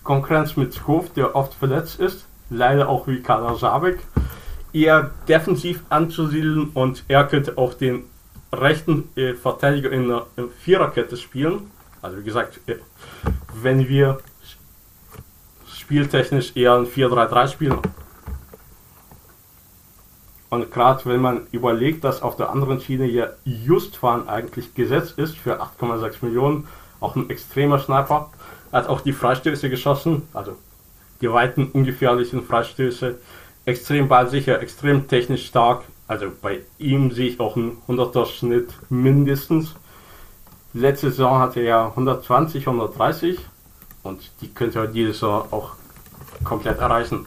Konkurrenz 0.03 0.57
mit 0.57 0.85
Hof, 0.89 1.13
der 1.13 1.37
oft 1.37 1.55
verletzt 1.55 2.01
ist, 2.01 2.27
leider 2.51 2.89
auch 2.89 3.07
wie 3.07 3.23
Kader 3.23 3.55
Sabek. 3.55 4.01
Eher 4.73 5.13
defensiv 5.29 5.85
anzusiedeln 5.89 6.71
und 6.75 7.05
er 7.07 7.25
könnte 7.25 7.57
auch 7.59 7.75
den 7.75 8.03
rechten 8.53 9.09
äh, 9.15 9.35
Verteidiger 9.35 9.93
in 9.93 10.09
der 10.09 10.27
Viererkette 10.59 11.17
spielen. 11.17 11.71
Also 12.01 12.19
wie 12.19 12.25
gesagt, 12.25 12.59
äh, 12.67 12.79
wenn 13.55 13.89
wir 13.89 14.19
spieltechnisch 15.73 16.57
eher 16.57 16.75
ein 16.75 16.87
4-3-3 16.87 17.47
spielen, 17.47 17.79
und 20.51 20.71
gerade 20.73 21.07
wenn 21.07 21.21
man 21.21 21.47
überlegt, 21.53 22.03
dass 22.03 22.23
auf 22.23 22.37
der 22.37 22.51
anderen 22.51 22.81
Schiene 22.81 23.07
ja 23.07 23.29
Justfahren 23.45 24.29
eigentlich 24.29 24.75
gesetzt 24.75 25.17
ist 25.17 25.39
für 25.39 25.63
8,6 25.63 26.17
Millionen, 26.23 26.67
auch 27.03 27.17
ein 27.17 27.31
extremer 27.31 27.79
Sniper, 27.79 28.31
hat 28.73 28.89
auch 28.89 29.01
die 29.01 29.13
Freistöße 29.13 29.69
geschossen, 29.69 30.23
also 30.33 30.57
die 31.21 31.31
weiten, 31.31 31.71
ungefährlichen 31.73 32.43
Freistöße, 32.43 33.19
extrem 33.65 34.09
ballsicher, 34.09 34.61
extrem 34.61 35.09
technisch 35.09 35.47
stark. 35.47 35.85
Also 36.09 36.27
bei 36.41 36.61
ihm 36.79 37.11
sehe 37.13 37.29
ich 37.29 37.41
auch 37.41 37.57
einen 37.57 37.79
100er 37.89 38.27
Schnitt 38.27 38.71
mindestens. 38.91 39.75
Letzte 40.75 41.11
Saison 41.11 41.39
hatte 41.39 41.61
er 41.61 41.87
120, 41.87 42.67
130 42.67 43.39
und 44.03 44.31
die 44.41 44.49
könnte 44.53 44.81
er 44.81 44.87
dieses 44.87 45.21
Jahr 45.21 45.47
auch 45.51 45.75
komplett 46.45 46.79
erreichen. 46.79 47.27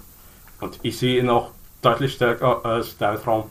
Und 0.59 0.79
ich 0.81 0.97
sehe 0.97 1.19
ihn 1.19 1.29
auch 1.29 1.51
deutlich 1.81 2.13
stärker 2.13 2.65
als 2.65 2.97
der 2.97 3.21
Traum. 3.21 3.45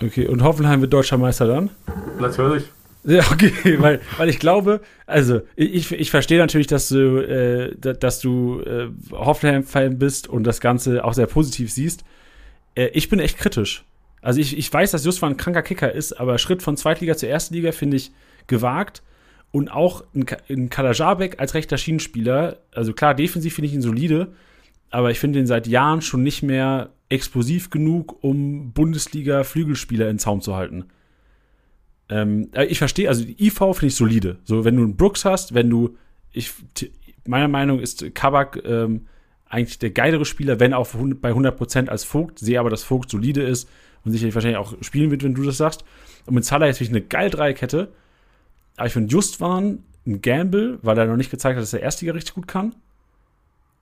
Okay, 0.00 0.28
und 0.28 0.42
Hoffenheim 0.42 0.80
wird 0.80 0.92
deutscher 0.92 1.18
Meister 1.18 1.46
dann? 1.46 1.70
Natürlich. 2.20 2.70
Ja, 3.04 3.20
okay, 3.30 3.52
weil, 3.80 4.00
weil 4.16 4.28
ich 4.28 4.38
glaube, 4.38 4.80
also 5.06 5.40
ich, 5.56 5.92
ich 5.92 6.10
verstehe 6.10 6.38
natürlich, 6.38 6.66
dass 6.66 6.88
du, 6.88 7.18
äh, 7.18 7.74
dass 7.76 8.20
du 8.20 8.60
äh, 8.60 8.88
Hoffenheim-Fan 9.12 9.98
bist 9.98 10.28
und 10.28 10.44
das 10.44 10.60
Ganze 10.60 11.04
auch 11.04 11.14
sehr 11.14 11.26
positiv 11.26 11.72
siehst. 11.72 12.04
Äh, 12.74 12.88
ich 12.88 13.08
bin 13.08 13.18
echt 13.18 13.38
kritisch. 13.38 13.84
Also 14.20 14.40
ich, 14.40 14.58
ich 14.58 14.72
weiß, 14.72 14.90
dass 14.90 15.04
Justwan 15.04 15.32
ein 15.32 15.36
kranker 15.36 15.62
Kicker 15.62 15.92
ist, 15.92 16.12
aber 16.12 16.38
Schritt 16.38 16.62
von 16.62 16.76
Zweitliga 16.76 17.16
zur 17.16 17.28
ersten 17.28 17.54
Liga 17.54 17.72
finde 17.72 17.96
ich 17.96 18.12
gewagt. 18.46 19.02
Und 19.50 19.70
auch 19.70 20.04
ein, 20.14 20.26
ein 20.50 20.68
Kalajabek 20.68 21.40
als 21.40 21.54
rechter 21.54 21.78
Schienenspieler, 21.78 22.58
also 22.74 22.92
klar, 22.92 23.14
defensiv 23.14 23.54
finde 23.54 23.68
ich 23.68 23.74
ihn 23.74 23.80
solide, 23.80 24.34
aber 24.90 25.10
ich 25.10 25.18
finde 25.18 25.38
ihn 25.38 25.46
seit 25.46 25.66
Jahren 25.66 26.02
schon 26.02 26.22
nicht 26.22 26.42
mehr 26.42 26.90
explosiv 27.08 27.70
genug, 27.70 28.22
um 28.22 28.72
Bundesliga-Flügelspieler 28.72 30.10
in 30.10 30.18
Zaum 30.18 30.42
zu 30.42 30.54
halten. 30.54 30.84
Ähm, 32.08 32.50
ich 32.68 32.78
verstehe, 32.78 33.08
also 33.08 33.24
die 33.24 33.46
IV 33.46 33.58
finde 33.58 33.86
ich 33.86 33.94
solide. 33.94 34.38
So, 34.44 34.64
wenn 34.64 34.76
du 34.76 34.82
einen 34.82 34.96
Brooks 34.96 35.24
hast, 35.24 35.54
wenn 35.54 35.68
du, 35.68 35.96
ich, 36.32 36.52
meiner 37.26 37.48
Meinung 37.48 37.80
ist 37.80 38.14
Kabak 38.14 38.62
ähm, 38.64 39.06
eigentlich 39.48 39.78
der 39.78 39.90
geilere 39.90 40.24
Spieler, 40.24 40.60
wenn 40.60 40.74
auch 40.74 40.88
bei 41.20 41.32
100% 41.32 41.88
als 41.88 42.04
Vogt, 42.04 42.38
sehe 42.38 42.60
aber, 42.60 42.70
dass 42.70 42.82
Vogt 42.82 43.10
solide 43.10 43.42
ist 43.42 43.68
und 44.04 44.12
sicherlich 44.12 44.34
wahrscheinlich 44.34 44.58
auch 44.58 44.74
spielen 44.82 45.10
wird, 45.10 45.22
wenn 45.22 45.34
du 45.34 45.42
das 45.42 45.56
sagst. 45.56 45.84
Und 46.26 46.34
mit 46.34 46.44
Salah 46.44 46.66
jetzt 46.66 46.78
finde 46.78 46.90
ich 46.90 46.96
eine 46.96 47.06
geile 47.06 47.30
Dreikette. 47.30 47.88
Aber 48.76 48.86
ich 48.86 48.92
finde 48.92 49.10
Justwan 49.10 49.78
ein 50.06 50.22
Gamble, 50.22 50.78
weil 50.82 50.98
er 50.98 51.06
noch 51.06 51.16
nicht 51.16 51.30
gezeigt 51.30 51.56
hat, 51.56 51.62
dass 51.62 51.72
er 51.72 51.80
Erstliga 51.80 52.12
richtig 52.12 52.34
gut 52.34 52.46
kann. 52.48 52.74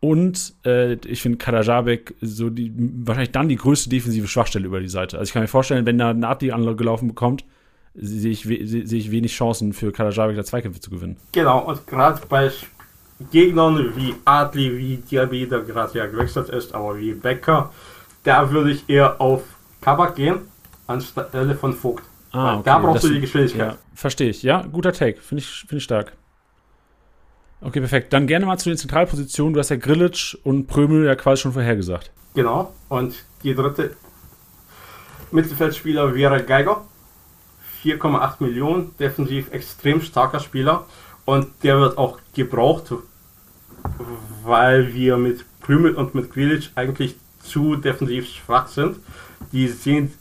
Und 0.01 0.55
äh, 0.65 0.95
ich 1.07 1.23
finde 1.23 1.39
Kadajabek 1.39 2.15
so 2.21 2.51
die, 2.51 2.73
wahrscheinlich 2.77 3.33
dann 3.33 3.49
die 3.49 3.57
größte 3.57 3.89
defensive 3.91 4.29
Schwachstelle 4.29 4.67
über 4.67 4.81
die 4.81 4.89
Seite. 4.89 5.19
Also 5.19 5.29
ich 5.29 5.33
kann 5.33 5.43
mir 5.43 5.49
vorstellen, 5.49 5.87
wenn 5.87 5.99
da 5.99 6.11
ein 6.11 6.25
Adli 6.25 6.53
angelaufen 6.53 7.09
bekommt, 7.09 7.45
sehe 7.97 8.31
ich, 8.31 8.43
sehe 8.43 8.99
ich 8.99 9.11
wenig 9.11 9.33
Chancen 9.33 9.73
für 9.73 9.93
Kadajabek 9.93 10.37
da 10.37 10.45
Zweikämpfe 10.45 10.81
zu 10.81 10.91
gewinnen. 10.91 11.17
Genau, 11.33 11.61
und 11.61 11.87
gerade 11.87 12.21
bei 12.29 12.51
Gegnern 13.31 13.97
wie 13.97 14.15
Adli, 14.25 14.77
wie 14.77 14.97
Diaby, 14.99 15.47
der 15.47 15.61
gerade 15.61 15.99
ja 15.99 16.07
gewechselt 16.07 16.51
ist, 16.51 16.75
aber 16.75 16.99
wie 16.99 17.13
Becker, 17.13 17.73
da 18.25 18.51
würde 18.51 18.73
ich 18.73 18.89
eher 18.89 19.21
auf 19.21 19.43
Kabak 19.81 20.17
gehen, 20.17 20.41
anstelle 20.87 21.55
von 21.55 21.73
Vogt. 21.73 22.05
Ah, 22.33 22.55
okay. 22.55 22.63
Da 22.65 22.79
brauchst 22.79 23.05
das, 23.05 23.09
du 23.09 23.15
die 23.15 23.21
Geschwindigkeit. 23.21 23.73
Ja, 23.73 23.79
verstehe 23.95 24.31
ich. 24.31 24.43
Ja, 24.43 24.63
guter 24.63 24.93
Take. 24.93 25.21
Finde 25.21 25.43
ich, 25.43 25.49
find 25.49 25.79
ich 25.79 25.85
stark. 25.85 26.13
Okay, 27.63 27.81
perfekt. 27.81 28.13
Dann 28.13 28.27
gerne 28.27 28.45
mal 28.45 28.59
zu 28.59 28.69
den 28.69 28.77
Zentralpositionen. 28.77 29.55
Du 29.55 29.61
hast 29.61 29.71
ja 29.71 29.77
Grillitsch 29.77 30.37
und 30.45 30.67
Prömel 30.67 31.07
ja 31.07 31.15
quasi 31.15 31.43
schon 31.43 31.53
vorhergesagt. 31.53 32.11
Genau. 32.35 32.75
Und 32.91 33.25
die 33.43 33.55
dritte 33.55 33.97
Mittelfeldspieler 35.31 36.15
wäre 36.15 36.43
Geiger. 36.43 36.85
4,8 37.87 38.35
Millionen, 38.41 38.97
defensiv 38.99 39.53
extrem 39.53 40.01
starker 40.01 40.41
Spieler. 40.41 40.87
Und 41.25 41.49
der 41.63 41.81
wird 41.81 41.99
auch 41.99 42.19
gebraucht, 42.35 42.93
weil 44.45 44.93
wir 44.95 45.17
mit 45.17 45.45
Prümel 45.61 45.95
und 45.95 46.15
mit 46.15 46.33
Grilic 46.33 46.71
eigentlich 46.75 47.17
zu 47.41 47.77
defensiv 47.77 48.29
schwach 48.29 48.69
sind. 48.69 48.99
Die 49.53 49.69
sind, 49.69 50.13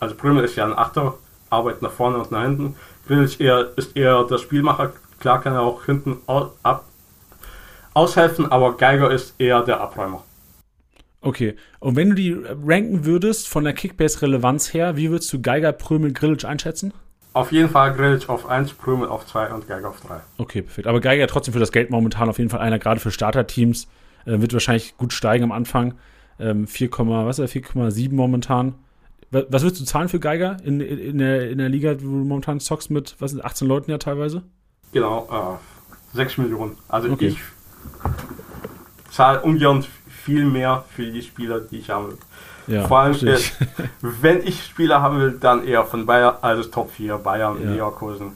also 0.00 0.14
Prümel 0.14 0.44
ist 0.44 0.56
ja 0.56 0.64
ein 0.64 0.76
Achter, 0.76 1.14
arbeitet 1.50 1.82
nach 1.82 1.92
vorne 1.92 2.18
und 2.18 2.30
nach 2.30 2.42
hinten. 2.42 2.76
Grilic 3.06 3.40
eher, 3.40 3.70
ist 3.76 3.96
eher 3.96 4.24
der 4.24 4.38
Spielmacher, 4.38 4.92
klar 5.20 5.40
kann 5.40 5.54
er 5.54 5.62
auch 5.62 5.84
hinten 5.84 6.18
ab, 6.26 6.84
aushelfen, 7.92 8.50
aber 8.50 8.76
Geiger 8.76 9.10
ist 9.10 9.34
eher 9.38 9.62
der 9.62 9.80
Abräumer. 9.80 10.22
Okay, 11.20 11.56
und 11.80 11.96
wenn 11.96 12.10
du 12.10 12.14
die 12.14 12.36
ranken 12.66 13.06
würdest 13.06 13.48
von 13.48 13.64
der 13.64 13.72
Kickbase-Relevanz 13.72 14.74
her, 14.74 14.96
wie 14.96 15.10
würdest 15.10 15.32
du 15.32 15.40
Geiger, 15.40 15.72
Prömel, 15.72 16.12
Grilic 16.12 16.44
einschätzen? 16.44 16.92
Auf 17.34 17.50
jeden 17.50 17.68
Fall 17.68 17.92
Grilic 17.94 18.28
auf 18.28 18.48
1, 18.48 18.74
Prömel 18.74 19.08
auf 19.08 19.26
2 19.26 19.52
und 19.52 19.66
Geiger 19.66 19.90
auf 19.90 20.00
3. 20.00 20.20
Okay, 20.38 20.62
perfekt. 20.62 20.86
Aber 20.86 21.00
Geiger 21.00 21.26
trotzdem 21.26 21.52
für 21.52 21.60
das 21.60 21.72
Geld 21.72 21.90
momentan 21.90 22.28
auf 22.28 22.38
jeden 22.38 22.48
Fall 22.48 22.60
einer, 22.60 22.78
gerade 22.78 23.00
für 23.00 23.10
Starterteams, 23.10 23.88
äh, 24.24 24.40
wird 24.40 24.52
wahrscheinlich 24.52 24.96
gut 24.96 25.12
steigen 25.12 25.42
am 25.44 25.52
Anfang. 25.52 25.94
Ähm, 26.38 26.68
4, 26.68 26.90
was 26.90 27.40
ist 27.40 27.52
4,7 27.52 28.14
momentan. 28.14 28.74
Was, 29.32 29.46
was 29.48 29.62
würdest 29.64 29.80
du 29.80 29.84
zahlen 29.84 30.08
für 30.08 30.20
Geiger 30.20 30.58
in, 30.62 30.80
in, 30.80 30.98
in, 30.98 31.18
der, 31.18 31.50
in 31.50 31.58
der 31.58 31.68
Liga, 31.68 31.96
wo 31.98 32.18
du 32.18 32.24
momentan 32.24 32.60
zockst 32.60 32.90
mit, 32.92 33.16
was 33.18 33.32
sind 33.32 33.44
18 33.44 33.66
Leuten 33.66 33.90
ja 33.90 33.98
teilweise? 33.98 34.44
Genau, 34.92 35.58
äh, 36.12 36.16
6 36.16 36.38
Millionen. 36.38 36.78
Also 36.88 37.10
Okay. 37.10 37.26
ich 37.26 37.38
zahle 39.10 39.40
ungern 39.42 39.84
viel 40.08 40.44
mehr 40.44 40.84
für 40.94 41.10
die 41.10 41.22
Spieler, 41.22 41.60
die 41.60 41.78
ich 41.78 41.90
haben 41.90 42.08
will. 42.08 42.18
Ja, 42.66 42.86
Vor 42.88 42.98
allem, 43.00 43.14
ich. 43.14 43.52
wenn 44.00 44.42
ich 44.46 44.64
Spieler 44.64 45.02
haben 45.02 45.18
will, 45.20 45.36
dann 45.38 45.66
eher 45.66 45.84
von 45.84 46.06
Bayern, 46.06 46.36
also 46.40 46.68
Top 46.70 46.90
4, 46.90 47.18
Bayern, 47.18 47.62
Ja. 47.62 47.70
Leverkusen. 47.72 48.32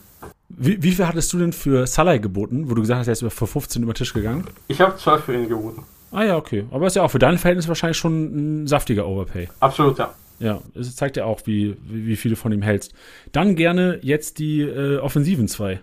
Wie, 0.51 0.83
wie 0.83 0.93
viel 0.93 1.07
hattest 1.07 1.33
du 1.33 1.39
denn 1.39 1.53
für 1.53 1.87
Salah 1.87 2.17
geboten, 2.19 2.69
wo 2.71 2.75
du 2.75 2.81
gesagt 2.83 3.01
hast, 3.01 3.07
er 3.09 3.13
ist 3.13 3.23
über- 3.23 3.31
für 3.31 3.47
15 3.47 3.83
über 3.83 3.93
den 3.93 3.97
Tisch 3.99 4.13
gegangen? 4.13 4.45
Ich 4.67 4.81
habe 4.81 4.97
12 4.97 5.25
für 5.25 5.35
ihn 5.35 5.49
geboten. 5.49 5.85
Ah 6.11 6.25
ja, 6.25 6.37
okay. 6.37 6.65
Aber 6.71 6.87
ist 6.87 6.97
ja 6.97 7.03
auch 7.03 7.11
für 7.11 7.19
dein 7.19 7.37
Verhältnis 7.39 7.69
wahrscheinlich 7.69 7.99
schon 7.99 8.63
ein 8.63 8.67
saftiger 8.67 9.07
Overpay. 9.07 9.49
Absolut, 9.61 9.99
ja. 9.99 10.11
Ja, 10.41 10.61
es 10.75 10.95
zeigt 10.97 11.17
ja 11.17 11.25
auch, 11.25 11.41
wie, 11.45 11.77
wie, 11.87 12.07
wie 12.07 12.17
viel 12.17 12.31
du 12.31 12.37
von 12.37 12.53
ihm 12.53 12.63
hältst. 12.63 12.93
Dann 13.33 13.57
gerne 13.57 13.99
jetzt 14.03 14.39
die 14.39 14.63
äh, 14.63 14.99
Offensiven 14.99 15.49
zwei. 15.49 15.81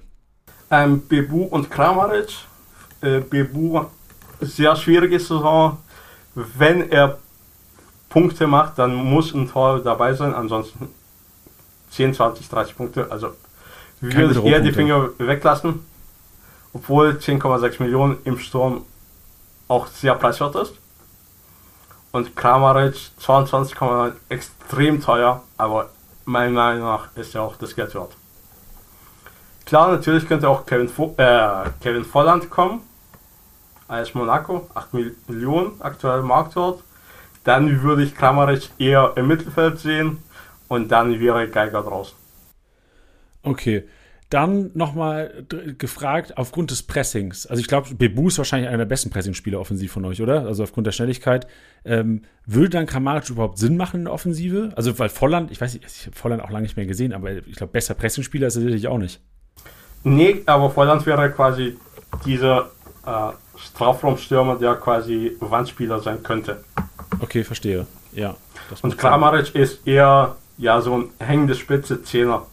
Ähm, 0.71 1.03
Bebu 1.07 1.43
und 1.43 1.69
Kramaric. 1.69 2.29
Äh, 3.01 3.19
Bebu, 3.19 3.81
sehr 4.41 4.75
schwierige 4.75 5.19
Saison. 5.19 5.77
Wenn 6.33 6.89
er 6.89 7.19
Punkte 8.09 8.47
macht, 8.47 8.77
dann 8.79 8.95
muss 8.95 9.33
ein 9.33 9.49
Tor 9.49 9.79
dabei 9.79 10.13
sein. 10.13 10.33
Ansonsten 10.33 10.89
10, 11.91 12.13
20, 12.13 12.49
30 12.49 12.75
Punkte. 12.75 13.11
Also 13.11 13.31
würde 14.01 14.39
ich 14.39 14.45
eher 14.45 14.59
die. 14.59 14.71
Finger 14.71 15.09
weglassen. 15.17 15.85
Obwohl 16.73 17.11
10,6 17.11 17.81
Millionen 17.81 18.17
im 18.25 18.37
Sturm 18.37 18.83
auch 19.67 19.87
sehr 19.87 20.15
preiswert 20.15 20.55
ist. 20.55 20.73
Und 22.11 22.35
Kramaric 22.35 22.95
22,9 23.19 24.13
extrem 24.29 25.01
teuer, 25.01 25.43
aber 25.57 25.89
meiner 26.25 26.51
Meinung 26.51 26.83
nach 26.83 27.07
ist 27.15 27.35
er 27.35 27.43
auch 27.43 27.55
das 27.57 27.75
Geld 27.75 27.93
wert. 27.93 28.15
Klar, 29.65 29.91
natürlich 29.91 30.27
könnte 30.27 30.47
auch 30.47 30.65
Kevin, 30.65 30.87
Vo 30.87 31.15
äh, 31.17 31.69
Kevin 31.81 32.05
Volland 32.05 32.49
kommen. 32.49 32.81
Als 33.87 34.13
Monaco, 34.13 34.69
8 34.73 34.93
Millionen 34.93 35.79
aktuell 35.79 36.21
Marktwert. 36.21 36.79
Dann 37.45 37.83
würde 37.83 38.03
ich 38.03 38.15
Kramaric 38.15 38.69
eher 38.77 39.13
im 39.15 39.27
Mittelfeld 39.27 39.79
sehen 39.79 40.17
und 40.67 40.91
dann 40.91 41.19
wäre 41.19 41.47
Geiger 41.47 41.81
draußen. 41.83 42.17
Okay. 43.43 43.85
Dann 44.31 44.71
nochmal 44.73 45.45
gefragt, 45.77 46.35
aufgrund 46.37 46.71
des 46.71 46.81
Pressings. 46.81 47.45
Also 47.45 47.61
ich 47.61 47.67
glaube, 47.67 47.93
Bebu 47.93 48.27
ist 48.27 48.39
wahrscheinlich 48.39 48.67
einer 48.67 48.79
der 48.79 48.85
besten 48.85 49.11
Pressingspieler 49.11 49.59
offensiv 49.59 49.91
von 49.91 50.03
euch, 50.03 50.19
oder? 50.19 50.47
Also 50.47 50.63
aufgrund 50.63 50.87
der 50.87 50.91
Schnelligkeit. 50.91 51.45
Ähm, 51.85 52.23
würde 52.47 52.69
dann 52.69 52.87
Kramaric 52.87 53.29
überhaupt 53.29 53.59
Sinn 53.59 53.77
machen 53.77 53.99
in 53.99 54.05
der 54.05 54.13
Offensive? 54.13 54.71
Also 54.75 54.97
weil 54.97 55.09
Volland, 55.09 55.51
ich 55.51 55.61
weiß 55.61 55.75
nicht, 55.75 55.85
ich 55.85 56.07
habe 56.07 56.15
Volland 56.15 56.41
auch 56.41 56.49
lange 56.49 56.63
nicht 56.63 56.75
mehr 56.75 56.87
gesehen, 56.87 57.13
aber 57.13 57.33
ich 57.33 57.55
glaube, 57.55 57.71
besser 57.71 57.93
Pressingspieler 57.93 58.47
ist 58.47 58.55
er 58.55 58.63
sicherlich 58.63 58.87
auch 58.87 58.97
nicht. 58.97 59.21
Nee, 60.03 60.41
aber 60.47 60.71
Volland 60.71 61.05
wäre 61.05 61.31
quasi 61.31 61.77
dieser 62.25 62.71
äh, 63.05 63.31
Strafraumstürmer, 63.57 64.55
der 64.55 64.75
quasi 64.75 65.37
Wandspieler 65.39 65.99
sein 65.99 66.23
könnte. 66.23 66.63
Okay, 67.19 67.43
verstehe. 67.43 67.85
Ja. 68.13 68.35
Und 68.81 68.97
Kramaric 68.97 69.53
ist 69.55 69.85
eher 69.87 70.35
ja 70.57 70.81
so 70.81 70.97
ein 70.97 71.09
hängende 71.19 71.55
Spitze 71.55 72.03
Zehner 72.03 72.43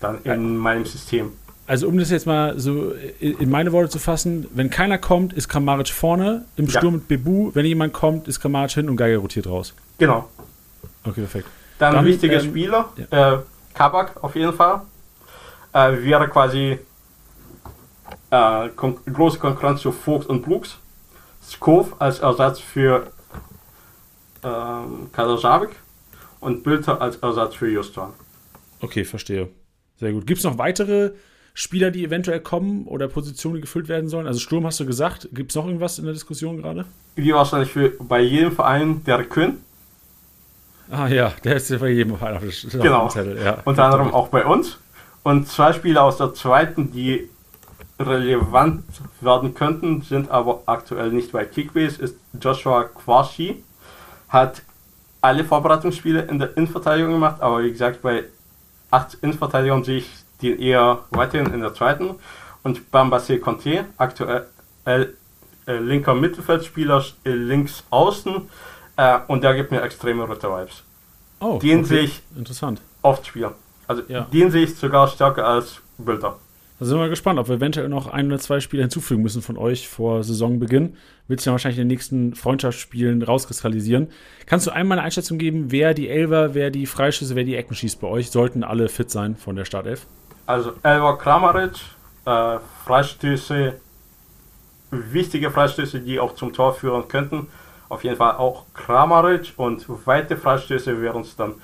dann 0.00 0.22
in 0.24 0.56
meinem 0.56 0.84
System. 0.84 1.32
Also 1.66 1.88
um 1.88 1.98
das 1.98 2.10
jetzt 2.10 2.26
mal 2.26 2.58
so 2.60 2.92
in 3.18 3.50
meine 3.50 3.72
Worte 3.72 3.88
zu 3.88 3.98
fassen, 3.98 4.46
wenn 4.54 4.70
keiner 4.70 4.98
kommt, 4.98 5.32
ist 5.32 5.48
Kramaric 5.48 5.88
vorne, 5.88 6.44
im 6.56 6.68
Sturm 6.68 6.84
ja. 6.84 6.90
mit 6.92 7.08
Bebu, 7.08 7.50
wenn 7.54 7.66
jemand 7.66 7.92
kommt, 7.92 8.28
ist 8.28 8.40
Kramaric 8.40 8.72
hin 8.72 8.88
und 8.88 8.96
Geiger 8.96 9.18
rotiert 9.18 9.48
raus. 9.48 9.74
Genau. 9.98 10.28
Okay, 11.04 11.20
perfekt. 11.20 11.48
Dann, 11.78 11.94
Dann 11.94 12.04
wichtiger 12.04 12.40
ähm, 12.40 12.48
Spieler, 12.50 12.88
ja. 13.10 13.34
äh, 13.34 13.38
Kabak 13.74 14.22
auf 14.22 14.36
jeden 14.36 14.52
Fall. 14.52 14.82
Äh, 15.72 16.02
wäre 16.04 16.28
quasi 16.28 16.78
äh, 18.30 18.68
kon 18.76 18.98
große 19.12 19.38
Konkurrenz 19.38 19.80
zu 19.80 19.90
Vogt 19.90 20.26
und 20.26 20.42
Brooks. 20.42 20.78
Skov 21.42 21.96
als 21.98 22.20
Ersatz 22.20 22.60
für 22.60 23.08
ähm, 24.42 25.08
Kadajabek 25.12 25.70
und 26.40 26.62
Bülter 26.62 27.00
als 27.00 27.16
Ersatz 27.16 27.54
für 27.54 27.68
Justwan. 27.68 28.12
Okay, 28.80 29.04
verstehe. 29.04 29.48
Sehr 29.98 30.12
gut. 30.12 30.26
Gibt 30.26 30.38
es 30.38 30.44
noch 30.44 30.58
weitere 30.58 31.12
Spieler, 31.54 31.90
die 31.90 32.04
eventuell 32.04 32.40
kommen 32.40 32.86
oder 32.86 33.08
Positionen, 33.08 33.56
die 33.56 33.60
gefüllt 33.62 33.88
werden 33.88 34.08
sollen? 34.08 34.26
Also 34.26 34.40
Sturm 34.40 34.66
hast 34.66 34.78
du 34.78 34.86
gesagt. 34.86 35.28
Gibt 35.32 35.52
es 35.52 35.56
noch 35.56 35.66
irgendwas 35.66 35.98
in 35.98 36.04
der 36.04 36.12
Diskussion 36.12 36.58
gerade? 36.58 36.84
Wie 37.14 37.32
wahrscheinlich 37.32 37.70
für 37.70 37.90
bei 37.98 38.20
jedem 38.20 38.52
Verein 38.52 39.02
der 39.04 39.24
Kön. 39.24 39.58
Ah 40.90 41.08
ja, 41.08 41.32
der 41.42 41.56
ist 41.56 41.70
ja 41.70 41.78
bei 41.78 41.88
jedem 41.88 42.16
Verein 42.16 42.36
auf 42.36 42.42
dem 42.42 42.80
genau. 42.80 43.08
Zettel. 43.08 43.42
Ja. 43.42 43.62
Unter 43.64 43.84
anderem 43.84 44.12
auch 44.14 44.28
bei 44.28 44.44
uns. 44.44 44.78
Und 45.22 45.48
zwei 45.48 45.72
Spieler 45.72 46.04
aus 46.04 46.18
der 46.18 46.34
zweiten, 46.34 46.92
die 46.92 47.28
relevant 47.98 48.84
werden 49.20 49.54
könnten, 49.54 50.02
sind 50.02 50.30
aber 50.30 50.62
aktuell 50.66 51.10
nicht 51.10 51.32
bei 51.32 51.44
Kickbase, 51.44 52.00
ist 52.02 52.16
Joshua 52.40 52.84
Quashi. 52.84 53.62
Hat 54.28 54.62
alle 55.20 55.44
Vorbereitungsspiele 55.44 56.22
in 56.22 56.38
der 56.38 56.56
Innenverteidigung 56.56 57.12
gemacht, 57.12 57.40
aber 57.40 57.62
wie 57.62 57.70
gesagt, 57.70 58.02
bei 58.02 58.24
acht 58.90 59.14
Innenverteidigern 59.14 59.84
sehe 59.84 59.98
ich 59.98 60.10
den 60.42 60.58
eher 60.58 61.00
weiterhin 61.10 61.52
in 61.52 61.60
der 61.60 61.74
zweiten. 61.74 62.16
Und 62.62 62.90
Bambassé 62.92 63.38
Conte, 63.38 63.86
aktuell 63.96 64.46
äh, 65.66 65.78
linker 65.78 66.14
Mittelfeldspieler, 66.14 67.04
äh, 67.24 67.30
links 67.30 67.84
außen. 67.90 68.48
Äh, 68.96 69.18
und 69.28 69.44
der 69.44 69.54
gibt 69.54 69.70
mir 69.70 69.82
extreme 69.82 70.28
Ritter-Vibes. 70.28 70.82
Oh, 71.40 71.58
den 71.58 71.80
okay. 71.80 71.88
sehe 71.88 72.00
ich 72.02 72.22
Interessant. 72.36 72.80
oft 73.02 73.26
spielen. 73.26 73.52
Also 73.86 74.02
ja. 74.08 74.22
den 74.22 74.50
sehe 74.50 74.64
ich 74.64 74.76
sogar 74.76 75.08
stärker 75.08 75.46
als 75.46 75.80
Bilder. 75.98 76.38
Da 76.78 76.84
sind 76.84 76.98
wir 76.98 77.08
gespannt, 77.08 77.38
ob 77.38 77.48
wir 77.48 77.56
eventuell 77.56 77.88
noch 77.88 78.06
ein 78.06 78.26
oder 78.26 78.38
zwei 78.38 78.60
Spieler 78.60 78.82
hinzufügen 78.82 79.22
müssen 79.22 79.40
von 79.40 79.56
euch 79.56 79.88
vor 79.88 80.22
Saisonbeginn. 80.22 80.96
Wird 81.26 81.40
sich 81.40 81.46
ja 81.46 81.52
wahrscheinlich 81.52 81.78
in 81.78 81.88
den 81.88 81.94
nächsten 81.94 82.34
Freundschaftsspielen 82.34 83.22
rauskristallisieren. 83.22 84.08
Kannst 84.44 84.66
du 84.66 84.72
einmal 84.72 84.98
eine 84.98 85.06
Einschätzung 85.06 85.38
geben, 85.38 85.72
wer 85.72 85.94
die 85.94 86.10
Elver, 86.10 86.52
wer 86.52 86.70
die 86.70 86.84
Freischüsse, 86.84 87.34
wer 87.34 87.44
die 87.44 87.56
Ecken 87.56 87.74
schießt 87.74 87.98
bei 87.98 88.08
euch? 88.08 88.30
Sollten 88.30 88.62
alle 88.62 88.90
fit 88.90 89.10
sein 89.10 89.36
von 89.36 89.56
der 89.56 89.64
Startelf? 89.64 90.06
Also 90.44 90.74
Elver 90.82 91.16
Kramaric, 91.16 91.76
äh, 92.26 92.58
Freistöße, 92.84 93.80
wichtige 94.90 95.50
Freistöße, 95.50 96.00
die 96.00 96.20
auch 96.20 96.34
zum 96.34 96.52
Tor 96.52 96.74
führen 96.74 97.08
könnten. 97.08 97.48
Auf 97.88 98.04
jeden 98.04 98.16
Fall 98.16 98.36
auch 98.36 98.64
Kramaric 98.74 99.54
und 99.56 99.86
weite 100.06 100.36
Freistöße 100.36 101.00
wären 101.00 101.22
es 101.22 101.36
dann 101.36 101.54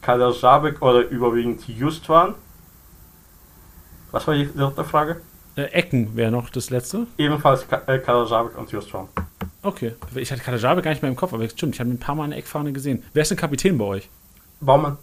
Kader 0.00 0.32
Sabek 0.32 0.80
oder 0.80 1.00
überwiegend 1.08 1.66
Justwan. 1.66 2.36
Was 4.10 4.26
war 4.26 4.34
die 4.34 4.52
dritte 4.52 4.84
Frage? 4.84 5.20
Äh, 5.56 5.62
Ecken 5.62 6.16
wäre 6.16 6.30
noch 6.30 6.50
das 6.50 6.70
letzte. 6.70 7.06
Ebenfalls 7.18 7.66
äh, 7.86 7.98
Kalajabek 7.98 8.56
und 8.56 8.70
Justron. 8.70 9.08
Okay. 9.62 9.94
Ich 10.14 10.30
hatte 10.32 10.42
Kalajabek 10.42 10.84
gar 10.84 10.90
nicht 10.90 11.02
mehr 11.02 11.10
im 11.10 11.16
Kopf, 11.16 11.32
aber 11.32 11.48
stimmt, 11.48 11.74
ich 11.74 11.80
habe 11.80 11.90
ein 11.90 11.98
paar 11.98 12.14
Mal 12.14 12.24
eine 12.24 12.36
Eckfahne 12.36 12.72
gesehen. 12.72 13.02
Wer 13.12 13.22
ist 13.22 13.30
denn 13.30 13.38
Kapitän 13.38 13.78
bei 13.78 13.84
euch? 13.84 14.08
Baumann. 14.60 14.98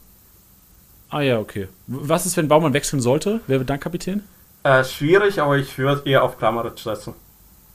Ah 1.09 1.21
ja, 1.21 1.39
okay. 1.39 1.67
Was 1.87 2.25
ist, 2.25 2.35
wenn 2.37 2.47
Baumann 2.47 2.73
wechseln 2.73 3.01
sollte? 3.01 3.39
Wer 3.47 3.59
wird 3.59 3.69
dann 3.69 3.79
Kapitän? 3.79 4.23
Äh, 4.63 4.83
schwierig, 4.83 5.39
aber 5.39 5.57
ich 5.57 5.77
würde 5.77 6.07
eher 6.09 6.23
auf 6.23 6.37
Klammeritsch 6.37 6.83
setzen. 6.83 7.13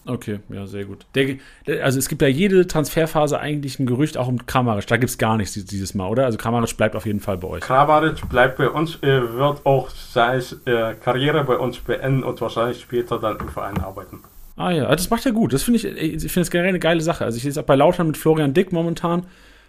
Okay, 0.04 0.40
ja, 0.48 0.66
sehr 0.66 0.84
gut. 0.84 1.06
Der, 1.14 1.36
also 1.84 1.98
es 1.98 2.08
gibt 2.08 2.22
ja 2.22 2.28
jede 2.28 2.66
Transferphase 2.66 3.38
eigentlich 3.38 3.78
ein 3.78 3.86
Gerücht, 3.86 4.16
auch 4.16 4.26
um 4.26 4.46
Kramaric. 4.46 4.86
Da 4.88 4.96
gibt 4.96 5.10
es 5.10 5.18
gar 5.18 5.36
nichts 5.36 5.52
dieses 5.52 5.94
Mal, 5.94 6.08
oder? 6.08 6.24
Also 6.24 6.38
Kramaric 6.38 6.76
bleibt 6.76 6.96
auf 6.96 7.06
jeden 7.06 7.20
Fall 7.20 7.38
bei 7.38 7.48
euch. 7.48 7.60
Kramaric 7.60 8.28
bleibt 8.28 8.58
bei 8.58 8.68
uns, 8.68 8.98
er 9.00 9.34
wird 9.34 9.64
auch 9.64 9.90
seine 9.90 10.42
äh, 10.66 10.94
Karriere 10.94 11.44
bei 11.44 11.56
uns 11.56 11.78
beenden 11.78 12.24
und 12.24 12.40
wahrscheinlich 12.40 12.80
später 12.80 13.18
dann 13.18 13.38
im 13.38 13.48
Verein 13.48 13.78
arbeiten. 13.78 14.20
Ah 14.56 14.70
ja, 14.70 14.90
das 14.90 15.08
macht 15.08 15.24
er 15.24 15.32
gut. 15.32 15.52
Das 15.52 15.62
finde 15.62 15.78
ich, 15.78 15.84
ich 15.84 16.32
finde 16.32 16.40
es 16.42 16.50
generell 16.50 16.70
eine 16.70 16.80
geile 16.80 17.00
Sache. 17.00 17.24
Also 17.24 17.36
ich 17.36 17.42
sehe 17.42 17.50
es 17.50 17.58
auch 17.58 17.62
bei 17.62 17.76
Lautern 17.76 18.08
mit 18.08 18.16
Florian 18.16 18.54
Dick 18.54 18.72
momentan, 18.72 19.26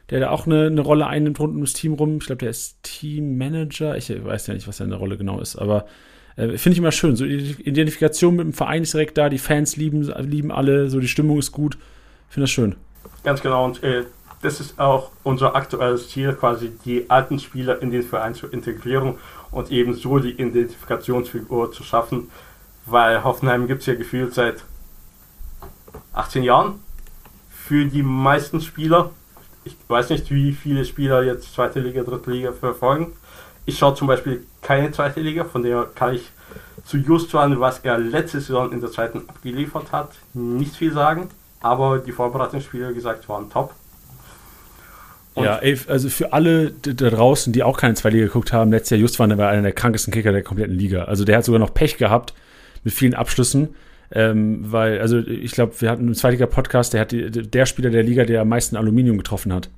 der 0.10 0.20
da 0.20 0.30
auch 0.32 0.46
eine, 0.46 0.66
eine 0.66 0.82
Rolle 0.82 1.08
einnimmt 1.08 1.40
rund 1.40 1.56
ums 1.56 1.74
Team 1.74 1.94
rum. 1.94 2.18
Ich 2.18 2.26
glaube, 2.26 2.40
der 2.40 2.50
ist 2.50 2.82
Teammanager. 2.84 3.96
Ich 3.98 4.10
weiß 4.10 4.48
ja 4.48 4.56
nicht, 4.56 4.68
was 4.68 4.78
seine 4.78 4.96
Rolle 4.96 5.18
genau 5.18 5.40
ist, 5.40 5.56
aber 5.56 5.86
äh, 6.36 6.58
Finde 6.58 6.74
ich 6.74 6.78
immer 6.80 6.92
schön. 6.92 7.16
So 7.16 7.26
Identifikation 7.26 8.36
mit 8.36 8.46
dem 8.46 8.54
Verein 8.54 8.84
ist 8.84 8.94
direkt 8.94 9.18
da, 9.18 9.30
die 9.30 9.38
Fans 9.38 9.76
lieben, 9.76 10.04
lieben 10.20 10.52
alle, 10.52 10.90
so 10.90 11.00
die 11.00 11.08
Stimmung 11.08 11.40
ist 11.40 11.52
gut. 11.52 11.78
Finde 12.30 12.46
das 12.46 12.52
schön. 12.52 12.76
Ganz 13.24 13.42
genau. 13.42 13.66
Und 13.66 13.84
äh, 13.84 14.04
das 14.42 14.60
ist 14.60 14.80
auch 14.80 15.12
unser 15.24 15.56
aktuelles 15.56 16.10
Ziel, 16.10 16.34
quasi 16.34 16.72
die 16.84 17.10
alten 17.10 17.40
Spieler 17.40 17.82
in 17.82 17.92
den 17.92 18.04
Verein 18.04 18.36
zu 18.36 18.48
integrieren 18.48 19.16
und 19.52 19.72
eben 19.72 19.94
so 19.94 20.20
die 20.20 20.32
Identifikationsfigur 20.32 21.72
zu 21.72 21.84
schaffen. 21.84 22.30
Weil 22.86 23.24
Hoffenheim 23.24 23.68
gibt 23.68 23.82
es 23.82 23.86
ja 23.86 23.96
gefühlt 23.96 24.34
seit 24.34 24.66
18 26.12 26.44
Jahren 26.44 26.80
für 27.50 27.86
die 27.86 28.04
meisten 28.04 28.60
Spieler. 28.60 29.12
Ich 29.64 29.78
weiß 29.88 30.10
nicht, 30.10 30.30
wie 30.32 30.52
viele 30.52 30.84
Spieler 30.84 31.24
jetzt 31.24 31.54
zweite 31.54 31.80
Liga, 31.80 32.04
dritte 32.04 32.32
Liga 32.32 32.52
verfolgen. 32.52 33.14
Ich 33.66 33.78
schaue 33.78 33.96
zum 33.96 34.08
Beispiel 34.08 34.46
keine 34.64 34.91
zweite 34.91 35.20
Liga, 35.20 35.43
von 35.43 35.64
der 35.64 35.88
kann 35.95 36.16
ich 36.16 36.30
zu 36.86 36.97
Justwan, 36.97 37.59
was 37.59 37.80
er 37.80 37.97
letzte 37.97 38.39
Saison 38.39 38.72
in 38.72 38.82
der 38.82 38.91
zweiten 38.91 39.30
abgeliefert 39.30 39.91
hat, 39.91 40.11
nicht 40.34 40.76
viel 40.76 40.91
sagen. 40.91 41.30
Aber 41.61 41.99
die 41.99 42.11
Vorbereitungsspiele, 42.11 42.89
wie 42.89 42.93
gesagt, 42.93 43.30
waren 43.30 43.49
top. 43.49 43.74
Und 45.34 45.45
ja, 45.45 45.57
ey, 45.57 45.80
also 45.88 46.09
für 46.09 46.34
alle 46.34 46.72
da 46.72 47.09
draußen, 47.09 47.53
die 47.53 47.64
auch 47.64 47.78
keine 47.78 47.95
zweite 47.95 48.18
Liga 48.18 48.28
geguckt 48.28 48.53
haben, 48.53 48.72
letztes 48.72 48.91
Jahr 48.91 48.99
Justwan, 48.99 49.36
war 49.38 49.49
einer 49.49 49.61
der 49.64 49.72
krankesten 49.72 50.14
Kicker 50.14 50.32
der 50.32 50.43
kompletten 50.43 50.78
Liga. 50.78 51.05
Also 51.05 51.24
der 51.26 51.38
hat 51.38 51.45
sogar 51.45 51.59
noch 51.59 51.74
Pech 51.74 51.97
gehabt 51.97 52.34
mit 52.84 52.93
vielen 52.93 53.14
Abschlüssen. 53.14 53.70
Ähm, 54.11 54.72
weil, 54.72 54.99
also 54.99 55.20
ich 55.20 55.53
glaube, 55.53 55.74
wir 55.80 55.89
hatten 55.89 56.03
einen 56.03 56.16
Zweitliga-Podcast, 56.16 56.93
der 56.93 57.01
hat 57.01 57.11
die, 57.11 57.32
der 57.32 57.66
Spieler 57.66 57.89
der 57.89 58.03
Liga, 58.03 58.26
der 58.26 58.41
am 58.41 58.49
meisten 58.49 58.76
Aluminium 58.76 59.18
getroffen 59.18 59.51
hat. 59.51 59.70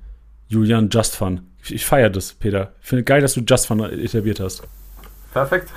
Julian 0.48 0.88
Justfan. 0.90 1.40
Ich, 1.62 1.74
ich 1.74 1.86
feiere 1.86 2.10
das, 2.10 2.32
Peter. 2.32 2.72
Ich 2.82 2.88
finde 2.88 3.04
geil, 3.04 3.20
dass 3.20 3.34
du 3.34 3.40
Justfan 3.40 3.80
etabliert 3.80 4.40
hast. 4.40 4.62
Perfekt. 5.32 5.70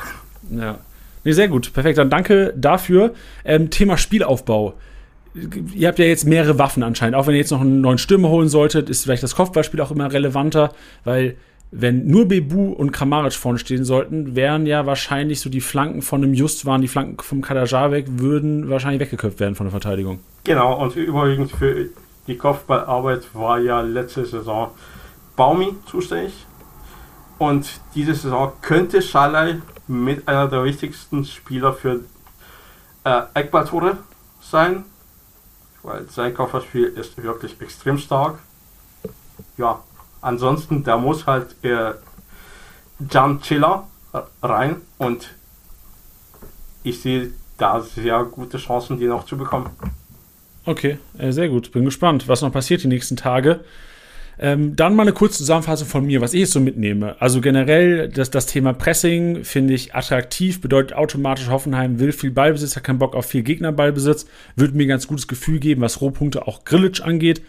Ja. 0.52 0.80
Nee, 1.24 1.34
sehr 1.34 1.48
gut. 1.48 1.74
Perfekt. 1.74 1.98
Dann 1.98 2.10
danke 2.10 2.54
dafür. 2.56 3.14
Ähm, 3.44 3.70
Thema 3.70 3.98
Spielaufbau. 3.98 4.76
Ihr 5.74 5.88
habt 5.88 6.00
ja 6.00 6.06
jetzt 6.06 6.26
mehrere 6.26 6.58
Waffen 6.58 6.82
anscheinend. 6.82 7.16
Auch 7.16 7.28
wenn 7.28 7.34
ihr 7.34 7.40
jetzt 7.40 7.52
noch 7.52 7.62
einen 7.62 7.82
neuen 7.82 7.98
Stürmer 7.98 8.30
holen 8.30 8.50
solltet, 8.50 8.90
ist 8.90 9.04
vielleicht 9.04 9.24
das 9.24 9.36
Kopfballspiel 9.36 9.82
auch 9.82 9.92
immer 9.92 10.12
relevanter, 10.12 10.74
weil 11.04 11.36
wenn 11.72 12.08
nur 12.08 12.28
Bebu 12.28 12.72
und 12.72 12.92
Kramaric 12.92 13.34
vorne 13.34 13.60
stehen 13.60 13.84
sollten, 13.84 14.36
wären 14.36 14.66
ja 14.66 14.88
wahrscheinlich 14.88 15.40
so 15.40 15.52
die 15.52 15.62
Flanken 15.62 16.02
von 16.02 16.24
einem 16.24 16.34
Justwan, 16.34 16.82
die 16.82 16.88
Flanken 16.88 17.20
vom 17.20 17.42
Kadajavek 17.42 18.06
würden 18.18 18.70
wahrscheinlich 18.70 19.02
weggeköpft 19.02 19.40
werden 19.40 19.54
von 19.54 19.68
der 19.68 19.72
Verteidigung. 19.72 20.20
Genau, 20.46 20.82
und 20.82 20.96
übrigens 20.96 21.52
für 21.52 21.90
die 22.30 22.38
Kopfballarbeit 22.38 23.34
war 23.34 23.58
ja 23.58 23.82
letzte 23.82 24.24
Saison 24.24 24.70
Baumi 25.36 25.76
zuständig. 25.88 26.46
Und 27.40 27.82
diese 27.96 28.14
Saison 28.14 28.54
könnte 28.62 29.02
Schalay 29.02 29.62
mit 29.88 30.28
einer 30.28 30.48
der 30.48 30.64
wichtigsten 30.64 31.26
Spieler 31.26 31.74
für 31.74 32.02
äh, 33.04 33.22
Eckballtore 33.34 33.98
sein, 34.42 34.86
weil 35.82 36.08
sein 36.10 36.36
Kopfballspiel 36.36 36.86
ist 36.86 37.22
wirklich 37.22 37.60
extrem 37.62 37.98
stark. 37.98 38.38
Ja, 39.58 39.80
ansonsten, 40.22 40.84
da 40.84 40.98
muss 40.98 41.26
halt 41.26 41.56
äh, 41.64 41.94
Jan 43.10 43.42
Chiller 43.42 43.88
rein 44.44 44.82
und 45.00 45.34
ich 46.84 47.02
sehe 47.02 47.34
da 47.58 47.82
sehr 47.82 48.24
gute 48.26 48.60
Chancen, 48.60 49.00
die 49.00 49.08
noch 49.08 49.26
zu 49.26 49.36
bekommen. 49.36 49.72
Okay, 50.70 51.00
äh, 51.18 51.32
sehr 51.32 51.50
gut. 51.50 51.72
Bin 51.72 51.84
gespannt, 51.84 52.28
was 52.28 52.44
noch 52.44 52.52
passiert 52.52 52.84
die 52.84 52.88
nächsten 52.88 53.16
Tage. 53.16 53.62
Ähm, 54.38 54.76
dann 54.76 54.96
mal 54.96 55.02
eine 55.02 55.14
kurze 55.14 55.40
Zusammenfassung 55.40 55.88
von 55.88 56.06
mir, 56.06 56.22
was 56.22 56.36
ich 56.36 56.42
jetzt 56.42 56.52
so 56.52 56.60
mitnehme. 56.60 57.20
Also 57.20 57.42
generell, 57.42 58.08
das, 58.08 58.30
das 58.30 58.46
Thema 58.46 58.74
Pressing 58.74 59.44
finde 59.44 59.74
ich 59.74 59.96
attraktiv, 59.96 60.62
bedeutet 60.62 60.96
automatisch, 60.96 61.50
Hoffenheim 61.50 62.00
will 62.00 62.12
viel 62.12 62.30
Ballbesitz, 62.30 62.76
hat 62.76 62.84
keinen 62.84 63.00
Bock 63.00 63.16
auf 63.16 63.26
viel 63.26 63.42
Gegnerballbesitz, 63.42 64.28
würde 64.56 64.78
mir 64.78 64.84
ein 64.84 64.90
ganz 64.90 65.08
gutes 65.08 65.28
Gefühl 65.28 65.60
geben, 65.60 65.82
was 65.82 66.02
Rohpunkte 66.02 66.48
auch 66.48 66.64
Grillitsch 66.66 67.02
angeht. 67.02 67.42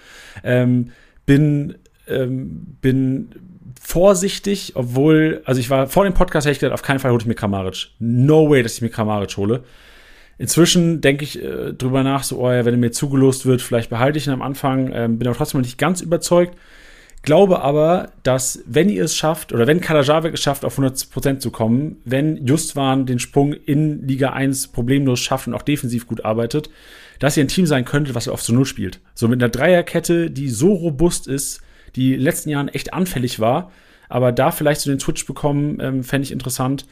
Ähm, 0.42 0.92
bin, 1.26 1.74
ähm, 2.08 2.78
bin 2.80 3.32
vorsichtig, 3.78 4.72
obwohl, 4.76 5.42
also 5.44 5.60
ich 5.60 5.68
war 5.68 5.88
vor 5.88 6.04
dem 6.04 6.14
Podcast, 6.14 6.46
hätte 6.46 6.52
ich 6.52 6.60
gedacht, 6.60 6.72
auf 6.72 6.82
keinen 6.82 7.00
Fall 7.00 7.10
hole 7.10 7.20
ich 7.20 7.26
mir 7.26 7.34
Kramaric. 7.34 7.88
No 7.98 8.48
way, 8.48 8.62
dass 8.62 8.76
ich 8.76 8.82
mir 8.82 8.88
Kramaric 8.88 9.36
hole. 9.36 9.62
Inzwischen 10.40 11.02
denke 11.02 11.22
ich 11.22 11.42
äh, 11.42 11.74
drüber 11.74 12.02
nach, 12.02 12.22
so, 12.22 12.38
oh 12.38 12.50
ja, 12.50 12.64
wenn 12.64 12.72
er 12.72 12.80
mir 12.80 12.92
zugelost 12.92 13.44
wird, 13.44 13.60
vielleicht 13.60 13.90
behalte 13.90 14.16
ich 14.16 14.26
ihn 14.26 14.32
am 14.32 14.40
Anfang. 14.40 14.90
Ähm, 14.90 15.18
bin 15.18 15.28
aber 15.28 15.36
trotzdem 15.36 15.60
nicht 15.60 15.76
ganz 15.76 16.00
überzeugt. 16.00 16.56
Glaube 17.20 17.60
aber, 17.60 18.12
dass 18.22 18.62
wenn 18.64 18.88
ihr 18.88 19.04
es 19.04 19.14
schafft, 19.14 19.52
oder 19.52 19.66
wenn 19.66 19.82
Kalajavek 19.82 20.32
es 20.32 20.40
schafft, 20.40 20.64
auf 20.64 20.78
100% 20.78 21.40
zu 21.40 21.50
kommen, 21.50 21.96
wenn 22.06 22.46
Justwan 22.46 23.04
den 23.04 23.18
Sprung 23.18 23.52
in 23.52 24.08
Liga 24.08 24.30
1 24.30 24.68
problemlos 24.68 25.20
schafft 25.20 25.46
und 25.46 25.52
auch 25.52 25.60
defensiv 25.60 26.06
gut 26.06 26.24
arbeitet, 26.24 26.70
dass 27.18 27.36
ihr 27.36 27.44
ein 27.44 27.48
Team 27.48 27.66
sein 27.66 27.84
könntet, 27.84 28.14
was 28.14 28.26
auf 28.26 28.42
zu 28.42 28.54
Null 28.54 28.64
spielt. 28.64 29.00
So 29.14 29.28
mit 29.28 29.42
einer 29.42 29.50
Dreierkette, 29.50 30.30
die 30.30 30.48
so 30.48 30.72
robust 30.72 31.26
ist, 31.26 31.60
die 31.96 32.12
in 32.14 32.20
den 32.20 32.24
letzten 32.24 32.48
Jahren 32.48 32.68
echt 32.68 32.94
anfällig 32.94 33.40
war, 33.40 33.72
aber 34.08 34.32
da 34.32 34.52
vielleicht 34.52 34.80
so 34.80 34.88
den 34.90 35.00
Twitch 35.00 35.26
bekommen, 35.26 35.76
ähm, 35.82 36.02
fände 36.02 36.24
ich 36.24 36.32
interessant. 36.32 36.86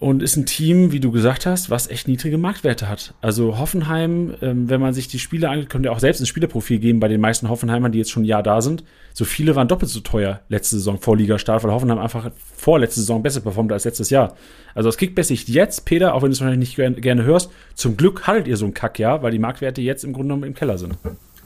Und 0.00 0.22
ist 0.22 0.34
ein 0.36 0.46
Team, 0.46 0.92
wie 0.92 1.00
du 1.00 1.10
gesagt 1.10 1.44
hast, 1.44 1.68
was 1.68 1.90
echt 1.90 2.08
niedrige 2.08 2.38
Marktwerte 2.38 2.88
hat. 2.88 3.12
Also 3.20 3.58
Hoffenheim, 3.58 4.34
ähm, 4.40 4.70
wenn 4.70 4.80
man 4.80 4.94
sich 4.94 5.08
die 5.08 5.18
Spiele 5.18 5.50
angeht, 5.50 5.68
könnt 5.68 5.84
ihr 5.84 5.92
auch 5.92 5.98
selbst 5.98 6.20
ein 6.20 6.26
Spielerprofil 6.26 6.78
geben 6.78 7.00
bei 7.00 7.08
den 7.08 7.20
meisten 7.20 7.50
Hoffenheimern, 7.50 7.92
die 7.92 7.98
jetzt 7.98 8.10
schon 8.10 8.22
ein 8.22 8.26
Jahr 8.26 8.42
da 8.42 8.62
sind. 8.62 8.82
So 9.12 9.26
viele 9.26 9.54
waren 9.56 9.68
doppelt 9.68 9.90
so 9.90 10.00
teuer 10.00 10.40
letzte 10.48 10.76
Saison 10.76 10.98
vor 10.98 11.18
Ligastart, 11.18 11.62
weil 11.62 11.70
Hoffenheim 11.70 11.98
einfach 11.98 12.30
vorletzte 12.56 13.00
Saison 13.00 13.22
besser 13.22 13.42
performt 13.42 13.72
als 13.72 13.84
letztes 13.84 14.08
Jahr. 14.08 14.36
Also 14.74 14.88
das 14.88 14.96
Kickbase 14.96 15.34
jetzt, 15.34 15.84
Peter, 15.84 16.14
auch 16.14 16.22
wenn 16.22 16.30
du 16.30 16.32
es 16.32 16.40
wahrscheinlich 16.40 16.78
nicht 16.78 17.02
gerne 17.02 17.24
hörst, 17.24 17.50
zum 17.74 17.98
Glück 17.98 18.26
haltet 18.26 18.48
ihr 18.48 18.56
so 18.56 18.70
Kack, 18.70 18.98
ja, 18.98 19.22
weil 19.22 19.32
die 19.32 19.38
Marktwerte 19.38 19.82
jetzt 19.82 20.04
im 20.04 20.14
Grunde 20.14 20.28
genommen 20.28 20.44
im 20.44 20.54
Keller 20.54 20.78
sind. 20.78 20.96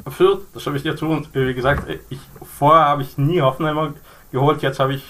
Absolut, 0.05 0.42
das 0.55 0.64
habe 0.64 0.76
ich 0.76 0.84
dir 0.84 0.94
zu. 0.94 1.07
Und 1.07 1.34
wie 1.34 1.55
gesagt, 1.55 1.90
ich, 2.09 2.18
vorher 2.44 2.86
habe 2.86 3.02
ich 3.02 3.18
nie 3.18 3.40
Hoffenheimer 3.40 3.94
geholt, 4.30 4.62
jetzt 4.62 4.78
habe 4.78 4.94
ich 4.94 5.02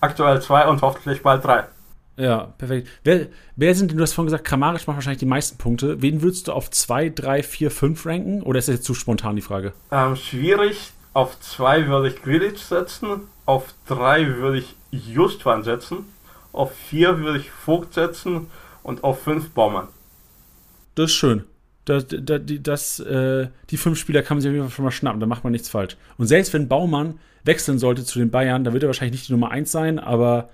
aktuell 0.00 0.40
zwei 0.40 0.66
und 0.66 0.80
hoffentlich 0.80 1.20
bald 1.20 1.44
drei. 1.44 1.64
Ja, 2.22 2.54
perfekt. 2.56 2.88
Wer, 3.02 3.26
wer 3.56 3.74
sind 3.74 3.90
denn, 3.90 3.98
du 3.98 4.02
hast 4.04 4.12
vorhin 4.12 4.28
gesagt, 4.28 4.44
Kramaric 4.44 4.86
macht 4.86 4.96
wahrscheinlich 4.96 5.18
die 5.18 5.26
meisten 5.26 5.58
Punkte. 5.58 6.00
Wen 6.02 6.22
würdest 6.22 6.46
du 6.46 6.52
auf 6.52 6.70
2, 6.70 7.08
3, 7.08 7.42
4, 7.42 7.70
5 7.72 8.06
ranken? 8.06 8.42
Oder 8.42 8.60
ist 8.60 8.68
das 8.68 8.76
jetzt 8.76 8.84
zu 8.84 8.94
spontan 8.94 9.34
die 9.34 9.42
Frage? 9.42 9.72
Ähm, 9.90 10.14
schwierig. 10.14 10.92
Auf 11.14 11.40
2 11.40 11.88
würde 11.88 12.10
ich 12.10 12.22
Grilic 12.22 12.58
setzen. 12.58 13.22
Auf 13.44 13.74
3 13.88 14.36
würde 14.36 14.58
ich 14.58 14.76
Justwan 14.92 15.64
setzen. 15.64 16.04
Auf 16.52 16.72
4 16.90 17.18
würde 17.18 17.40
ich 17.40 17.50
Vogt 17.50 17.94
setzen. 17.94 18.46
Und 18.84 19.02
auf 19.02 19.20
5 19.24 19.50
Baumann. 19.50 19.88
Das 20.94 21.10
ist 21.10 21.16
schön. 21.16 21.42
Das, 21.86 22.06
das, 22.08 22.40
die, 22.44 22.62
das, 22.62 23.00
äh, 23.00 23.48
die 23.70 23.76
fünf 23.76 23.98
Spieler 23.98 24.22
kann 24.22 24.36
man 24.36 24.42
sich 24.42 24.48
auf 24.48 24.54
jeden 24.54 24.68
Fall 24.68 24.76
schon 24.76 24.84
mal 24.84 24.92
schnappen, 24.92 25.18
da 25.18 25.26
macht 25.26 25.42
man 25.42 25.50
nichts 25.50 25.68
falsch. 25.68 25.96
Und 26.18 26.28
selbst 26.28 26.54
wenn 26.54 26.68
Baumann 26.68 27.18
wechseln 27.42 27.80
sollte 27.80 28.04
zu 28.04 28.20
den 28.20 28.30
Bayern, 28.30 28.62
dann 28.62 28.72
wird 28.72 28.84
er 28.84 28.88
wahrscheinlich 28.88 29.18
nicht 29.18 29.28
die 29.28 29.32
Nummer 29.32 29.50
1 29.50 29.72
sein, 29.72 29.98
aber 29.98 30.50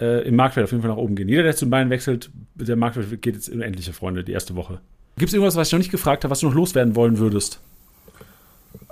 äh, 0.00 0.26
im 0.26 0.36
Marktwert 0.36 0.64
auf 0.64 0.70
jeden 0.70 0.82
Fall 0.82 0.90
nach 0.90 0.96
oben 0.96 1.14
gehen. 1.14 1.28
Jeder, 1.28 1.42
der 1.42 1.54
zu 1.54 1.66
den 1.66 1.70
Bayern 1.70 1.90
wechselt, 1.90 2.30
der 2.54 2.76
Marktwert 2.76 3.22
geht 3.22 3.34
jetzt 3.34 3.48
unendliche 3.48 3.92
Freunde, 3.92 4.24
die 4.24 4.32
erste 4.32 4.56
Woche. 4.56 4.80
Gibt 5.16 5.28
es 5.28 5.34
irgendwas, 5.34 5.56
was 5.56 5.68
ich 5.68 5.72
noch 5.72 5.78
nicht 5.78 5.90
gefragt 5.90 6.24
habe, 6.24 6.30
was 6.30 6.40
du 6.40 6.46
noch 6.46 6.54
loswerden 6.54 6.96
wollen 6.96 7.18
würdest? 7.18 7.60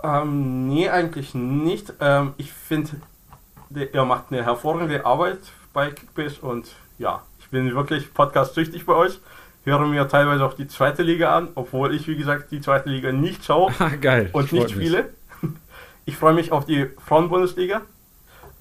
Ähm, 0.02 0.68
nee, 0.68 0.88
eigentlich 0.88 1.34
nicht. 1.34 1.94
Ähm, 2.00 2.34
ich 2.36 2.52
finde, 2.52 2.90
er 3.92 4.04
macht 4.04 4.26
eine 4.30 4.44
hervorragende 4.44 5.04
Arbeit 5.06 5.38
bei 5.72 5.90
Kickbase 5.90 6.40
und 6.42 6.68
ja, 6.98 7.22
ich 7.40 7.48
bin 7.48 7.74
wirklich 7.74 8.12
podcast-süchtig 8.12 8.84
bei 8.84 8.94
euch. 8.94 9.18
Höre 9.64 9.86
mir 9.86 10.08
teilweise 10.08 10.44
auch 10.44 10.54
die 10.54 10.66
zweite 10.66 11.02
Liga 11.02 11.36
an, 11.36 11.48
obwohl 11.54 11.94
ich, 11.94 12.08
wie 12.08 12.16
gesagt, 12.16 12.50
die 12.52 12.60
zweite 12.60 12.88
Liga 12.88 13.12
nicht 13.12 13.44
schaue 13.44 13.72
Geil, 14.00 14.30
und 14.32 14.52
nicht 14.52 14.70
spiele. 14.70 15.10
Ich 16.04 16.16
freue 16.16 16.32
mich 16.32 16.52
auf 16.52 16.64
die 16.64 16.86
Frauenbundesliga 17.04 17.82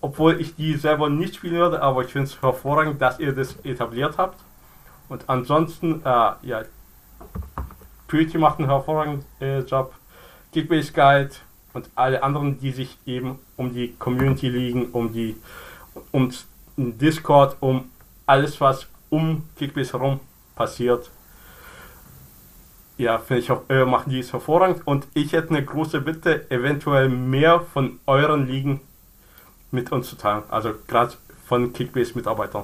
obwohl 0.01 0.39
ich 0.39 0.55
die 0.55 0.75
selber 0.75 1.09
nicht 1.09 1.35
spielen 1.35 1.55
würde, 1.55 1.81
aber 1.81 2.03
ich 2.03 2.11
finde 2.11 2.27
es 2.27 2.41
hervorragend, 2.41 3.01
dass 3.01 3.19
ihr 3.19 3.33
das 3.33 3.55
etabliert 3.63 4.17
habt. 4.17 4.39
Und 5.09 5.23
ansonsten, 5.27 6.01
äh, 6.03 6.31
ja, 6.41 6.63
Pöti 8.07 8.37
macht 8.37 8.59
einen 8.59 8.69
hervorragenden 8.69 9.25
äh, 9.39 9.59
Job, 9.59 9.93
Kickbase 10.53 10.93
Guide 10.93 11.31
und 11.73 11.89
alle 11.95 12.23
anderen, 12.23 12.59
die 12.59 12.71
sich 12.71 12.97
eben 13.05 13.39
um 13.55 13.73
die 13.73 13.93
Community 13.97 14.49
liegen, 14.49 14.87
um 14.91 15.11
die, 15.11 15.35
um 16.11 16.31
Discord, 16.77 17.57
um 17.59 17.91
alles, 18.25 18.59
was 18.61 18.87
um 19.09 19.43
Kickbase 19.55 19.93
herum 19.93 20.19
passiert. 20.55 21.09
Ja, 22.97 23.19
finde 23.19 23.43
ich, 23.43 23.51
äh, 23.69 23.85
machen 23.85 24.09
die 24.09 24.19
es 24.19 24.33
hervorragend. 24.33 24.85
Und 24.85 25.07
ich 25.13 25.33
hätte 25.33 25.49
eine 25.49 25.63
große 25.63 26.01
Bitte, 26.01 26.49
eventuell 26.49 27.09
mehr 27.09 27.59
von 27.61 27.99
euren 28.07 28.47
Ligen 28.47 28.81
mit 29.72 29.91
uns 29.91 30.09
zu 30.09 30.15
teilen. 30.15 30.43
Also 30.49 30.74
gerade 30.88 31.13
von 31.45 31.74
Kickbase-Mitarbeitern. 31.74 32.63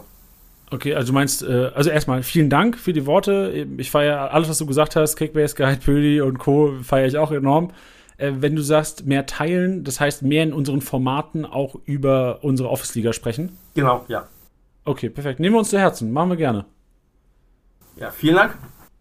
Okay, 0.71 0.95
also 0.95 1.07
du 1.07 1.13
meinst, 1.13 1.43
äh, 1.43 1.71
also 1.75 1.89
erstmal 1.89 2.23
vielen 2.23 2.49
Dank 2.49 2.77
für 2.77 2.93
die 2.93 3.05
Worte. 3.05 3.67
Ich 3.77 3.91
feiere 3.91 4.33
alles, 4.33 4.49
was 4.49 4.57
du 4.57 4.65
gesagt 4.65 4.95
hast, 4.95 5.15
Kickbase, 5.15 5.55
Guide, 5.55 5.79
Pöli 5.83 6.21
und 6.21 6.39
Co. 6.39 6.73
feiere 6.81 7.07
ich 7.07 7.17
auch 7.17 7.31
enorm. 7.31 7.71
Äh, 8.17 8.33
wenn 8.39 8.55
du 8.55 8.61
sagst, 8.61 9.05
mehr 9.05 9.25
teilen, 9.25 9.83
das 9.83 9.99
heißt 9.99 10.23
mehr 10.23 10.43
in 10.43 10.53
unseren 10.53 10.81
Formaten 10.81 11.45
auch 11.45 11.75
über 11.85 12.39
unsere 12.43 12.69
Office-Liga 12.69 13.13
sprechen? 13.13 13.57
Genau, 13.75 14.05
ja. 14.07 14.27
Okay, 14.85 15.09
perfekt. 15.09 15.39
Nehmen 15.39 15.55
wir 15.55 15.59
uns 15.59 15.69
zu 15.69 15.79
Herzen. 15.79 16.11
Machen 16.11 16.29
wir 16.29 16.37
gerne. 16.37 16.65
Ja, 17.95 18.11
vielen 18.11 18.35
Dank. 18.35 18.57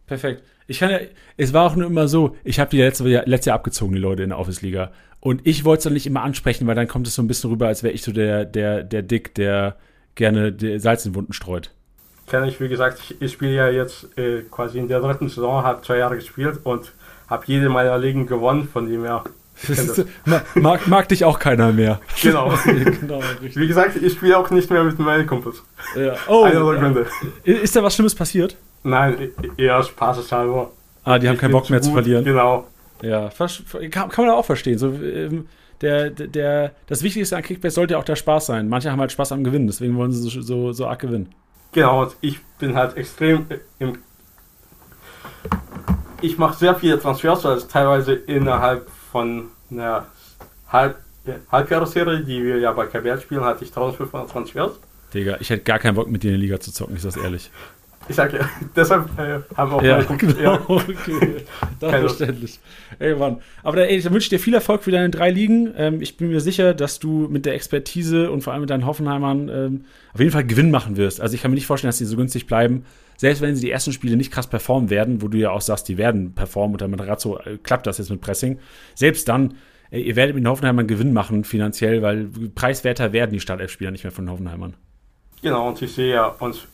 Perfekt. 0.07 0.43
Ich 0.67 0.79
kann 0.79 0.91
ja, 0.91 0.99
es 1.37 1.53
war 1.53 1.67
auch 1.67 1.77
nur 1.77 1.87
immer 1.87 2.07
so, 2.07 2.37
ich 2.45 2.61
habe 2.61 2.71
die 2.71 2.79
letzte, 2.79 3.05
letzte 3.05 3.51
Jahr 3.51 3.57
abgezogen, 3.57 3.95
die 3.95 4.01
Leute 4.01 4.23
in 4.23 4.29
der 4.29 4.39
Office-Liga. 4.39 4.93
Und 5.23 5.47
ich 5.47 5.65
wollte 5.65 5.79
es 5.79 5.85
dann 5.85 5.93
nicht 5.93 6.09
immer 6.09 6.23
ansprechen, 6.23 6.67
weil 6.67 6.75
dann 6.75 6.89
kommt 6.89 7.07
es 7.07 7.15
so 7.15 7.23
ein 7.23 7.29
bisschen 7.29 7.49
rüber, 7.51 7.69
als 7.69 7.85
wäre 7.85 7.95
ich 7.95 8.03
so 8.03 8.11
der, 8.11 8.45
der, 8.45 8.83
der 8.83 9.03
Dick, 9.03 9.37
der 9.37 9.77
gerne 10.17 10.53
Salz 10.81 11.07
in 11.07 11.15
Wunden 11.15 11.33
streut. 11.33 11.71
Kenne 12.27 12.49
ich, 12.49 12.61
wie 12.61 12.69
gesagt, 12.69 12.99
ich, 12.99 13.23
ich 13.23 13.33
spiele 13.33 13.55
ja 13.55 13.69
jetzt 13.69 14.19
äh, 14.19 14.43
quasi 14.51 14.81
in 14.81 14.89
der 14.89 14.99
dritten 14.99 15.29
Saison, 15.29 15.63
habe 15.63 15.81
zwei 15.83 15.99
Jahre 15.99 16.17
gespielt 16.17 16.59
und 16.65 16.93
habe 17.29 17.45
jede 17.47 17.69
meiner 17.69 17.97
Ligen 17.99 18.27
gewonnen, 18.27 18.67
von 18.67 18.89
dem 18.89 19.05
her. 19.05 19.23
mag, 20.57 20.89
mag 20.89 21.09
dich 21.09 21.25
auch 21.25 21.39
keiner 21.39 21.71
mehr. 21.71 22.01
Genau. 22.21 22.53
genau 22.65 23.21
wie 23.41 23.69
gesagt, 23.69 23.95
ich 24.03 24.15
spiele 24.15 24.37
auch 24.37 24.51
nicht 24.51 24.71
mehr 24.71 24.83
mit 24.83 24.99
meinen 24.99 25.29
Kumpels. 25.29 25.63
Ja. 25.95 26.17
Oh, 26.27 26.49
Gründe. 26.51 27.07
Ist 27.45 27.77
da 27.77 27.83
was 27.85 27.95
Schlimmes 27.95 28.17
passiert? 28.17 28.57
Nein, 28.83 29.31
e-, 29.57 29.63
eher 29.63 29.85
spaßeshalber. 29.85 30.73
Ah, 31.05 31.21
die 31.21 31.29
haben 31.29 31.35
ich 31.35 31.41
keinen 31.41 31.53
Bock 31.53 31.71
mehr 31.71 31.81
zu 31.81 31.93
verlieren. 31.93 32.25
Genau. 32.25 32.67
Ja, 33.03 33.31
kann, 33.91 34.09
kann 34.09 34.27
man 34.27 34.31
auch 34.31 34.45
verstehen. 34.45 34.79
So, 34.79 34.93
ähm, 34.93 35.49
der, 35.81 36.11
der, 36.11 36.73
das 36.87 37.03
Wichtigste 37.03 37.37
an 37.37 37.43
Kickbase 37.43 37.75
sollte 37.75 37.95
ja 37.95 37.99
auch 37.99 38.05
der 38.05 38.17
Spaß 38.17 38.47
sein. 38.47 38.69
Manche 38.69 38.91
haben 38.91 39.01
halt 39.01 39.13
Spaß 39.13 39.33
am 39.33 39.45
Gewinnen, 39.45 39.67
deswegen 39.67 39.97
wollen 39.97 40.13
sie 40.13 40.23
so, 40.23 40.41
so, 40.41 40.73
so 40.73 40.87
arg 40.87 41.01
gewinnen. 41.01 41.35
Genau, 41.73 42.03
und 42.03 42.17
ich 42.21 42.39
bin 42.59 42.75
halt 42.77 42.97
extrem 42.97 43.47
im. 43.79 43.99
Ich 46.21 46.39
mache 46.39 46.57
sehr 46.57 46.75
viele 46.77 47.01
Transfers, 47.01 47.45
also 47.45 47.67
teilweise 47.67 48.13
innerhalb 48.13 48.89
von 49.11 49.49
einer 49.71 50.07
Halb, 50.69 50.99
Halbjahresserie, 51.51 52.21
die 52.21 52.45
wir 52.45 52.59
ja 52.59 52.73
bei 52.73 52.87
KBL 52.87 53.21
spielen, 53.21 53.43
hatte 53.43 53.65
ich 53.65 53.71
1500 53.71 54.31
Transfers. 54.31 54.73
Digga, 55.13 55.37
ich 55.41 55.51
hätte 55.51 55.65
gar 55.65 55.79
keinen 55.79 55.97
Bock 55.97 56.09
mit 56.09 56.23
dir 56.23 56.29
in 56.29 56.37
die 56.37 56.43
Liga 56.43 56.61
zu 56.61 56.73
zocken, 56.73 56.97
ist 56.97 57.05
das 57.05 57.17
ehrlich. 57.17 57.51
Ich 58.09 58.17
sag 58.17 58.33
ja, 58.33 58.49
deshalb 58.77 59.19
äh, 59.19 59.41
haben 59.57 59.71
wir 59.71 59.77
auch 59.77 59.83
ja, 59.83 60.03
genau, 60.03 60.59
okay. 60.69 61.45
Das 61.79 61.91
verständlich. 61.91 62.61
Ey, 62.99 63.15
Mann. 63.15 63.41
Aber 63.63 63.77
da, 63.77 63.83
ey, 63.83 64.01
dann 64.01 64.13
wünsche 64.13 64.27
ich 64.27 64.31
dir 64.31 64.41
viel 64.41 64.55
Erfolg 64.55 64.83
für 64.83 64.91
deine 64.91 65.11
drei 65.11 65.31
Ligen. 65.31 65.73
Ähm, 65.77 66.01
ich 66.01 66.17
bin 66.17 66.29
mir 66.29 66.41
sicher, 66.41 66.75
dass 66.75 66.99
du 66.99 67.29
mit 67.31 67.47
der 67.47 67.55
Expertise 67.55 68.31
und 68.31 68.43
vor 68.43 68.53
allem 68.53 68.63
mit 68.63 68.71
deinen 68.71 68.87
Hoffenheimern 68.87 69.49
ähm, 69.49 69.85
auf 70.13 70.21
jeden 70.21 70.33
Fall 70.33 70.45
Gewinn 70.45 70.71
machen 70.71 70.97
wirst. 70.97 71.21
Also 71.21 71.35
ich 71.35 71.43
kann 71.43 71.51
mir 71.51 71.57
nicht 71.57 71.67
vorstellen, 71.67 71.89
dass 71.89 71.99
die 71.99 72.05
so 72.05 72.17
günstig 72.17 72.47
bleiben. 72.47 72.85
Selbst 73.17 73.41
wenn 73.41 73.55
sie 73.55 73.67
die 73.67 73.71
ersten 73.71 73.93
Spiele 73.93 74.17
nicht 74.17 74.33
krass 74.33 74.49
performen 74.49 74.91
werden, 74.91 75.23
wo 75.23 75.29
du 75.29 75.39
ja 75.39 75.51
auch 75.51 75.61
sagst, 75.61 75.89
die 75.89 75.97
werden 75.97 76.35
performen 76.35 76.75
und 76.75 76.81
dann 76.81 76.91
mit 76.91 77.01
Razzo 77.01 77.39
äh, 77.39 77.59
klappt 77.63 77.87
das 77.87 77.99
jetzt 77.99 78.11
mit 78.11 78.21
Pressing. 78.21 78.59
Selbst 78.95 79.29
dann, 79.29 79.55
ey, 79.91 80.03
ihr 80.03 80.17
werdet 80.17 80.35
mit 80.35 80.45
den 80.45 80.49
Hoffenheimern 80.49 80.89
Gewinn 80.89 81.13
machen 81.13 81.45
finanziell, 81.45 82.03
weil 82.03 82.29
preiswerter 82.55 83.13
werden 83.13 83.31
die 83.31 83.41
Startelf-Spieler 83.41 83.93
nicht 83.93 84.03
mehr 84.05 84.11
von 84.11 84.27
den 84.27 84.33
Hoffenheimern. 84.33 84.75
Genau, 85.43 85.69
und 85.69 85.83
ich 85.83 85.93
sehe 85.93 86.15
ja 86.15 86.27
uns 86.27 86.67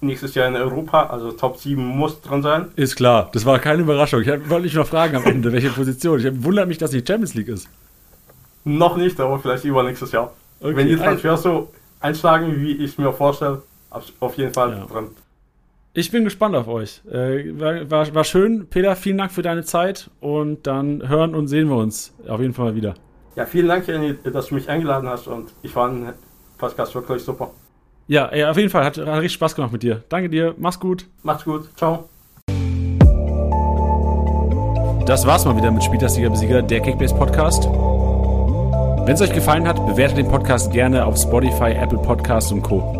nächstes 0.00 0.34
Jahr 0.34 0.48
in 0.48 0.56
Europa, 0.56 1.06
also 1.06 1.32
Top 1.32 1.58
7 1.58 1.82
muss 1.82 2.20
drin 2.20 2.42
sein. 2.42 2.68
Ist 2.76 2.96
klar, 2.96 3.30
das 3.32 3.44
war 3.44 3.58
keine 3.58 3.82
Überraschung. 3.82 4.22
Ich 4.22 4.28
wollte 4.28 4.62
dich 4.62 4.74
noch 4.74 4.86
fragen 4.86 5.16
am 5.16 5.24
Ende, 5.24 5.52
welche 5.52 5.70
Position. 5.70 6.18
Ich 6.18 6.44
wundert 6.44 6.68
mich, 6.68 6.78
dass 6.78 6.90
die 6.90 7.04
Champions 7.06 7.34
League 7.34 7.48
ist. 7.48 7.68
Noch 8.64 8.96
nicht, 8.96 9.18
aber 9.20 9.38
vielleicht 9.38 9.64
übernächstes 9.64 10.12
Jahr. 10.12 10.32
Okay. 10.60 10.76
Wenn 10.76 10.88
die 10.88 10.96
Transfers 10.96 11.42
so 11.42 11.72
einschlagen, 12.00 12.60
wie 12.60 12.72
ich 12.72 12.98
mir 12.98 13.12
vorstelle, 13.12 13.62
auf 13.90 14.36
jeden 14.36 14.52
Fall 14.52 14.70
ja. 14.72 14.86
drin. 14.86 15.08
Ich 15.94 16.10
bin 16.10 16.24
gespannt 16.24 16.54
auf 16.54 16.68
euch. 16.68 17.00
Äh, 17.10 17.58
war, 17.58 17.90
war, 17.90 18.14
war 18.14 18.24
schön. 18.24 18.66
Peter, 18.68 18.94
vielen 18.94 19.18
Dank 19.18 19.32
für 19.32 19.42
deine 19.42 19.64
Zeit 19.64 20.10
und 20.20 20.66
dann 20.66 21.08
hören 21.08 21.34
und 21.34 21.48
sehen 21.48 21.68
wir 21.68 21.76
uns 21.76 22.14
auf 22.28 22.40
jeden 22.40 22.54
Fall 22.54 22.66
mal 22.66 22.74
wieder. 22.74 22.94
Ja, 23.34 23.46
vielen 23.46 23.68
Dank, 23.68 23.86
Jenny, 23.88 24.16
dass 24.22 24.48
du 24.48 24.54
mich 24.54 24.68
eingeladen 24.68 25.08
hast 25.08 25.26
und 25.26 25.52
ich 25.62 25.72
fand 25.72 26.12
Podcast 26.58 26.94
wirklich 26.94 27.22
super. 27.22 27.52
Ja, 28.08 28.34
ja, 28.34 28.50
auf 28.50 28.56
jeden 28.56 28.70
Fall. 28.70 28.84
Hat, 28.84 28.96
hat 28.96 29.06
richtig 29.06 29.34
Spaß 29.34 29.54
gemacht 29.54 29.72
mit 29.72 29.82
dir. 29.82 30.02
Danke 30.08 30.28
dir. 30.28 30.54
Mach's 30.58 30.80
gut. 30.80 31.06
Macht's 31.22 31.44
gut. 31.44 31.68
Ciao. 31.76 32.08
Das 35.06 35.26
war's 35.26 35.44
mal 35.44 35.56
wieder 35.56 35.70
mit 35.70 35.84
Spieltastiger 35.84 36.28
Besieger, 36.28 36.60
der 36.60 36.80
Kickbase 36.80 37.14
Podcast. 37.14 37.64
Wenn 37.64 39.14
es 39.14 39.22
euch 39.22 39.32
gefallen 39.32 39.66
hat, 39.66 39.86
bewertet 39.86 40.18
den 40.18 40.28
Podcast 40.28 40.70
gerne 40.72 41.06
auf 41.06 41.16
Spotify, 41.16 41.70
Apple 41.70 41.98
Podcasts 41.98 42.52
und 42.52 42.62
Co. 42.62 42.97